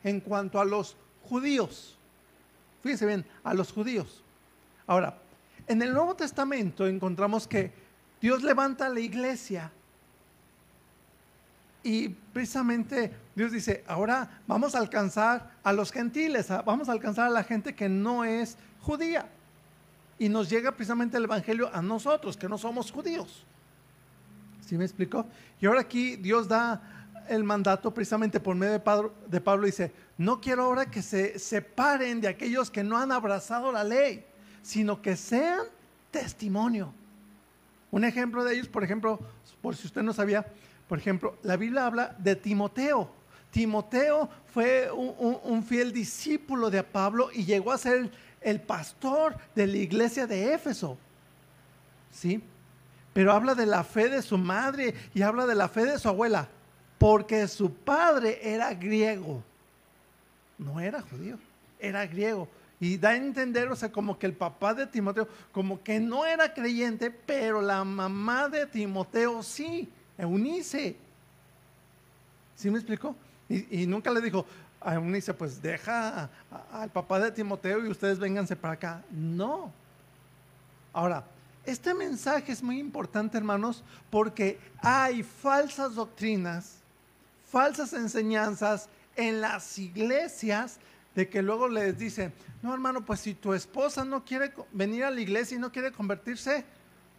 En 0.02 0.18
cuanto 0.18 0.60
a 0.60 0.64
los 0.64 0.96
judíos, 1.22 1.96
fíjense 2.82 3.06
bien, 3.06 3.24
a 3.44 3.54
los 3.54 3.70
judíos. 3.70 4.24
Ahora, 4.88 5.18
en 5.68 5.80
el 5.82 5.92
Nuevo 5.92 6.16
Testamento 6.16 6.88
encontramos 6.88 7.46
que 7.46 7.81
Dios 8.22 8.42
levanta 8.44 8.88
la 8.88 9.00
iglesia 9.00 9.72
y 11.82 12.08
precisamente 12.08 13.12
Dios 13.34 13.50
dice, 13.50 13.82
ahora 13.88 14.40
vamos 14.46 14.74
a 14.74 14.78
alcanzar 14.78 15.50
a 15.64 15.72
los 15.72 15.90
gentiles, 15.90 16.48
vamos 16.64 16.88
a 16.88 16.92
alcanzar 16.92 17.26
a 17.26 17.30
la 17.30 17.42
gente 17.42 17.74
que 17.74 17.88
no 17.88 18.24
es 18.24 18.56
judía. 18.80 19.28
Y 20.18 20.28
nos 20.28 20.48
llega 20.48 20.70
precisamente 20.70 21.16
el 21.16 21.24
Evangelio 21.24 21.68
a 21.74 21.82
nosotros, 21.82 22.36
que 22.36 22.48
no 22.48 22.56
somos 22.56 22.92
judíos. 22.92 23.44
¿Sí 24.64 24.78
me 24.78 24.84
explicó? 24.84 25.26
Y 25.60 25.66
ahora 25.66 25.80
aquí 25.80 26.14
Dios 26.14 26.46
da 26.46 26.80
el 27.28 27.42
mandato 27.42 27.92
precisamente 27.92 28.38
por 28.38 28.54
medio 28.54 28.74
de 28.74 28.80
Pablo, 28.80 29.12
de 29.26 29.40
Pablo 29.40 29.66
dice, 29.66 29.92
no 30.16 30.40
quiero 30.40 30.64
ahora 30.64 30.88
que 30.88 31.02
se 31.02 31.40
separen 31.40 32.20
de 32.20 32.28
aquellos 32.28 32.70
que 32.70 32.84
no 32.84 32.96
han 32.96 33.10
abrazado 33.10 33.72
la 33.72 33.82
ley, 33.82 34.24
sino 34.62 35.02
que 35.02 35.16
sean 35.16 35.62
testimonio. 36.12 36.94
Un 37.92 38.04
ejemplo 38.04 38.42
de 38.42 38.54
ellos, 38.54 38.68
por 38.68 38.82
ejemplo, 38.82 39.20
por 39.60 39.76
si 39.76 39.86
usted 39.86 40.02
no 40.02 40.14
sabía, 40.14 40.46
por 40.88 40.98
ejemplo, 40.98 41.36
la 41.42 41.58
Biblia 41.58 41.86
habla 41.86 42.16
de 42.18 42.34
Timoteo. 42.34 43.12
Timoteo 43.50 44.30
fue 44.46 44.90
un, 44.90 45.62
fiel 45.62 45.92
discípulo 45.92 46.70
de 46.70 46.82
Pablo 46.82 47.28
y 47.32 47.44
llegó 47.44 47.70
a 47.70 47.76
ser 47.76 48.10
el 48.40 48.62
pastor 48.62 49.36
de 49.54 49.66
la 49.66 49.76
iglesia 49.76 50.26
de 50.26 50.54
Éfeso. 50.54 50.96
¿Sí? 52.10 52.42
Pero 53.12 53.30
habla 53.30 53.54
de 53.54 53.66
la 53.66 53.84
fe 53.84 54.08
de 54.08 54.22
su 54.22 54.38
madre 54.38 54.94
y 55.12 55.20
habla 55.20 55.44
de 55.44 55.54
la 55.54 55.68
fe 55.68 55.84
de 55.84 55.98
su 55.98 56.08
abuela, 56.08 56.48
porque 56.96 57.46
su 57.46 57.74
padre 57.74 58.40
era 58.42 58.72
griego. 58.72 59.42
No 60.56 60.80
era 60.80 61.02
judío, 61.02 61.38
era 61.78 62.06
griego. 62.06 62.48
Y 62.82 62.98
da 62.98 63.10
a 63.10 63.16
entender, 63.16 63.70
o 63.70 63.76
sea, 63.76 63.92
como 63.92 64.18
que 64.18 64.26
el 64.26 64.32
papá 64.32 64.74
de 64.74 64.88
Timoteo, 64.88 65.28
como 65.52 65.80
que 65.84 66.00
no 66.00 66.26
era 66.26 66.52
creyente, 66.52 67.12
pero 67.12 67.62
la 67.62 67.84
mamá 67.84 68.48
de 68.48 68.66
Timoteo 68.66 69.40
sí, 69.44 69.88
Eunice. 70.18 70.96
¿Sí 72.56 72.70
me 72.72 72.78
explicó? 72.78 73.14
Y, 73.48 73.86
nunca 73.86 74.10
le 74.10 74.20
dijo 74.20 74.44
a 74.80 74.94
Eunice, 74.94 75.32
pues 75.32 75.62
deja 75.62 76.28
al 76.72 76.90
papá 76.90 77.20
de 77.20 77.30
Timoteo 77.30 77.86
y 77.86 77.88
ustedes 77.88 78.18
vénganse 78.18 78.56
para 78.56 78.74
acá. 78.74 79.02
No. 79.12 79.70
Ahora, 80.92 81.24
este 81.64 81.94
mensaje 81.94 82.50
es 82.50 82.64
muy 82.64 82.80
importante, 82.80 83.38
hermanos, 83.38 83.84
porque 84.10 84.58
hay 84.78 85.22
falsas 85.22 85.94
doctrinas, 85.94 86.78
falsas 87.48 87.92
enseñanzas 87.92 88.88
en 89.14 89.40
las 89.40 89.78
iglesias 89.78 90.80
de 91.14 91.28
que 91.28 91.42
luego 91.42 91.68
les 91.68 91.98
dicen, 91.98 92.32
no 92.62 92.72
hermano, 92.72 93.04
pues 93.04 93.20
si 93.20 93.34
tu 93.34 93.52
esposa 93.52 94.04
no 94.04 94.24
quiere 94.24 94.52
venir 94.72 95.04
a 95.04 95.10
la 95.10 95.20
iglesia 95.20 95.56
y 95.56 95.60
no 95.60 95.72
quiere 95.72 95.92
convertirse, 95.92 96.64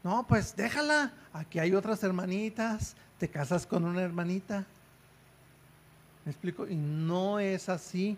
no, 0.04 0.26
pues 0.28 0.56
déjala, 0.56 1.14
aquí 1.32 1.60
hay 1.60 1.74
otras 1.74 2.04
hermanitas, 2.04 2.96
te 3.20 3.30
casas 3.30 3.66
con 3.66 3.86
una 3.86 4.02
hermanita. 4.02 4.66
¿Me 6.26 6.32
explico? 6.32 6.68
Y 6.68 6.76
no 6.76 7.40
es 7.40 7.70
así. 7.70 8.18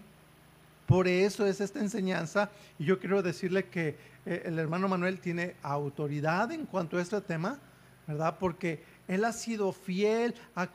Por 0.85 1.07
eso 1.07 1.45
es 1.45 1.61
esta 1.61 1.79
enseñanza. 1.79 2.49
Y 2.77 2.85
yo 2.85 2.99
quiero 2.99 3.21
decirle 3.21 3.65
que 3.65 3.97
eh, 4.25 4.43
el 4.45 4.59
hermano 4.59 4.87
Manuel 4.87 5.19
tiene 5.19 5.55
autoridad 5.61 6.51
en 6.51 6.65
cuanto 6.65 6.97
a 6.97 7.01
este 7.01 7.19
tema, 7.21 7.59
¿verdad? 8.07 8.37
Porque 8.39 8.83
él 9.07 9.25
ha 9.25 9.33
sido 9.33 9.71
fiel, 9.71 10.35
ha 10.55 10.69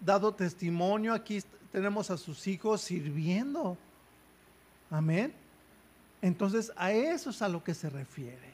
dado 0.00 0.34
testimonio. 0.34 1.14
Aquí 1.14 1.42
tenemos 1.70 2.10
a 2.10 2.16
sus 2.16 2.46
hijos 2.46 2.80
sirviendo. 2.80 3.76
Amén. 4.92 5.32
Entonces 6.20 6.70
a 6.76 6.92
eso 6.92 7.30
es 7.30 7.42
a 7.42 7.48
lo 7.48 7.64
que 7.64 7.74
se 7.74 7.90
refiere. 7.90 8.52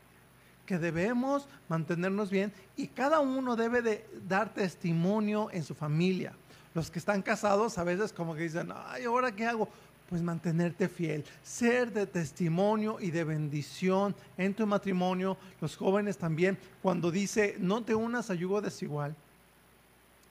Que 0.65 0.79
debemos 0.79 1.49
mantenernos 1.69 2.31
bien 2.31 2.53
y 2.77 2.87
cada 2.87 3.21
uno 3.21 3.57
debe 3.57 3.83
de 3.83 4.09
dar 4.27 4.55
testimonio 4.55 5.51
en 5.53 5.65
su 5.65 5.75
familia. 5.75 6.33
Los 6.75 6.91
que 6.91 6.99
están 6.99 7.23
casados 7.23 7.77
a 7.77 7.85
veces 7.85 8.13
como 8.13 8.35
que 8.35 8.43
dicen, 8.43 8.71
ay, 8.73 9.05
¿ahora 9.05 9.35
qué 9.35 9.47
hago? 9.47 9.69
pues 10.09 10.23
mantenerte 10.23 10.89
fiel, 10.89 11.23
ser 11.43 11.93
de 11.93 12.07
testimonio 12.07 12.97
y 12.99 13.11
de 13.11 13.25
bendición 13.25 14.17
en 14.39 14.55
tu 14.55 14.67
matrimonio. 14.67 15.37
Los 15.61 15.77
jóvenes 15.77 16.17
también, 16.17 16.57
cuando 16.81 17.11
dice 17.11 17.57
no 17.59 17.85
te 17.85 17.95
unas 17.95 18.31
a 18.31 18.35
yugo 18.35 18.63
desigual, 18.63 19.15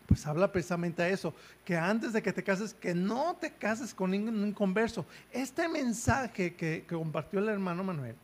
pues 0.08 0.26
habla 0.26 0.52
precisamente 0.52 1.04
a 1.04 1.10
eso, 1.10 1.34
que 1.66 1.78
antes 1.78 2.14
de 2.14 2.24
que 2.24 2.34
te 2.34 2.44
cases, 2.44 2.74
que 2.74 2.96
no 2.96 3.36
te 3.36 3.52
cases 3.52 3.94
con 3.94 4.12
ningún 4.12 4.54
converso. 4.54 5.06
Este 5.32 5.68
mensaje 5.68 6.56
que, 6.56 6.84
que 6.86 6.96
compartió 6.96 7.40
el 7.40 7.50
hermano 7.50 7.84
Manuel 7.84 8.16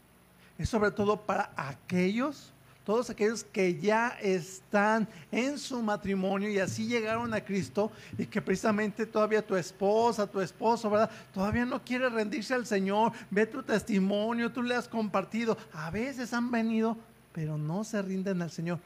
es 0.58 0.70
sobre 0.70 0.92
todo 0.92 1.22
para 1.22 1.52
aquellos 1.56 2.54
todos 2.86 3.10
aquellos 3.10 3.46
que 3.46 3.80
ya 3.80 4.10
están 4.22 5.08
en 5.32 5.58
su 5.58 5.82
matrimonio 5.82 6.50
y 6.50 6.60
así 6.60 6.86
llegaron 6.86 7.34
a 7.34 7.40
Cristo 7.40 7.92
y 8.18 8.26
que 8.26 8.42
precisamente 8.42 9.06
todavía 9.06 9.46
tu 9.46 9.56
esposa, 9.56 10.28
tu 10.28 10.42
esposo, 10.42 10.90
¿verdad? 10.90 11.10
Todavía 11.34 11.64
no 11.64 11.82
quiere 11.82 12.10
rendirse 12.10 12.54
al 12.54 12.66
Señor, 12.66 13.14
ve 13.32 13.46
tu 13.46 13.64
testimonio, 13.64 14.52
tú 14.52 14.62
le 14.62 14.76
has 14.76 14.90
compartido. 14.90 15.58
A 15.72 15.92
veces 15.92 16.34
han 16.34 16.52
venido, 16.52 16.98
pero 17.32 17.58
no 17.58 17.86
se 17.86 18.02
rinden 18.02 18.42
al 18.42 18.52
Señor 18.52 18.80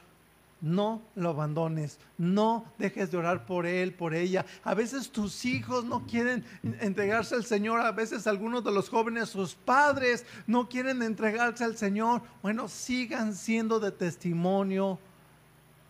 no 0.60 1.02
lo 1.16 1.30
abandones, 1.30 2.00
no 2.18 2.66
dejes 2.78 3.12
de 3.12 3.18
orar 3.18 3.46
por 3.46 3.66
él, 3.66 3.94
por 3.94 4.14
ella. 4.14 4.46
A 4.64 4.74
veces 4.74 5.12
tus 5.12 5.46
hijos 5.46 5.86
no 5.86 6.06
quieren 6.08 6.44
entregarse 6.82 7.36
al 7.36 7.46
Señor, 7.46 7.82
a 7.82 7.92
veces 7.92 8.26
algunos 8.28 8.64
de 8.64 8.72
los 8.72 8.90
jóvenes, 8.90 9.30
sus 9.30 9.54
padres 9.54 10.26
no 10.48 10.68
quieren 10.68 11.04
entregarse 11.04 11.64
al 11.64 11.78
Señor. 11.78 12.22
Bueno, 12.42 12.68
sigan 12.68 13.36
siendo 13.36 13.80
de 13.80 13.92
testimonio 13.92 15.00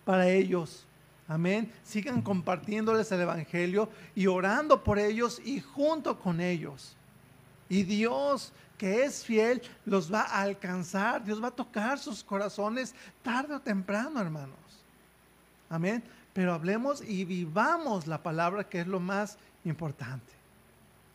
para 0.04 0.28
ellos. 0.30 0.86
Amén. 1.30 1.72
Sigan 1.84 2.22
compartiéndoles 2.22 3.12
el 3.12 3.22
Evangelio 3.22 3.90
y 4.16 4.28
orando 4.28 4.84
por 4.84 4.98
ellos 5.00 5.42
y 5.44 5.60
junto 5.60 6.20
con 6.20 6.40
ellos. 6.40 6.96
Y 7.70 7.84
Dios 7.84 8.54
que 8.78 9.04
es 9.04 9.26
fiel 9.26 9.62
los 9.86 10.14
va 10.14 10.22
a 10.22 10.42
alcanzar, 10.42 11.24
Dios 11.24 11.42
va 11.42 11.48
a 11.48 11.52
tocar 11.52 11.98
sus 12.00 12.24
corazones 12.24 12.94
tarde 13.24 13.56
o 13.56 13.60
temprano, 13.60 14.22
hermanos. 14.22 14.56
Amén. 15.70 16.04
Pero 16.34 16.54
hablemos 16.54 17.02
y 17.02 17.26
vivamos 17.26 18.06
la 18.08 18.22
palabra 18.22 18.70
que 18.70 18.82
es 18.82 18.88
lo 18.88 19.00
más 19.00 19.38
importante. 19.66 20.34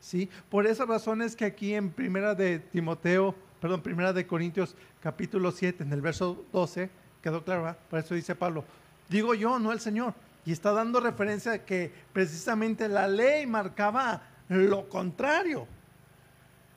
¿Sí? 0.01 0.29
Por 0.51 0.67
esa 0.67 0.85
razón 0.85 1.23
es 1.23 1.37
que 1.37 1.45
aquí 1.45 1.75
en 1.75 1.91
Primera 1.91 2.35
de 2.35 2.59
Timoteo, 2.59 3.35
perdón, 3.61 3.83
Primera 3.83 4.13
de 4.13 4.27
Corintios 4.27 4.75
capítulo 5.01 5.53
7, 5.53 5.85
en 5.85 5.93
el 5.93 6.01
verso 6.01 6.45
12, 6.53 6.91
quedó 7.23 7.45
claro, 7.45 7.77
por 7.89 8.01
eso 8.01 8.17
dice 8.17 8.35
Pablo, 8.35 8.65
digo 9.09 9.35
yo, 9.35 9.61
no 9.61 9.71
el 9.71 9.79
Señor. 9.79 10.15
Y 10.45 10.51
está 10.51 10.73
dando 10.73 10.99
referencia 10.99 11.53
a 11.53 11.65
que 11.65 11.93
precisamente 12.13 12.89
la 12.89 13.07
ley 13.07 13.47
marcaba 13.47 14.23
lo 14.49 14.89
contrario. 14.89 15.69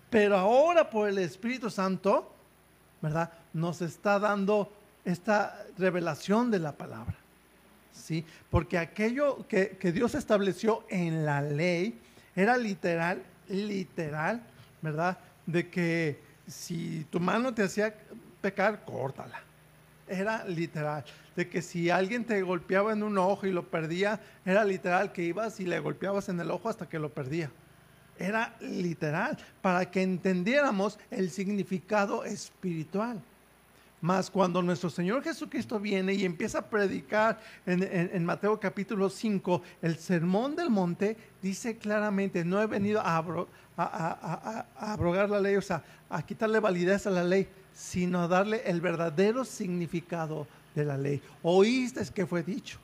Pero 0.09 0.37
ahora 0.37 0.89
por 0.89 1.09
el 1.09 1.17
Espíritu 1.17 1.69
Santo, 1.69 2.31
¿verdad? 3.01 3.31
Nos 3.53 3.81
está 3.81 4.19
dando 4.19 4.71
esta 5.03 5.65
revelación 5.77 6.51
de 6.51 6.59
la 6.59 6.71
palabra. 6.71 7.15
¿Sí? 7.93 8.25
Porque 8.49 8.77
aquello 8.77 9.47
que, 9.47 9.77
Dios 9.93 10.15
estableció 10.15 10.83
en 10.89 11.25
la 11.25 11.41
ley 11.41 11.99
era 12.35 12.57
literal, 12.57 13.23
literal, 13.47 14.41
¿verdad? 14.81 15.17
de 15.45 15.69
que 15.69 16.19
si 16.47 17.05
tu 17.09 17.19
mano 17.19 17.53
te 17.53 17.63
hacía 17.63 17.93
pecar, 18.41 18.83
córtala. 18.85 19.41
Era 20.07 20.45
literal. 20.45 21.03
De 21.35 21.49
que 21.49 21.61
si 21.61 21.89
alguien 21.89 22.25
te 22.25 22.41
golpeaba 22.41 22.93
en 22.93 23.03
un 23.03 23.17
ojo 23.17 23.47
y 23.47 23.51
lo 23.51 23.67
perdía, 23.69 24.19
era 24.45 24.63
literal 24.63 25.11
que 25.11 25.23
ibas 25.23 25.59
y 25.59 25.65
le 25.65 25.79
golpeabas 25.79 26.29
en 26.29 26.39
el 26.39 26.51
ojo 26.51 26.69
hasta 26.69 26.87
que 26.87 26.99
lo 26.99 27.09
perdía. 27.09 27.49
Era 28.17 28.55
literal, 28.61 29.37
para 29.61 29.89
que 29.89 30.01
entendiéramos 30.01 30.97
el 31.11 31.29
significado 31.29 32.23
espiritual. 32.23 33.21
Más 34.01 34.29
cuando 34.29 34.61
nuestro 34.61 34.89
Señor 34.89 35.23
Jesucristo 35.23 35.79
viene 35.79 36.13
y 36.13 36.25
empieza 36.25 36.59
a 36.59 36.69
predicar 36.69 37.39
en, 37.65 38.23
Mateo 38.23 38.59
capítulo 38.59 39.09
5, 39.09 39.61
el 39.81 39.97
sermón 39.97 40.55
del 40.55 40.69
monte 40.69 41.17
dice 41.41 41.77
claramente, 41.77 42.45
no 42.45 42.61
he 42.61 42.67
venido 42.67 43.01
a, 43.01 43.17
abrogar 44.77 45.29
la 45.29 45.39
ley, 45.39 45.55
o 45.55 45.61
sea, 45.61 45.83
a 46.09 46.21
quitarle 46.23 46.59
validez 46.59 47.07
a 47.07 47.09
la 47.09 47.23
ley, 47.23 47.47
sino 47.73 48.21
a 48.21 48.27
darle 48.27 48.61
el 48.65 48.79
verdadero 48.79 49.43
significado 49.43 50.45
de 50.75 50.85
la 50.85 50.97
ley. 50.97 51.21
Oíste 51.41 52.01
que 52.13 52.27
fue 52.27 52.43
dicho, 52.43 52.77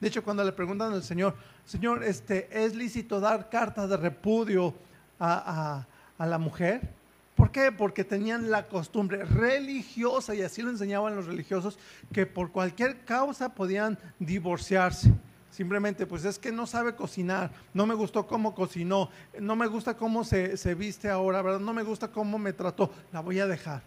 De 0.00 0.08
hecho, 0.08 0.22
cuando 0.22 0.44
le 0.44 0.52
preguntan 0.52 0.92
al 0.92 1.02
Señor, 1.02 1.34
Señor, 1.64 2.04
este, 2.04 2.48
¿es 2.64 2.74
lícito 2.74 3.20
dar 3.20 3.50
cartas 3.50 3.90
de 3.90 3.96
repudio 3.96 4.74
a 5.18 5.86
la 6.18 6.38
mujer? 6.38 7.02
¿Por 7.34 7.50
qué? 7.50 7.72
Porque 7.72 8.04
tenían 8.04 8.50
la 8.50 8.68
costumbre 8.68 9.24
religiosa, 9.24 10.34
y 10.34 10.42
así 10.42 10.62
lo 10.62 10.70
enseñaban 10.70 11.16
los 11.16 11.26
religiosos, 11.26 11.78
que 12.12 12.26
por 12.26 12.52
cualquier 12.52 13.04
causa 13.04 13.54
podían 13.54 13.98
divorciarse. 14.18 15.12
Simplemente, 15.50 16.06
pues 16.06 16.24
es 16.24 16.38
que 16.38 16.52
no 16.52 16.66
sabe 16.66 16.94
cocinar, 16.94 17.50
no 17.74 17.84
me 17.84 17.94
gustó 17.94 18.26
cómo 18.26 18.54
cocinó, 18.54 19.10
no 19.38 19.56
me 19.56 19.66
gusta 19.66 19.96
cómo 19.96 20.24
se, 20.24 20.74
viste 20.76 21.10
ahora, 21.10 21.42
¿verdad? 21.42 21.60
No 21.60 21.74
me 21.74 21.82
gusta 21.82 22.08
cómo 22.08 22.38
me 22.38 22.52
trató, 22.52 22.90
la 23.12 23.20
voy 23.20 23.40
a 23.40 23.46
dejar. 23.46 23.82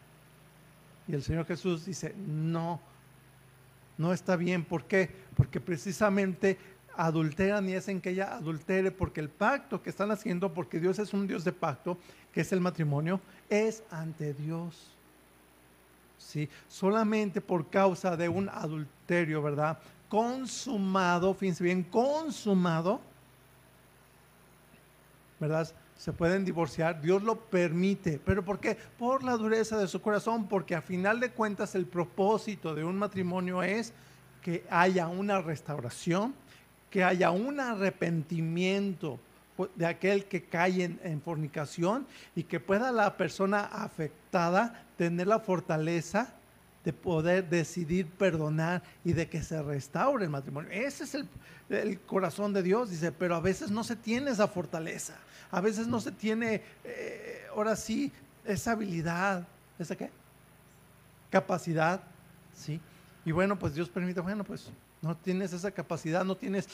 Y 1.08 1.14
el 1.14 1.24
Señor 1.24 1.46
Jesús 1.46 1.86
dice, 1.86 2.14
no, 2.28 2.82
no 3.98 4.14
está 4.14 4.36
bien. 4.36 4.64
¿Por 4.64 4.86
qué? 4.86 5.10
Porque 5.36 5.60
precisamente 5.60 6.58
adulteran 6.98 7.68
y 7.68 7.76
hacen 7.76 8.02
que 8.02 8.12
ella 8.12 8.36
adultere 8.36 8.92
porque 8.92 9.20
el 9.20 9.30
pacto 9.30 9.82
que 9.82 9.90
están 9.90 10.12
haciendo, 10.12 10.54
porque 10.54 10.80
Dios 10.80 11.00
es 11.00 11.14
un 11.14 11.28
Dios 11.28 11.44
de 11.44 11.52
pacto, 11.52 11.98
que 12.34 12.42
es 12.42 12.52
el 12.52 12.62
matrimonio, 12.62 13.20
es 13.50 13.84
ante 13.92 14.34
Dios. 14.34 14.92
¿Sí? 16.18 16.50
Solamente 16.68 17.42
por 17.42 17.70
causa 17.70 18.16
de 18.18 18.30
un 18.30 18.50
adulterio, 18.50 19.42
¿verdad? 19.42 19.78
Consumado, 20.10 21.34
fíjense 21.34 21.64
bien, 21.64 21.84
consumado, 21.84 23.02
¿verdad? 25.40 25.72
Se 25.98 26.12
pueden 26.14 26.44
divorciar, 26.44 27.02
Dios 27.02 27.24
lo 27.24 27.40
permite. 27.40 28.20
¿Pero 28.24 28.44
por 28.44 28.60
qué? 28.60 28.78
Por 28.98 29.24
la 29.24 29.38
dureza 29.38 29.78
de 29.78 29.88
su 29.88 30.02
corazón, 30.02 30.48
porque 30.48 30.76
a 30.76 30.82
final 30.82 31.20
de 31.20 31.32
cuentas 31.32 31.74
el 31.76 31.86
propósito 31.86 32.76
de 32.76 32.84
un 32.84 32.98
matrimonio 32.98 33.64
es 33.64 33.94
que 34.42 34.66
haya 34.70 35.08
una 35.08 35.42
restauración, 35.42 36.36
que 36.90 37.04
haya 37.04 37.32
un 37.32 37.60
arrepentimiento 37.60 39.20
de 39.76 39.86
aquel 39.86 40.26
que 40.26 40.44
cae 40.44 40.84
en, 40.84 41.22
fornicación 41.22 42.06
y 42.36 42.44
que 42.44 42.60
pueda 42.60 42.92
la 42.92 43.16
persona 43.16 43.62
afectada 43.62 44.86
tener 44.98 45.28
la 45.28 45.40
fortaleza 45.40 46.34
de 46.86 46.94
poder 46.94 47.50
decidir 47.50 48.08
perdonar 48.08 48.84
y 49.04 49.14
de 49.14 49.28
que 49.28 49.44
se 49.44 49.62
restaure 49.62 50.24
el 50.24 50.30
matrimonio. 50.30 50.70
Ese 50.72 51.04
es 51.04 51.16
el, 51.16 52.00
corazón 52.02 52.54
de 52.54 52.62
Dios, 52.62 52.92
dice, 52.92 53.12
pero 53.12 53.36
a 53.36 53.40
veces 53.40 53.72
no 53.72 53.84
se 53.84 53.96
tiene 53.96 54.30
esa 54.30 54.48
fortaleza, 54.48 55.16
a 55.50 55.60
veces 55.62 55.88
no 55.88 56.00
se 56.00 56.12
tiene, 56.12 56.62
eh, 56.84 57.48
ahora 57.50 57.76
sí, 57.76 58.12
esa 58.46 58.74
habilidad, 58.74 59.48
¿esa 59.80 59.96
qué? 59.96 60.12
Capacidad, 61.32 62.02
¿sí? 62.54 62.80
Y 63.26 63.32
bueno, 63.32 63.58
pues 63.58 63.74
Dios 63.74 63.90
permite, 63.90 64.22
bueno, 64.22 64.44
pues 64.44 64.70
no 65.02 65.18
tienes 65.18 65.54
esa 65.54 65.72
capacidad, 65.72 66.24
no 66.24 66.38
tienes 66.38 66.70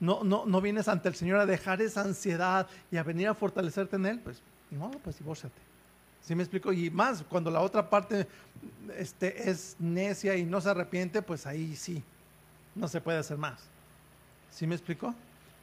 no, 0.00 0.22
no, 0.22 0.46
no 0.46 0.60
vienes 0.60 0.86
ante 0.86 1.08
el 1.08 1.16
Señor 1.16 1.40
a 1.40 1.46
dejar 1.46 1.82
esa 1.82 2.02
ansiedad 2.02 2.68
y 2.92 2.96
a 2.96 3.02
venir 3.02 3.26
a 3.26 3.34
fortalecerte 3.34 3.96
en 3.96 4.06
Él, 4.06 4.20
pues 4.20 4.40
no, 4.70 4.92
pues 5.02 5.18
divórciate. 5.18 5.60
¿Sí 6.22 6.34
me 6.34 6.42
explico? 6.42 6.72
Y 6.72 6.90
más, 6.90 7.22
cuando 7.22 7.50
la 7.50 7.60
otra 7.60 7.88
parte 7.88 8.26
este, 8.96 9.50
es 9.50 9.76
necia 9.78 10.36
y 10.36 10.44
no 10.44 10.60
se 10.60 10.70
arrepiente, 10.70 11.22
pues 11.22 11.46
ahí 11.46 11.74
sí, 11.74 12.02
no 12.74 12.88
se 12.88 13.00
puede 13.00 13.18
hacer 13.18 13.38
más. 13.38 13.60
¿Sí 14.50 14.66
me 14.66 14.74
explico? 14.74 15.14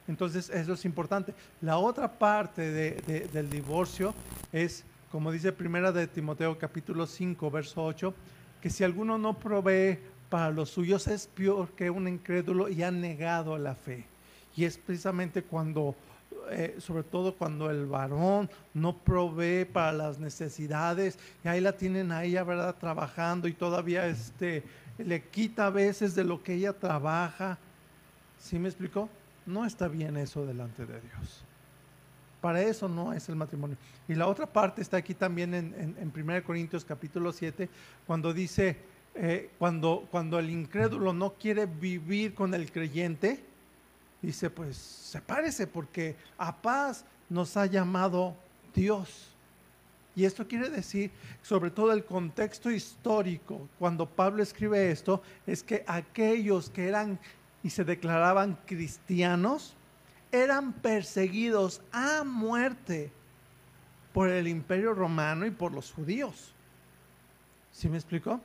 Entonces, 0.08 0.50
eso 0.50 0.74
es 0.74 0.84
importante. 0.84 1.34
La 1.60 1.78
otra 1.78 2.18
parte 2.18 2.70
del 2.70 3.50
divorcio 3.50 4.14
es, 4.52 4.84
como 5.10 5.32
dice 5.32 5.52
primera 5.52 5.92
de 5.92 6.06
Timoteo 6.06 6.58
capítulo 6.58 7.06
5, 7.06 7.50
verso 7.50 7.84
8, 7.84 8.14
que 8.60 8.70
si 8.70 8.84
alguno 8.84 9.18
no 9.18 9.34
provee 9.34 9.98
para 10.28 10.50
los 10.50 10.70
suyos 10.70 11.06
es 11.06 11.26
peor 11.26 11.68
que 11.70 11.90
un 11.90 12.08
incrédulo 12.08 12.68
y 12.68 12.82
ha 12.82 12.90
negado 12.90 13.58
la 13.58 13.74
fe. 13.74 14.04
Y 14.56 14.64
es 14.64 14.78
precisamente 14.78 15.42
cuando, 15.42 15.94
eh, 16.50 16.76
sobre 16.78 17.02
todo 17.02 17.34
cuando 17.34 17.70
el 17.70 17.86
varón 17.86 18.50
no 18.74 18.96
provee 18.98 19.64
para 19.64 19.92
las 19.92 20.18
necesidades, 20.18 21.18
y 21.44 21.48
ahí 21.48 21.60
la 21.60 21.72
tienen 21.72 22.12
a 22.12 22.24
ella, 22.24 22.44
¿verdad? 22.44 22.74
Trabajando 22.76 23.48
y 23.48 23.52
todavía 23.52 24.06
este, 24.06 24.62
le 24.98 25.22
quita 25.22 25.66
a 25.66 25.70
veces 25.70 26.14
de 26.14 26.24
lo 26.24 26.42
que 26.42 26.54
ella 26.54 26.72
trabaja. 26.72 27.58
¿Sí 28.38 28.58
me 28.58 28.68
explicó? 28.68 29.08
No 29.44 29.64
está 29.64 29.88
bien 29.88 30.16
eso 30.16 30.44
delante 30.44 30.86
de 30.86 31.00
Dios. 31.00 31.44
Para 32.40 32.62
eso 32.62 32.88
no 32.88 33.12
es 33.12 33.28
el 33.28 33.36
matrimonio. 33.36 33.76
Y 34.08 34.14
la 34.14 34.26
otra 34.26 34.46
parte 34.46 34.82
está 34.82 34.98
aquí 34.98 35.14
también 35.14 35.54
en, 35.54 35.96
en, 35.98 36.12
1 36.14 36.44
Corintios 36.44 36.84
capítulo 36.84 37.32
7, 37.32 37.68
cuando 38.06 38.32
dice, 38.32 38.76
eh, 39.14 39.50
cuando, 39.58 40.06
cuando 40.10 40.38
el 40.38 40.50
incrédulo 40.50 41.12
no 41.12 41.34
quiere 41.34 41.66
vivir 41.66 42.34
con 42.34 42.54
el 42.54 42.70
creyente, 42.70 43.42
dice, 44.22 44.50
pues 44.50 44.76
sepárese 44.76 45.66
porque 45.66 46.16
a 46.38 46.54
paz 46.56 47.04
nos 47.28 47.56
ha 47.56 47.66
llamado 47.66 48.36
Dios. 48.74 49.28
Y 50.14 50.24
esto 50.24 50.48
quiere 50.48 50.70
decir, 50.70 51.10
sobre 51.42 51.70
todo 51.70 51.92
el 51.92 52.04
contexto 52.04 52.70
histórico, 52.70 53.68
cuando 53.78 54.06
Pablo 54.06 54.42
escribe 54.42 54.90
esto, 54.90 55.22
es 55.46 55.62
que 55.62 55.84
aquellos 55.86 56.70
que 56.70 56.88
eran 56.88 57.18
y 57.62 57.70
se 57.70 57.84
declaraban 57.84 58.58
cristianos 58.64 59.74
eran 60.32 60.72
perseguidos 60.72 61.82
a 61.92 62.24
muerte 62.24 63.10
por 64.12 64.30
el 64.30 64.48
imperio 64.48 64.94
romano 64.94 65.44
y 65.46 65.50
por 65.50 65.72
los 65.72 65.92
judíos. 65.92 66.54
¿Sí 67.72 67.88
me 67.88 67.96
explicó? 67.96 68.40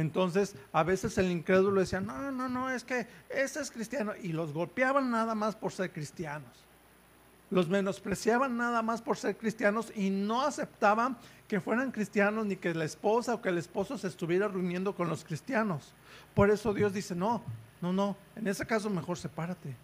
Entonces, 0.00 0.56
a 0.72 0.82
veces 0.82 1.18
el 1.18 1.30
incrédulo 1.30 1.78
decía, 1.78 2.00
no, 2.00 2.32
no, 2.32 2.48
no, 2.48 2.70
es 2.70 2.84
que 2.84 3.06
ese 3.28 3.60
es 3.60 3.70
cristiano. 3.70 4.14
Y 4.22 4.28
los 4.28 4.54
golpeaban 4.54 5.10
nada 5.10 5.34
más 5.34 5.54
por 5.54 5.72
ser 5.72 5.92
cristianos. 5.92 6.48
Los 7.50 7.68
menospreciaban 7.68 8.56
nada 8.56 8.80
más 8.80 9.02
por 9.02 9.18
ser 9.18 9.36
cristianos 9.36 9.92
y 9.94 10.08
no 10.08 10.40
aceptaban 10.40 11.18
que 11.46 11.60
fueran 11.60 11.90
cristianos 11.90 12.46
ni 12.46 12.56
que 12.56 12.72
la 12.72 12.86
esposa 12.86 13.34
o 13.34 13.42
que 13.42 13.50
el 13.50 13.58
esposo 13.58 13.98
se 13.98 14.06
estuviera 14.06 14.48
reuniendo 14.48 14.94
con 14.94 15.06
los 15.06 15.22
cristianos. 15.22 15.92
Por 16.34 16.50
eso 16.50 16.72
Dios 16.72 16.94
dice, 16.94 17.14
no, 17.14 17.42
no, 17.82 17.92
no, 17.92 18.16
en 18.36 18.46
ese 18.48 18.64
caso 18.64 18.88
mejor 18.88 19.18
sepárate. 19.18 19.76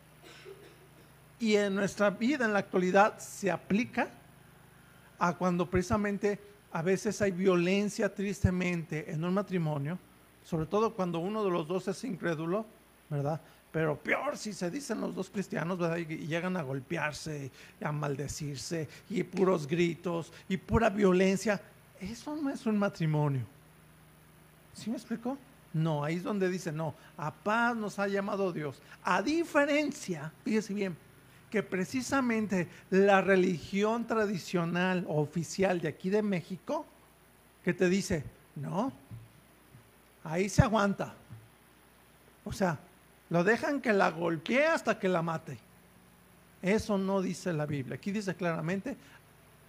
Y 1.38 1.56
en 1.56 1.74
nuestra 1.74 2.08
vida 2.08 2.46
en 2.46 2.54
la 2.54 2.60
actualidad 2.60 3.18
se 3.18 3.50
aplica 3.50 4.08
a 5.18 5.34
cuando 5.34 5.68
precisamente 5.68 6.40
a 6.72 6.82
veces 6.82 7.20
hay 7.22 7.30
violencia 7.30 8.12
tristemente 8.14 9.10
en 9.10 9.24
un 9.24 9.34
matrimonio, 9.34 9.98
sobre 10.44 10.66
todo 10.66 10.94
cuando 10.94 11.18
uno 11.18 11.44
de 11.44 11.50
los 11.50 11.66
dos 11.66 11.88
es 11.88 12.04
incrédulo, 12.04 12.66
¿verdad? 13.08 13.40
Pero 13.72 13.98
peor 13.98 14.36
si 14.36 14.52
se 14.52 14.70
dicen 14.70 15.00
los 15.00 15.14
dos 15.14 15.28
cristianos, 15.28 15.78
¿verdad? 15.78 15.98
Y, 15.98 16.26
llegan 16.26 16.56
a 16.56 16.62
golpearse, 16.62 17.50
a 17.82 17.92
maldecirse, 17.92 18.88
y 19.10 19.22
puros 19.22 19.66
gritos, 19.66 20.32
y 20.48 20.56
pura 20.56 20.88
violencia. 20.88 21.60
Eso 22.00 22.36
no 22.36 22.50
es 22.50 22.64
un 22.66 22.78
matrimonio. 22.78 23.42
¿Sí 24.72 24.90
me 24.90 24.96
explico? 24.96 25.36
No, 25.72 26.04
ahí 26.04 26.16
es 26.16 26.22
donde 26.22 26.48
dice, 26.48 26.72
no, 26.72 26.94
a 27.18 27.30
paz 27.30 27.76
nos 27.76 27.98
ha 27.98 28.08
llamado 28.08 28.52
Dios. 28.52 28.80
A 29.02 29.20
diferencia, 29.20 30.32
fíjese 30.42 30.72
bien, 30.72 30.96
que 31.51 31.62
precisamente 31.62 32.68
la 32.90 33.20
religión 33.20 34.07
tradicional 34.07 35.05
oficial 35.09 35.80
de 35.80 35.88
aquí 35.88 36.11
de 36.11 36.22
México, 36.22 36.84
que 37.64 37.72
te 37.74 37.88
dice, 37.88 38.24
no, 38.57 38.92
ahí 40.24 40.49
se 40.49 40.62
aguanta. 40.62 41.14
O 42.44 42.53
sea, 42.53 42.78
lo 43.30 43.44
dejan 43.44 43.80
que 43.80 43.92
la 43.92 44.11
golpee 44.11 44.66
hasta 44.66 44.99
que 44.99 45.09
la 45.09 45.22
mate. 45.22 45.59
Eso 46.62 46.99
no 46.99 47.20
dice 47.20 47.53
la 47.53 47.66
Biblia. 47.66 47.97
Aquí 47.97 48.11
dice 48.11 48.34
claramente, 48.34 48.97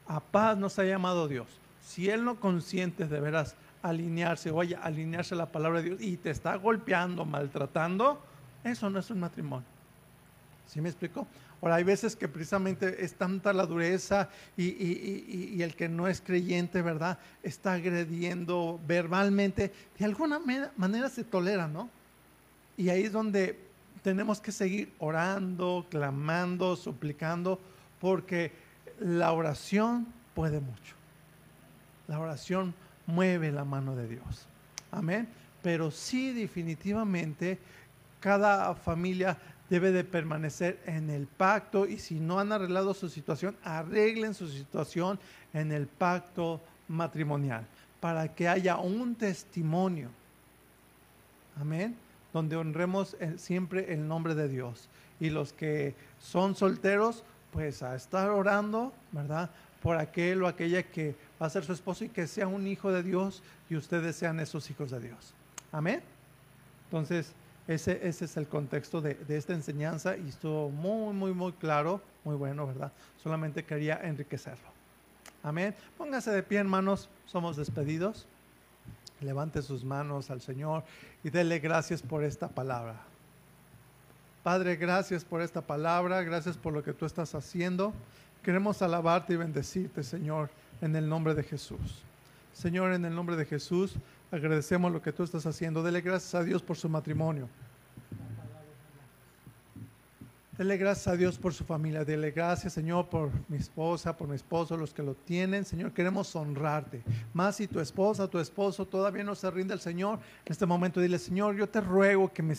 a 0.07 0.19
paz 0.19 0.57
nos 0.57 0.77
ha 0.79 0.83
llamado 0.83 1.27
Dios. 1.27 1.47
Si 1.81 2.09
Él 2.09 2.23
no 2.23 2.39
consiente 2.39 3.07
de 3.07 3.19
veras 3.19 3.55
alinearse, 3.81 4.51
oye, 4.51 4.75
alinearse 4.75 5.35
a 5.35 5.37
la 5.37 5.51
palabra 5.51 5.81
de 5.81 5.89
Dios 5.89 6.01
y 6.01 6.17
te 6.17 6.29
está 6.29 6.55
golpeando, 6.55 7.25
maltratando, 7.25 8.21
eso 8.63 8.89
no 8.89 8.99
es 8.99 9.09
un 9.09 9.19
matrimonio. 9.19 9.67
¿Sí 10.67 10.81
me 10.81 10.89
explico? 10.89 11.27
Ahora, 11.61 11.75
hay 11.75 11.83
veces 11.83 12.15
que 12.15 12.27
precisamente 12.27 13.03
es 13.03 13.15
tanta 13.15 13.51
la 13.51 13.65
dureza 13.65 14.29
y, 14.55 14.65
y- 14.65 15.25
y- 15.27 15.55
y 15.55 15.63
el 15.63 15.75
que 15.75 15.89
no 15.89 16.07
es 16.07 16.21
creyente, 16.21 16.81
¿verdad? 16.83 17.17
Está 17.41 17.73
agrediendo 17.73 18.79
verbalmente. 18.87 19.73
De 19.97 20.05
alguna 20.05 20.39
manera 20.77 21.09
se 21.09 21.23
tolera, 21.23 21.67
¿no? 21.67 21.89
Y 22.77 22.89
ahí 22.89 23.03
es 23.03 23.11
donde 23.11 23.59
tenemos 24.03 24.39
que 24.39 24.51
seguir 24.51 24.93
orando, 24.99 25.87
clamando, 25.89 26.75
suplicando, 26.75 27.59
porque 27.99 28.51
la 28.99 29.31
oración 29.31 30.07
puede 30.35 30.59
mucho. 30.59 30.93
La 32.07 32.19
oración 32.19 32.73
mueve 33.07 33.51
la 33.51 33.65
mano 33.65 33.95
de 33.95 34.07
Dios. 34.07 34.47
Amén. 34.91 35.27
Pero 35.63 35.89
sí 35.89 36.31
definitivamente 36.33 37.57
cada 38.19 38.75
familia 38.75 39.37
debe 39.69 39.91
de 39.91 40.03
permanecer 40.03 40.79
en 40.85 41.09
el 41.09 41.27
pacto 41.27 41.85
y 41.85 41.99
si 41.99 42.19
no 42.19 42.39
han 42.39 42.51
arreglado 42.51 42.93
su 42.93 43.09
situación, 43.09 43.55
arreglen 43.63 44.33
su 44.33 44.47
situación 44.47 45.19
en 45.53 45.71
el 45.71 45.87
pacto 45.87 46.61
matrimonial 46.87 47.65
para 47.99 48.33
que 48.33 48.47
haya 48.47 48.77
un 48.77 49.15
testimonio. 49.15 50.09
Amén. 51.59 51.95
Donde 52.33 52.55
honremos 52.55 53.17
siempre 53.37 53.93
el 53.93 54.07
nombre 54.07 54.35
de 54.35 54.47
Dios. 54.47 54.87
Y 55.19 55.29
los 55.29 55.53
que 55.53 55.95
son 56.19 56.55
solteros, 56.55 57.23
pues 57.51 57.81
a 57.81 57.95
estar 57.95 58.29
orando, 58.29 58.93
¿verdad? 59.11 59.49
Por 59.81 59.97
aquel 59.97 60.43
o 60.43 60.47
aquella 60.47 60.83
que 60.83 61.15
va 61.41 61.47
a 61.47 61.49
ser 61.49 61.65
su 61.65 61.73
esposo 61.73 62.05
y 62.05 62.09
que 62.09 62.27
sea 62.27 62.47
un 62.47 62.67
hijo 62.67 62.91
de 62.91 63.01
Dios 63.03 63.41
y 63.69 63.75
ustedes 63.75 64.15
sean 64.15 64.39
esos 64.39 64.69
hijos 64.69 64.91
de 64.91 64.99
Dios. 64.99 65.33
Amén. 65.71 66.01
Entonces, 66.85 67.33
ese, 67.67 68.07
ese 68.07 68.25
es 68.25 68.37
el 68.37 68.47
contexto 68.47 69.01
de, 69.01 69.15
de 69.15 69.37
esta 69.37 69.53
enseñanza 69.53 70.15
y 70.17 70.29
estuvo 70.29 70.69
muy, 70.69 71.13
muy, 71.13 71.33
muy 71.33 71.51
claro, 71.53 72.01
muy 72.23 72.35
bueno, 72.35 72.65
¿verdad? 72.65 72.91
Solamente 73.21 73.63
quería 73.63 73.99
enriquecerlo. 74.03 74.67
Amén. 75.43 75.75
Póngase 75.97 76.31
de 76.31 76.43
pie, 76.43 76.59
hermanos. 76.59 77.09
Somos 77.25 77.57
despedidos. 77.57 78.25
Levante 79.21 79.61
sus 79.61 79.83
manos 79.83 80.29
al 80.29 80.41
Señor 80.41 80.83
y 81.23 81.29
dele 81.29 81.59
gracias 81.59 82.01
por 82.01 82.23
esta 82.23 82.47
palabra. 82.47 83.01
Padre, 84.43 84.75
gracias 84.75 85.25
por 85.25 85.41
esta 85.41 85.61
palabra, 85.61 86.21
gracias 86.21 86.55
por 86.55 86.71
lo 86.71 86.83
que 86.83 86.93
tú 86.93 87.05
estás 87.05 87.33
haciendo. 87.33 87.93
Queremos 88.43 88.81
alabarte 88.81 89.33
y 89.33 89.37
bendecirte, 89.37 90.03
Señor, 90.03 90.49
en 90.81 90.95
el 90.95 91.09
nombre 91.09 91.33
de 91.33 91.43
Jesús. 91.43 92.03
Señor, 92.53 92.93
en 92.93 93.05
el 93.05 93.13
nombre 93.13 93.35
de 93.35 93.45
Jesús, 93.45 93.95
agradecemos 94.31 94.91
lo 94.91 95.01
que 95.01 95.13
tú 95.13 95.23
estás 95.23 95.45
haciendo. 95.45 95.83
Dele 95.83 96.01
gracias 96.01 96.35
a 96.35 96.43
Dios 96.43 96.61
por 96.61 96.77
su 96.77 96.89
matrimonio. 96.89 97.47
Dele 100.57 100.75
gracias 100.75 101.07
a 101.07 101.15
Dios 101.15 101.37
por 101.37 101.53
su 101.53 101.63
familia. 101.63 102.03
Dele 102.03 102.31
gracias, 102.31 102.73
Señor, 102.73 103.07
por 103.09 103.29
mi 103.47 103.57
esposa, 103.57 104.17
por 104.17 104.27
mi 104.27 104.35
esposo, 104.35 104.75
los 104.75 104.91
que 104.91 105.03
lo 105.03 105.13
tienen. 105.13 105.63
Señor, 105.63 105.91
queremos 105.91 106.35
honrarte. 106.35 107.03
Más 107.31 107.57
si 107.57 107.67
tu 107.67 107.79
esposa, 107.79 108.27
tu 108.27 108.39
esposo 108.39 108.83
todavía 108.83 109.23
no 109.23 109.35
se 109.35 109.51
rinde 109.51 109.73
al 109.73 109.79
Señor, 109.79 110.19
en 110.43 110.51
este 110.51 110.65
momento 110.65 110.99
dile, 110.99 111.19
Señor, 111.19 111.55
yo 111.55 111.69
te 111.69 111.79
ruego 111.79 112.33
que 112.33 112.41
me 112.41 112.55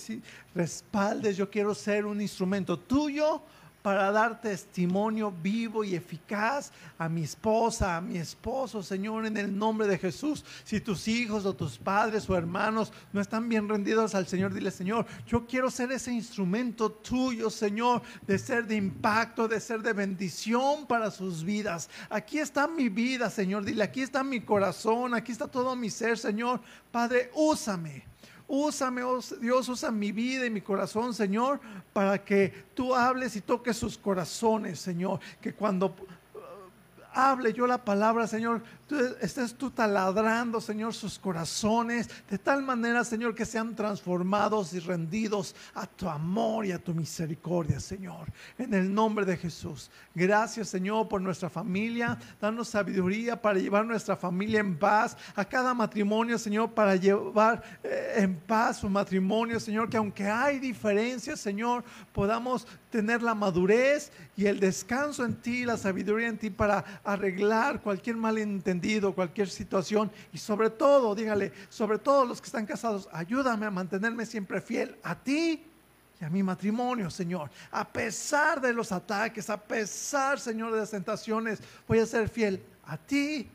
respaldes. 0.54 1.36
Yo 1.36 1.50
quiero 1.50 1.74
ser 1.74 2.06
un 2.06 2.20
instrumento 2.20 2.78
tuyo 2.78 3.42
para 3.82 4.10
dar 4.10 4.40
testimonio 4.40 5.30
vivo 5.30 5.84
y 5.84 5.94
eficaz 5.94 6.72
a 6.98 7.08
mi 7.08 7.22
esposa, 7.22 7.96
a 7.96 8.00
mi 8.00 8.18
esposo, 8.18 8.82
Señor, 8.82 9.26
en 9.26 9.36
el 9.36 9.56
nombre 9.56 9.86
de 9.86 9.98
Jesús. 9.98 10.44
Si 10.64 10.80
tus 10.80 11.06
hijos 11.08 11.46
o 11.46 11.54
tus 11.54 11.78
padres 11.78 12.28
o 12.28 12.36
hermanos 12.36 12.92
no 13.12 13.20
están 13.20 13.48
bien 13.48 13.68
rendidos 13.68 14.14
al 14.14 14.26
Señor, 14.26 14.52
dile, 14.52 14.70
Señor, 14.70 15.06
yo 15.26 15.46
quiero 15.46 15.70
ser 15.70 15.92
ese 15.92 16.12
instrumento 16.12 16.90
tuyo, 16.90 17.50
Señor, 17.50 18.02
de 18.26 18.38
ser 18.38 18.66
de 18.66 18.76
impacto, 18.76 19.46
de 19.48 19.60
ser 19.60 19.80
de 19.82 19.92
bendición 19.92 20.86
para 20.86 21.10
sus 21.10 21.44
vidas. 21.44 21.88
Aquí 22.10 22.38
está 22.38 22.66
mi 22.66 22.88
vida, 22.88 23.30
Señor, 23.30 23.64
dile, 23.64 23.84
aquí 23.84 24.02
está 24.02 24.24
mi 24.24 24.40
corazón, 24.40 25.14
aquí 25.14 25.32
está 25.32 25.46
todo 25.46 25.76
mi 25.76 25.90
ser, 25.90 26.18
Señor. 26.18 26.60
Padre, 26.90 27.30
úsame. 27.34 28.04
Úsame, 28.50 29.02
oh 29.02 29.20
Dios, 29.42 29.68
usa 29.68 29.90
mi 29.90 30.10
vida 30.10 30.46
y 30.46 30.50
mi 30.50 30.62
corazón, 30.62 31.12
Señor, 31.12 31.60
para 31.92 32.24
que 32.24 32.64
tú 32.74 32.94
hables 32.94 33.36
y 33.36 33.42
toques 33.42 33.76
sus 33.76 33.98
corazones, 33.98 34.80
Señor. 34.80 35.20
Que 35.38 35.52
cuando 35.52 35.88
uh, 35.88 36.40
hable 37.12 37.52
yo 37.52 37.66
la 37.66 37.84
palabra, 37.84 38.26
Señor, 38.26 38.62
estés 39.20 39.54
tú 39.54 39.70
taladrando, 39.70 40.60
Señor, 40.60 40.94
sus 40.94 41.18
corazones, 41.18 42.08
de 42.28 42.38
tal 42.38 42.62
manera, 42.62 43.04
Señor, 43.04 43.34
que 43.34 43.44
sean 43.44 43.74
transformados 43.74 44.72
y 44.72 44.80
rendidos 44.80 45.54
a 45.74 45.86
tu 45.86 46.08
amor 46.08 46.66
y 46.66 46.72
a 46.72 46.78
tu 46.78 46.94
misericordia, 46.94 47.80
Señor. 47.80 48.32
En 48.56 48.74
el 48.74 48.92
nombre 48.92 49.24
de 49.24 49.36
Jesús. 49.36 49.90
Gracias, 50.14 50.68
Señor, 50.68 51.08
por 51.08 51.20
nuestra 51.20 51.50
familia. 51.50 52.18
Danos 52.40 52.68
sabiduría 52.68 53.40
para 53.40 53.58
llevar 53.58 53.84
nuestra 53.84 54.16
familia 54.16 54.60
en 54.60 54.78
paz. 54.78 55.16
A 55.34 55.44
cada 55.44 55.74
matrimonio, 55.74 56.38
Señor, 56.38 56.72
para 56.72 56.96
llevar 56.96 57.62
eh, 57.82 58.14
en 58.16 58.36
paz 58.36 58.78
su 58.78 58.88
matrimonio, 58.88 59.60
Señor. 59.60 59.88
Que 59.88 59.96
aunque 59.96 60.26
hay 60.26 60.58
diferencias, 60.58 61.40
Señor, 61.40 61.84
podamos 62.12 62.66
tener 62.90 63.22
la 63.22 63.34
madurez 63.34 64.10
y 64.36 64.46
el 64.46 64.60
descanso 64.60 65.24
en 65.24 65.36
ti, 65.36 65.64
la 65.64 65.76
sabiduría 65.76 66.28
en 66.28 66.38
ti 66.38 66.50
para 66.50 66.84
arreglar 67.04 67.82
cualquier 67.82 68.16
cualquier 69.14 69.48
situación. 69.48 70.10
Y 70.32 70.38
sobre 70.38 70.70
todo, 70.70 71.14
dígale, 71.14 71.52
sobre 71.68 71.98
todo 71.98 72.24
los 72.24 72.40
que 72.40 72.46
están 72.46 72.66
casados, 72.66 73.08
ayúdame 73.12 73.66
a 73.66 73.70
mantenerme 73.70 74.26
siempre 74.26 74.60
fiel 74.60 74.96
a 75.02 75.14
ti 75.14 75.62
y 76.20 76.24
a 76.24 76.28
mi 76.28 76.42
matrimonio, 76.42 77.10
Señor. 77.10 77.50
A 77.70 77.86
pesar 77.86 78.60
de 78.60 78.72
los 78.72 78.90
ataques, 78.90 79.48
a 79.50 79.56
pesar, 79.56 80.40
Señor, 80.40 80.72
de 80.72 80.80
las 80.80 80.90
tentaciones, 80.90 81.60
voy 81.86 82.00
a 82.00 82.06
ser 82.06 82.28
fiel 82.28 82.62
a 82.84 82.96
ti 82.96 83.48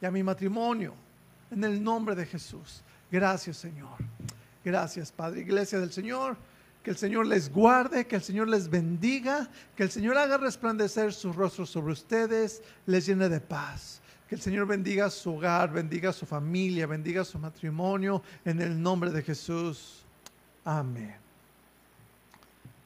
y 0.00 0.06
a 0.06 0.10
mi 0.10 0.22
matrimonio. 0.22 0.94
En 1.50 1.64
el 1.64 1.82
nombre 1.82 2.14
de 2.14 2.26
Jesús. 2.26 2.82
Gracias, 3.10 3.58
Señor. 3.58 3.96
Gracias, 4.64 5.12
Padre. 5.12 5.40
Iglesia 5.40 5.78
del 5.78 5.92
Señor. 5.92 6.36
Que 6.82 6.90
el 6.90 6.98
Señor 6.98 7.26
les 7.26 7.50
guarde, 7.50 8.06
que 8.06 8.16
el 8.16 8.22
Señor 8.22 8.46
les 8.48 8.68
bendiga, 8.68 9.48
que 9.74 9.84
el 9.84 9.90
Señor 9.90 10.18
haga 10.18 10.36
resplandecer 10.36 11.14
su 11.14 11.32
rostro 11.32 11.64
sobre 11.64 11.94
ustedes, 11.94 12.62
les 12.84 13.06
llene 13.06 13.30
de 13.30 13.40
paz. 13.40 14.02
El 14.34 14.40
Señor 14.40 14.66
bendiga 14.66 15.08
su 15.10 15.36
hogar, 15.36 15.72
bendiga 15.72 16.12
su 16.12 16.26
familia, 16.26 16.88
bendiga 16.88 17.24
su 17.24 17.38
matrimonio, 17.38 18.20
en 18.44 18.60
el 18.60 18.82
nombre 18.82 19.12
de 19.12 19.22
Jesús. 19.22 20.04
Amén. 20.64 21.14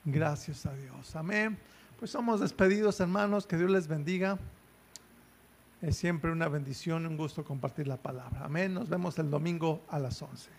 Gracias 0.04 0.66
a 0.66 0.74
Dios. 0.74 1.16
Amén. 1.16 1.56
Pues 1.98 2.10
somos 2.10 2.40
despedidos, 2.40 3.00
hermanos. 3.00 3.46
Que 3.46 3.56
Dios 3.56 3.70
les 3.70 3.88
bendiga. 3.88 4.38
Es 5.80 5.96
siempre 5.96 6.30
una 6.30 6.48
bendición, 6.48 7.06
un 7.06 7.16
gusto 7.16 7.42
compartir 7.42 7.88
la 7.88 7.96
palabra. 7.96 8.44
Amén. 8.44 8.74
Nos 8.74 8.90
vemos 8.90 9.18
el 9.18 9.30
domingo 9.30 9.80
a 9.88 9.98
las 9.98 10.20
11. 10.20 10.50